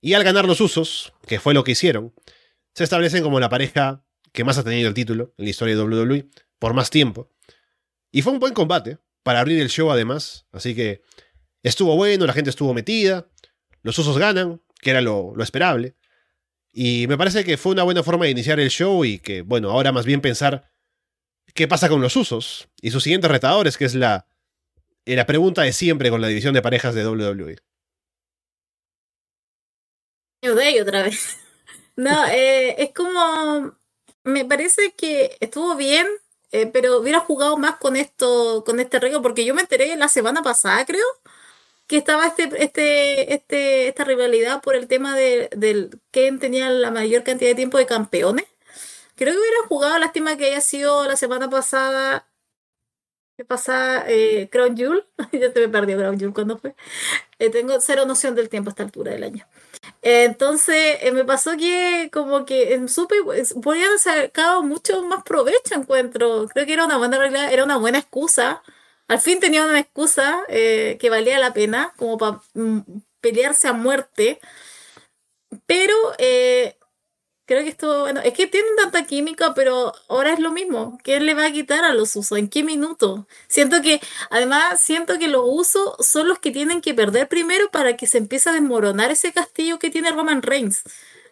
[0.00, 2.12] Y al ganar los usos, que fue lo que hicieron,
[2.74, 5.82] se establecen como la pareja que más ha tenido el título en la historia de
[5.84, 6.26] WWE
[6.58, 7.30] por más tiempo.
[8.10, 11.02] Y fue un buen combate para abrir el show además, así que
[11.62, 13.28] estuvo bueno, la gente estuvo metida,
[13.82, 15.94] los usos ganan, que era lo, esperable.
[16.72, 19.70] Y me parece que fue una buena forma de iniciar el show y que, bueno,
[19.70, 20.70] ahora más bien pensar
[21.54, 24.26] qué pasa con los usos y sus siguientes retadores, que es la,
[25.04, 27.58] la pregunta de siempre con la división de parejas de WWE.
[30.42, 31.38] Day otra vez.
[31.94, 33.76] No, eh, es como.
[34.24, 36.06] Me parece que estuvo bien,
[36.50, 40.08] eh, pero hubiera jugado más con esto, con este regalo, porque yo me enteré la
[40.08, 41.04] semana pasada, creo,
[41.86, 46.90] que estaba este, este, este, esta rivalidad por el tema de, del quién tenía la
[46.90, 48.46] mayor cantidad de tiempo de campeones.
[49.16, 52.26] Creo que hubiera jugado, lástima que haya sido la semana pasada
[53.36, 54.04] ¿Qué pasa?
[54.08, 55.04] Eh, Crown Jewel.
[55.32, 56.74] ya se me perdió Crown Jewel cuando fue.
[57.38, 59.46] Eh, tengo cero noción del tiempo a esta altura del año.
[60.02, 63.16] entonces, eh, me pasó que como que en supe,
[63.62, 66.46] podían sacado mucho más provecho, encuentro.
[66.52, 68.62] Creo que era una buena realidad, era una buena excusa.
[69.08, 72.80] Al fin tenía una excusa eh, que valía la pena, como para mm,
[73.20, 74.40] pelearse a muerte.
[75.66, 75.94] Pero
[77.46, 80.98] creo que esto, bueno, es que tienen tanta química, pero ahora es lo mismo.
[81.04, 82.38] ¿Quién le va a quitar a los usos?
[82.38, 83.26] ¿En qué minuto?
[83.48, 84.00] Siento que,
[84.30, 88.18] además, siento que los usos son los que tienen que perder primero para que se
[88.18, 90.82] empiece a desmoronar ese castillo que tiene Roman Reigns.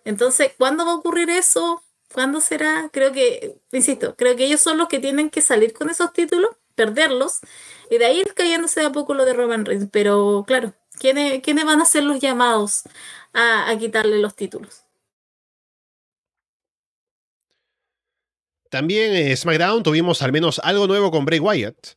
[0.04, 1.82] Entonces, ¿cuándo va a ocurrir eso?
[2.12, 2.90] ¿Cuándo será?
[2.92, 6.50] Creo que, insisto, creo que ellos son los que tienen que salir con esos títulos,
[6.80, 7.40] perderlos,
[7.90, 9.88] y de ahí cayéndose de a poco lo de Roman Reigns.
[9.92, 12.84] Pero, claro, ¿quiénes, ¿quiénes van a ser los llamados
[13.34, 14.84] a, a quitarle los títulos?
[18.70, 21.96] También en SmackDown tuvimos al menos algo nuevo con Bray Wyatt,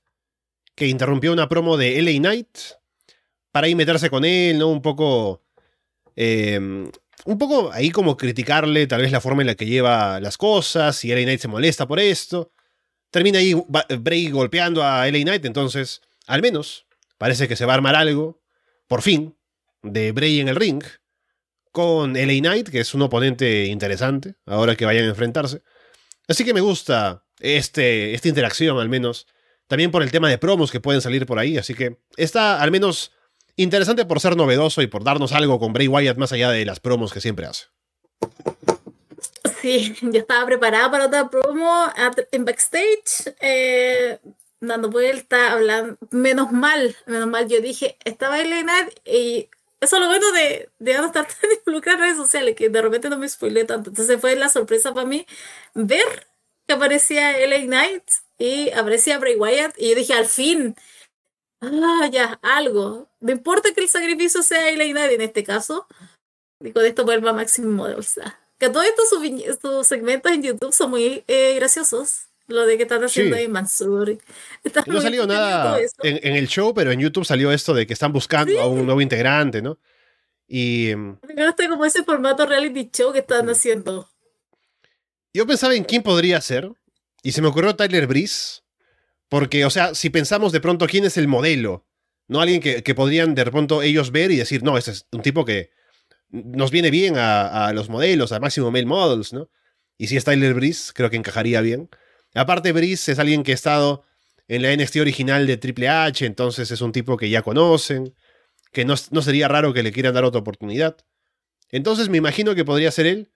[0.76, 2.58] que interrumpió una promo de LA Knight
[3.52, 4.70] para ahí meterse con él, ¿no?
[4.70, 5.44] Un poco.
[6.16, 6.92] Em,
[7.26, 11.06] un poco ahí como criticarle tal vez la forma en la que lleva las cosas,
[11.06, 12.52] y LA Knight se molesta por esto.
[13.14, 13.53] Termina ahí
[13.99, 16.88] Bray golpeando a LA Knight, entonces, al menos,
[17.19, 18.41] parece que se va a armar algo,
[18.88, 19.38] por fin,
[19.84, 20.84] de Bray en el ring,
[21.72, 25.61] con LA Knight, que es un oponente interesante, ahora que vayan a enfrentarse.
[26.27, 29.27] Así que me gusta este, esta interacción al menos.
[29.68, 31.60] También por el tema de promos que pueden salir por ahí.
[31.60, 33.11] Así que está al menos
[33.56, 36.80] interesante por ser novedoso y por darnos algo con Bray Wyatt más allá de las
[36.80, 37.65] promos que siempre hace.
[39.64, 41.85] Sí, yo estaba preparada para otra promo
[42.31, 44.19] en backstage, eh,
[44.60, 45.98] dando vuelta, hablando.
[46.11, 47.48] Menos mal, menos mal.
[47.48, 48.73] Yo dije, estaba Elena
[49.06, 49.49] y
[49.80, 52.81] eso es lo bueno de, de no estar tan involucrada en redes sociales, que de
[52.81, 53.90] repente no me spoilé tanto.
[53.90, 55.26] Entonces fue la sorpresa para mí
[55.73, 56.27] ver
[56.68, 58.03] que aparecía LA Knight
[58.38, 59.76] y aparecía Bray Wyatt.
[59.77, 60.76] Y yo dije, al fin,
[61.61, 63.10] ah, ya, algo.
[63.22, 65.88] No importa que el sacrificio sea LA Knight en este caso.
[66.60, 68.43] Y con esto vuelva Máximo de bolsa.
[68.64, 69.10] Que todos estos
[69.61, 72.27] sus, segmentos en YouTube son muy eh, graciosos.
[72.48, 74.18] Lo de que están haciendo ahí Mansur.
[74.85, 78.57] no salió nada en, el show, pero en YouTube salió esto de que están buscando
[78.61, 79.80] a un nuevo integrante, ¿no?
[80.48, 80.94] Y.
[80.95, 84.10] Me gusta como ese formato reality show que están haciendo.
[85.34, 86.72] Yo pensaba en quién podría ser,
[87.22, 88.61] y se me ocurrió Tyler Breeze,
[89.27, 91.85] porque, o sea, si pensamos de pronto quién es el modelo,
[92.30, 92.40] ¿no?
[92.40, 95.72] Alguien que, podrían de pronto ellos ver y decir, no, este es un tipo que
[96.34, 99.50] nos viene bien a, a los modelos, a máximo male models, ¿no?
[99.98, 101.90] Y si es Tyler Breeze, creo que encajaría bien.
[102.34, 104.04] Aparte, Brice es alguien que ha estado
[104.48, 108.16] en la NXT original de Triple H, entonces es un tipo que ya conocen,
[108.72, 110.98] que no, sería raro que le quieran dar otra oportunidad.
[111.70, 113.32] Entonces me imagino que podría ser él.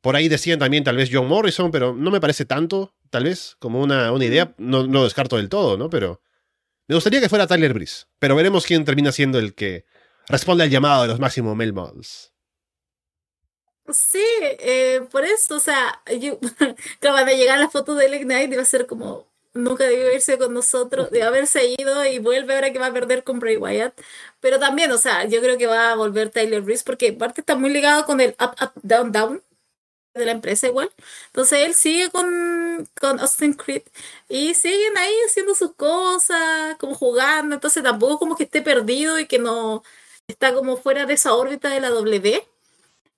[0.00, 3.56] Por ahí decían también tal vez John Morrison, pero no me parece tanto, tal vez,
[3.58, 4.54] como una, una idea.
[4.58, 5.90] No, lo descarto del todo, ¿no?
[5.90, 6.22] Pero
[6.88, 8.06] me gustaría que fuera Tyler Breeze.
[8.18, 9.84] Pero veremos quién termina siendo el que
[10.28, 11.72] responde al llamado de los máximos Mel
[13.92, 16.38] Sí, eh, por eso, o sea, yo,
[17.02, 20.12] van a llegar las fotos de Leg Knight y va a ser como, nunca debió
[20.12, 23.56] irse con nosotros, de haberse ido y vuelve ahora que va a perder con Bray
[23.56, 23.98] Wyatt.
[24.40, 27.56] Pero también, o sea, yo creo que va a volver Tyler Breeze porque parte está
[27.56, 29.42] muy ligado con el up, up, down, down
[30.14, 30.90] de la empresa igual.
[31.26, 33.82] Entonces él sigue con, con Austin Creed
[34.28, 37.54] y siguen ahí haciendo sus cosas, como jugando.
[37.54, 39.82] Entonces tampoco como que esté perdido y que no
[40.28, 42.46] está como fuera de esa órbita de la W.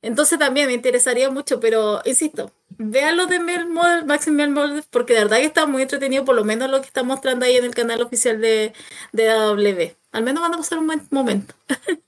[0.02, 5.20] Entonces también me interesaría mucho, pero insisto, vean lo de Melmode, Maxim Melmode, porque de
[5.20, 7.74] verdad que está muy entretenido, por lo menos lo que está mostrando ahí en el
[7.74, 8.72] canal oficial de,
[9.12, 9.96] de AW.
[10.10, 11.54] Al menos van a pasar un buen momento.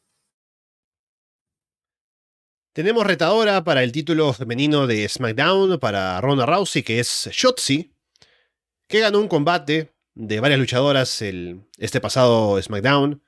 [2.75, 7.95] Tenemos retadora para el título femenino de SmackDown para Ronda Rousey, que es Shotzi,
[8.89, 13.23] que ganó un combate de varias luchadoras el, este pasado SmackDown.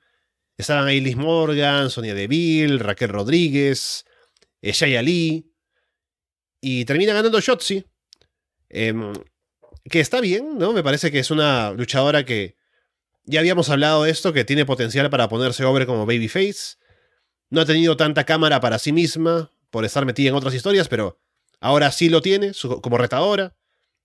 [0.57, 4.06] Estaban ahí Liz Morgan, Sonia Deville, Raquel Rodríguez,
[4.61, 5.51] Shaya Ali.
[6.61, 7.85] Y termina ganando Shotzi.
[8.69, 9.13] Em,
[9.89, 10.73] que está bien, ¿no?
[10.73, 12.55] Me parece que es una luchadora que.
[13.25, 16.77] Ya habíamos hablado de esto, que tiene potencial para ponerse over como Babyface.
[17.49, 21.19] No ha tenido tanta cámara para sí misma por estar metida en otras historias, pero
[21.59, 22.51] ahora sí lo tiene
[22.81, 23.55] como retadora.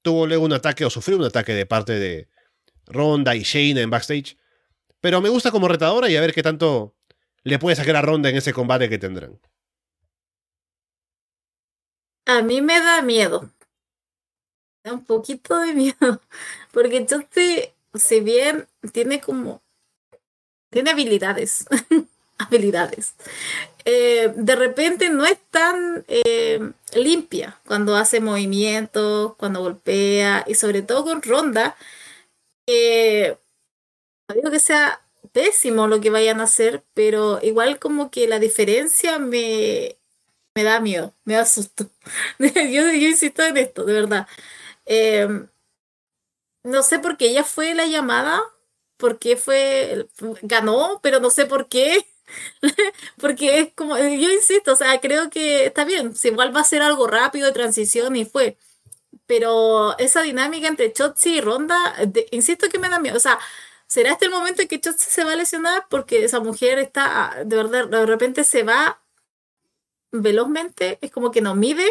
[0.02, 2.28] Tuvo luego un ataque o sufrió un ataque de parte de
[2.86, 4.36] Ronda y Shayna en backstage.
[5.00, 6.96] Pero me gusta como retadora y a ver qué tanto
[7.44, 9.40] le puede sacar a Ronda en ese combate que tendrán.
[12.38, 13.50] A mí me da miedo.
[14.84, 16.20] Da un poquito de miedo.
[16.72, 19.62] Porque entonces, si bien tiene como.
[20.70, 21.66] Tiene habilidades.
[22.38, 23.14] habilidades.
[23.84, 30.82] Eh, de repente no es tan eh, limpia cuando hace movimientos, cuando golpea y sobre
[30.82, 31.76] todo con ronda.
[32.66, 33.36] Eh,
[34.28, 35.02] no digo que sea
[35.32, 39.96] pésimo lo que vayan a hacer, pero igual como que la diferencia me,
[40.54, 41.90] me da miedo, me da susto.
[42.38, 44.28] yo, insisto en esto, de verdad.
[44.86, 45.28] Eh,
[46.64, 48.40] no sé por qué ella fue la llamada,
[48.96, 50.08] por qué fue,
[50.42, 52.06] ganó, pero no sé por qué.
[53.20, 56.64] Porque es como, yo insisto, o sea, creo que está bien, si igual va a
[56.64, 58.56] ser algo rápido de transición y fue.
[59.26, 61.76] Pero esa dinámica entre Chotzi y Ronda,
[62.32, 63.16] insisto que me da miedo.
[63.16, 63.38] O sea,
[63.86, 65.86] ¿será este el momento en que Chotzi se va a lesionar?
[65.90, 69.01] Porque esa mujer está, de verdad, de repente se va
[70.12, 71.86] velozmente, es como que no mide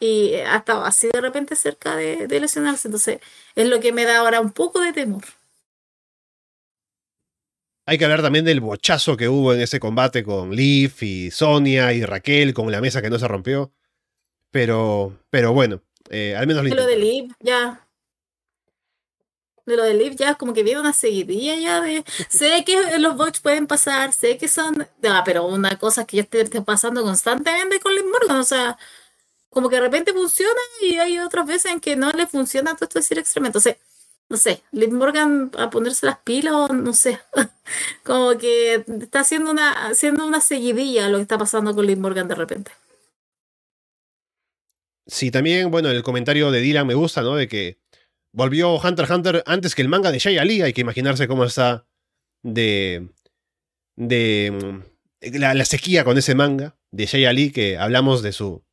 [0.00, 2.88] y hasta así de repente cerca de, de lesionarse.
[2.88, 3.20] Entonces,
[3.54, 5.22] es lo que me da ahora un poco de temor.
[7.86, 11.92] Hay que hablar también del bochazo que hubo en ese combate con Liv y Sonia
[11.92, 13.72] y Raquel, con la mesa que no se rompió.
[14.50, 17.86] Pero, pero bueno, eh, al menos lo, lo de Liv, ya.
[19.64, 22.04] De lo de Liv ya como que viene una seguidilla ya de...
[22.28, 24.88] sé que los bots pueden pasar, sé que son...
[25.04, 28.76] Ah, pero una cosa que ya esté pasando constantemente con Liv Morgan, o sea,
[29.50, 32.86] como que de repente funciona y hay otras veces en que no le funciona todo
[32.86, 33.58] esto decir extremamente.
[33.58, 33.76] Entonces,
[34.28, 37.20] no sé, Liv Morgan a ponerse las pilas, no sé,
[38.02, 42.28] como que está haciendo una, haciendo una seguidilla lo que está pasando con Liv Morgan
[42.28, 42.72] de repente.
[45.06, 47.34] Sí, también, bueno, el comentario de Dylan me gusta, ¿no?
[47.34, 47.81] De que
[48.32, 51.44] volvió Hunter x Hunter antes que el manga de Jay Ali, hay que imaginarse cómo
[51.44, 51.86] está
[52.42, 53.08] de...
[53.96, 54.82] de
[55.22, 58.64] mm, la, sequía con ese manga de Jay Ali, que hablamos de su...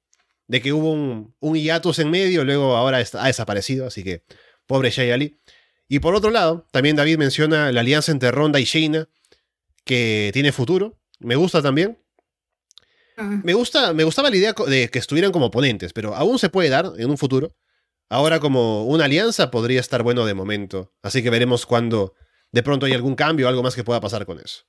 [0.48, 4.24] de que hubo un, un hiatus en medio, luego ahora está, ha desaparecido, así que
[4.66, 5.40] pobre Jay Ali.
[5.88, 9.10] Y por otro lado, también David menciona la alianza entre Ronda y Shayna,
[9.84, 11.00] que tiene futuro.
[11.20, 11.98] Me gusta también.
[13.18, 16.70] Me, gusta, me gustaba la idea de que estuvieran como oponentes, pero aún se puede
[16.70, 17.56] dar en un futuro.
[18.10, 20.92] Ahora como una alianza podría estar bueno de momento.
[21.04, 22.16] Así que veremos cuando
[22.52, 24.64] de pronto hay algún cambio o algo más que pueda pasar con eso.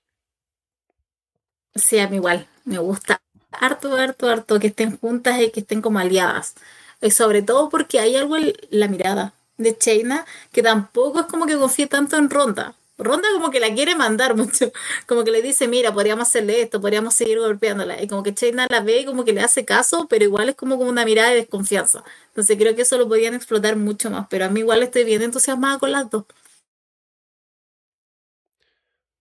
[1.74, 2.46] Sí, a mí igual.
[2.64, 3.22] Me gusta
[3.52, 6.54] harto, harto, harto que estén juntas y que estén como aliadas.
[7.00, 11.46] Y sobre todo porque hay algo en la mirada de China que tampoco es como
[11.46, 12.74] que confíe tanto en Ronda.
[13.02, 14.72] Ronda como que la quiere mandar mucho,
[15.06, 18.02] como que le dice, mira, podríamos hacerle esto, podríamos seguir golpeándola.
[18.02, 20.54] Y como que China la ve y como que le hace caso, pero igual es
[20.54, 22.04] como, como una mirada de desconfianza.
[22.28, 25.22] Entonces creo que eso lo podían explotar mucho más, pero a mí igual estoy bien
[25.22, 26.24] entusiasmada con las dos.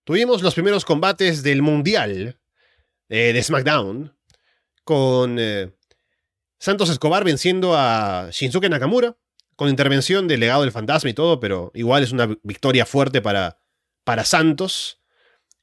[0.03, 2.39] Tuvimos los primeros combates del Mundial
[3.09, 4.15] eh, de SmackDown
[4.83, 5.71] con eh,
[6.57, 9.15] Santos Escobar venciendo a Shinsuke Nakamura
[9.55, 13.58] con intervención del legado del fantasma y todo, pero igual es una victoria fuerte para,
[14.09, 14.99] para Santos.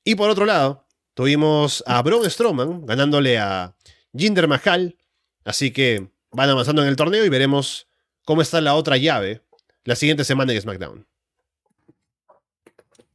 [0.05, 3.75] Y por otro lado, tuvimos a Braun Strowman ganándole a
[4.17, 4.97] Jinder Mahal,
[5.45, 7.89] así que van avanzando en el torneo y veremos
[8.25, 9.43] cómo está la otra llave
[9.83, 11.09] la siguiente semana en SmackDown.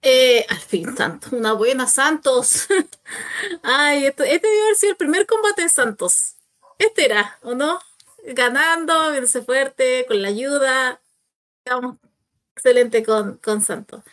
[0.02, 2.68] Eh, al fin, Santos, una buena Santos.
[3.64, 6.36] Ay, este, debe haber sido el primer combate de Santos.
[6.78, 7.80] Este era, ¿o no?
[8.26, 11.02] ganando, viéndose fuerte, con la ayuda.
[12.54, 14.04] Excelente con, con Santos.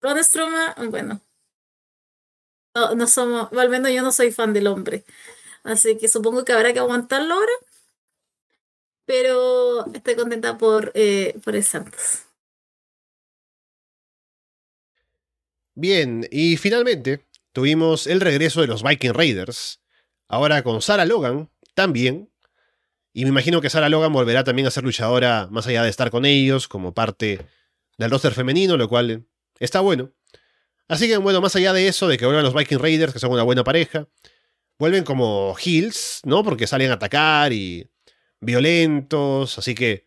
[0.00, 1.20] Ron Stroma, bueno,
[2.74, 5.04] no, no somos, al menos yo no soy fan del hombre.
[5.64, 7.52] Así que supongo que habrá que aguantarlo ahora.
[9.04, 12.24] Pero estoy contenta por, eh, por el Santos.
[15.74, 19.80] Bien, y finalmente tuvimos el regreso de los Viking Raiders.
[20.28, 22.30] Ahora con Sarah Logan, también,
[23.12, 26.10] y me imagino que Sarah Logan volverá también a ser luchadora más allá de estar
[26.10, 27.46] con ellos, como parte
[27.96, 29.27] del roster femenino, lo cual
[29.58, 30.12] está bueno.
[30.88, 33.30] Así que, bueno, más allá de eso, de que vuelvan los Viking Raiders, que son
[33.30, 34.08] una buena pareja,
[34.78, 36.42] vuelven como heels, ¿no?
[36.42, 37.90] Porque salen a atacar y
[38.40, 40.06] violentos, así que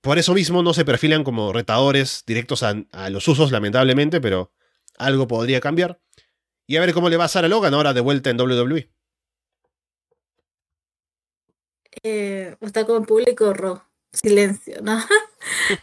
[0.00, 2.74] por eso mismo no se perfilan como retadores directos a,
[3.10, 4.52] los usos, lamentablemente, pero
[4.98, 6.00] algo podría cambiar.
[6.66, 8.90] Y a ver cómo le va a Sarah Logan ahora de vuelta en WWE.
[12.02, 14.98] eh, está como en público rojo, silencio, ¿no?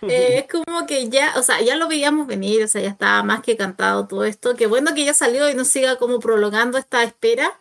[0.04, 3.24] Eh, es como que ya, o sea, ya lo veíamos venir, o sea, ya estaba
[3.24, 4.56] más que cantado todo esto.
[4.56, 7.60] Qué bueno que ya salió y no siga como prolongando esta espera.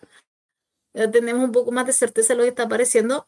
[0.94, 3.26] Ya tenemos un poco más de certeza de lo que está apareciendo.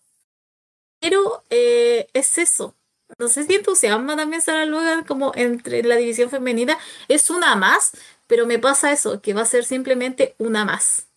[1.00, 2.76] Pero eh, es eso.
[3.18, 6.78] No sé si entusiasma también Sarah Logan como entre la división femenina.
[7.08, 7.92] Es una más,
[8.26, 11.09] pero me pasa eso, que va a ser simplemente una más.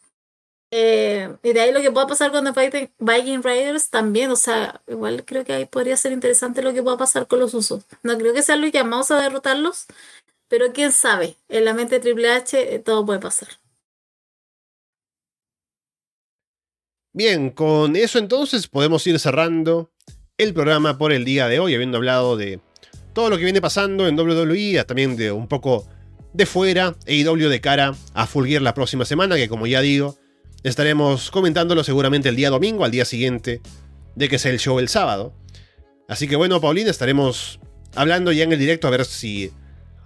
[0.75, 4.81] Eh, y de ahí lo que pueda pasar con the Viking Riders también, o sea,
[4.87, 7.83] igual creo que ahí podría ser interesante lo que pueda pasar con los usos.
[8.01, 9.85] No creo que sean los llamados a derrotarlos,
[10.47, 13.49] pero quién sabe, en la mente de Triple H eh, todo puede pasar.
[17.13, 19.91] Bien, con eso entonces podemos ir cerrando
[20.39, 22.59] el programa por el día de hoy, habiendo hablado de
[23.13, 25.87] todo lo que viene pasando en WWE, también de un poco
[26.33, 30.17] de fuera, AEW de cara a Full Gear la próxima semana, que como ya digo,
[30.64, 33.61] estaremos comentándolo seguramente el día domingo, al día siguiente
[34.15, 35.34] de que sea el show el sábado.
[36.07, 37.60] Así que bueno, Paulina, estaremos
[37.95, 39.52] hablando ya en el directo a ver si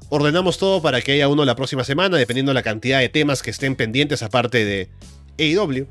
[0.09, 3.41] ordenamos todo para que haya uno la próxima semana, dependiendo de la cantidad de temas
[3.41, 4.89] que estén pendientes aparte de
[5.37, 5.87] AEW.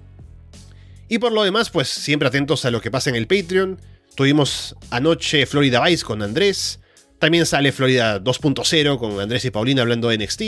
[1.08, 3.80] Y por lo demás, pues siempre atentos a lo que pasa en el Patreon.
[4.14, 6.80] Tuvimos anoche Florida Vice con Andrés.
[7.18, 10.42] También sale Florida 2.0 con Andrés y Paulina hablando de NXT.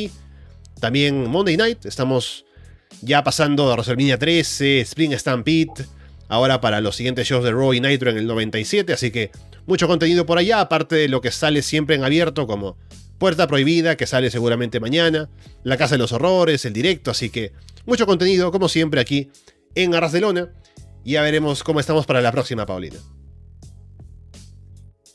[0.81, 2.45] También Monday Night, estamos
[3.02, 5.86] ya pasando a WrestleMania 13, Spring Stampede,
[6.28, 9.31] ahora para los siguientes shows de Raw y Nitro en el 97, así que
[9.66, 12.77] mucho contenido por allá, aparte de lo que sale siempre en abierto como
[13.19, 15.28] Puerta Prohibida, que sale seguramente mañana,
[15.65, 17.52] La Casa de los Horrores, el directo, así que
[17.85, 19.31] mucho contenido como siempre aquí
[19.74, 20.52] en Arras de Lona.
[21.05, 22.98] Ya veremos cómo estamos para la próxima, Paulina.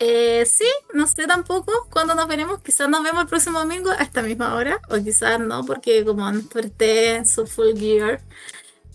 [0.05, 2.61] Eh, sí, no sé tampoco cuándo nos veremos.
[2.61, 6.29] Quizás nos vemos el próximo domingo a esta misma hora, o quizás no, porque como
[6.29, 6.41] no
[6.79, 8.19] en su full gear,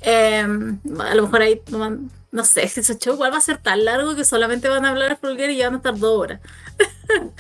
[0.03, 1.63] em, a lo mejor ahí,
[2.31, 5.19] no sé, ese show igual va a ser tan largo que solamente van a hablar
[5.19, 6.41] full gear y ya van a estar dos horas.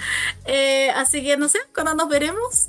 [0.46, 2.68] Eh, así que no sé cuándo nos veremos.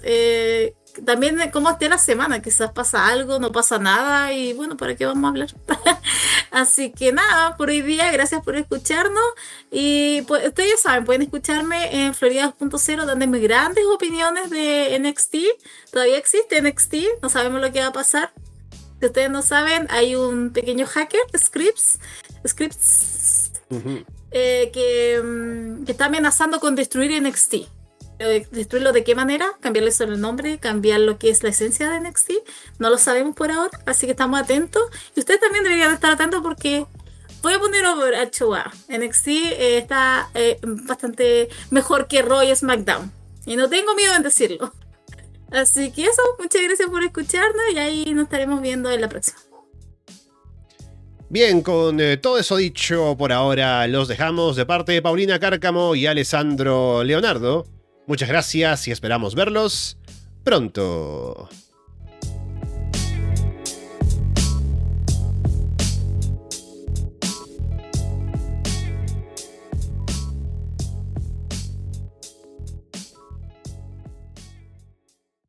[1.05, 5.05] También cómo esté la semana, quizás pasa algo, no pasa nada y bueno, ¿para qué
[5.05, 5.49] vamos a hablar?
[6.51, 9.23] Así que nada, por hoy día, gracias por escucharnos
[9.71, 15.35] y pues ustedes ya saben, pueden escucharme en Florida 2.0 dándome grandes opiniones de NXT,
[15.91, 18.31] todavía existe NXT, no sabemos lo que va a pasar.
[18.99, 21.99] Si ustedes no saben, hay un pequeño hacker, Scripts,
[22.45, 23.51] Scripts,
[24.31, 27.78] eh, que, mm, que está amenazando con destruir NXT
[28.19, 31.99] destruirlo de qué manera, cambiarle solo el nombre, cambiar lo que es la esencia de
[32.01, 32.31] NXT,
[32.77, 34.83] no lo sabemos por ahora, así que estamos atentos.
[35.15, 36.85] Y ustedes también deberían estar atentos porque
[37.41, 38.71] voy a poner over a Choa.
[38.89, 43.11] NXT eh, está eh, bastante mejor que Roy SmackDown.
[43.45, 44.73] Y no tengo miedo en decirlo.
[45.51, 49.39] Así que eso, muchas gracias por escucharnos y ahí nos estaremos viendo en la próxima.
[51.31, 55.95] Bien, con eh, todo eso dicho por ahora, los dejamos de parte de Paulina Cárcamo
[55.95, 57.65] y Alessandro Leonardo.
[58.09, 59.95] Muchas gracias y esperamos verlos
[60.43, 61.47] pronto.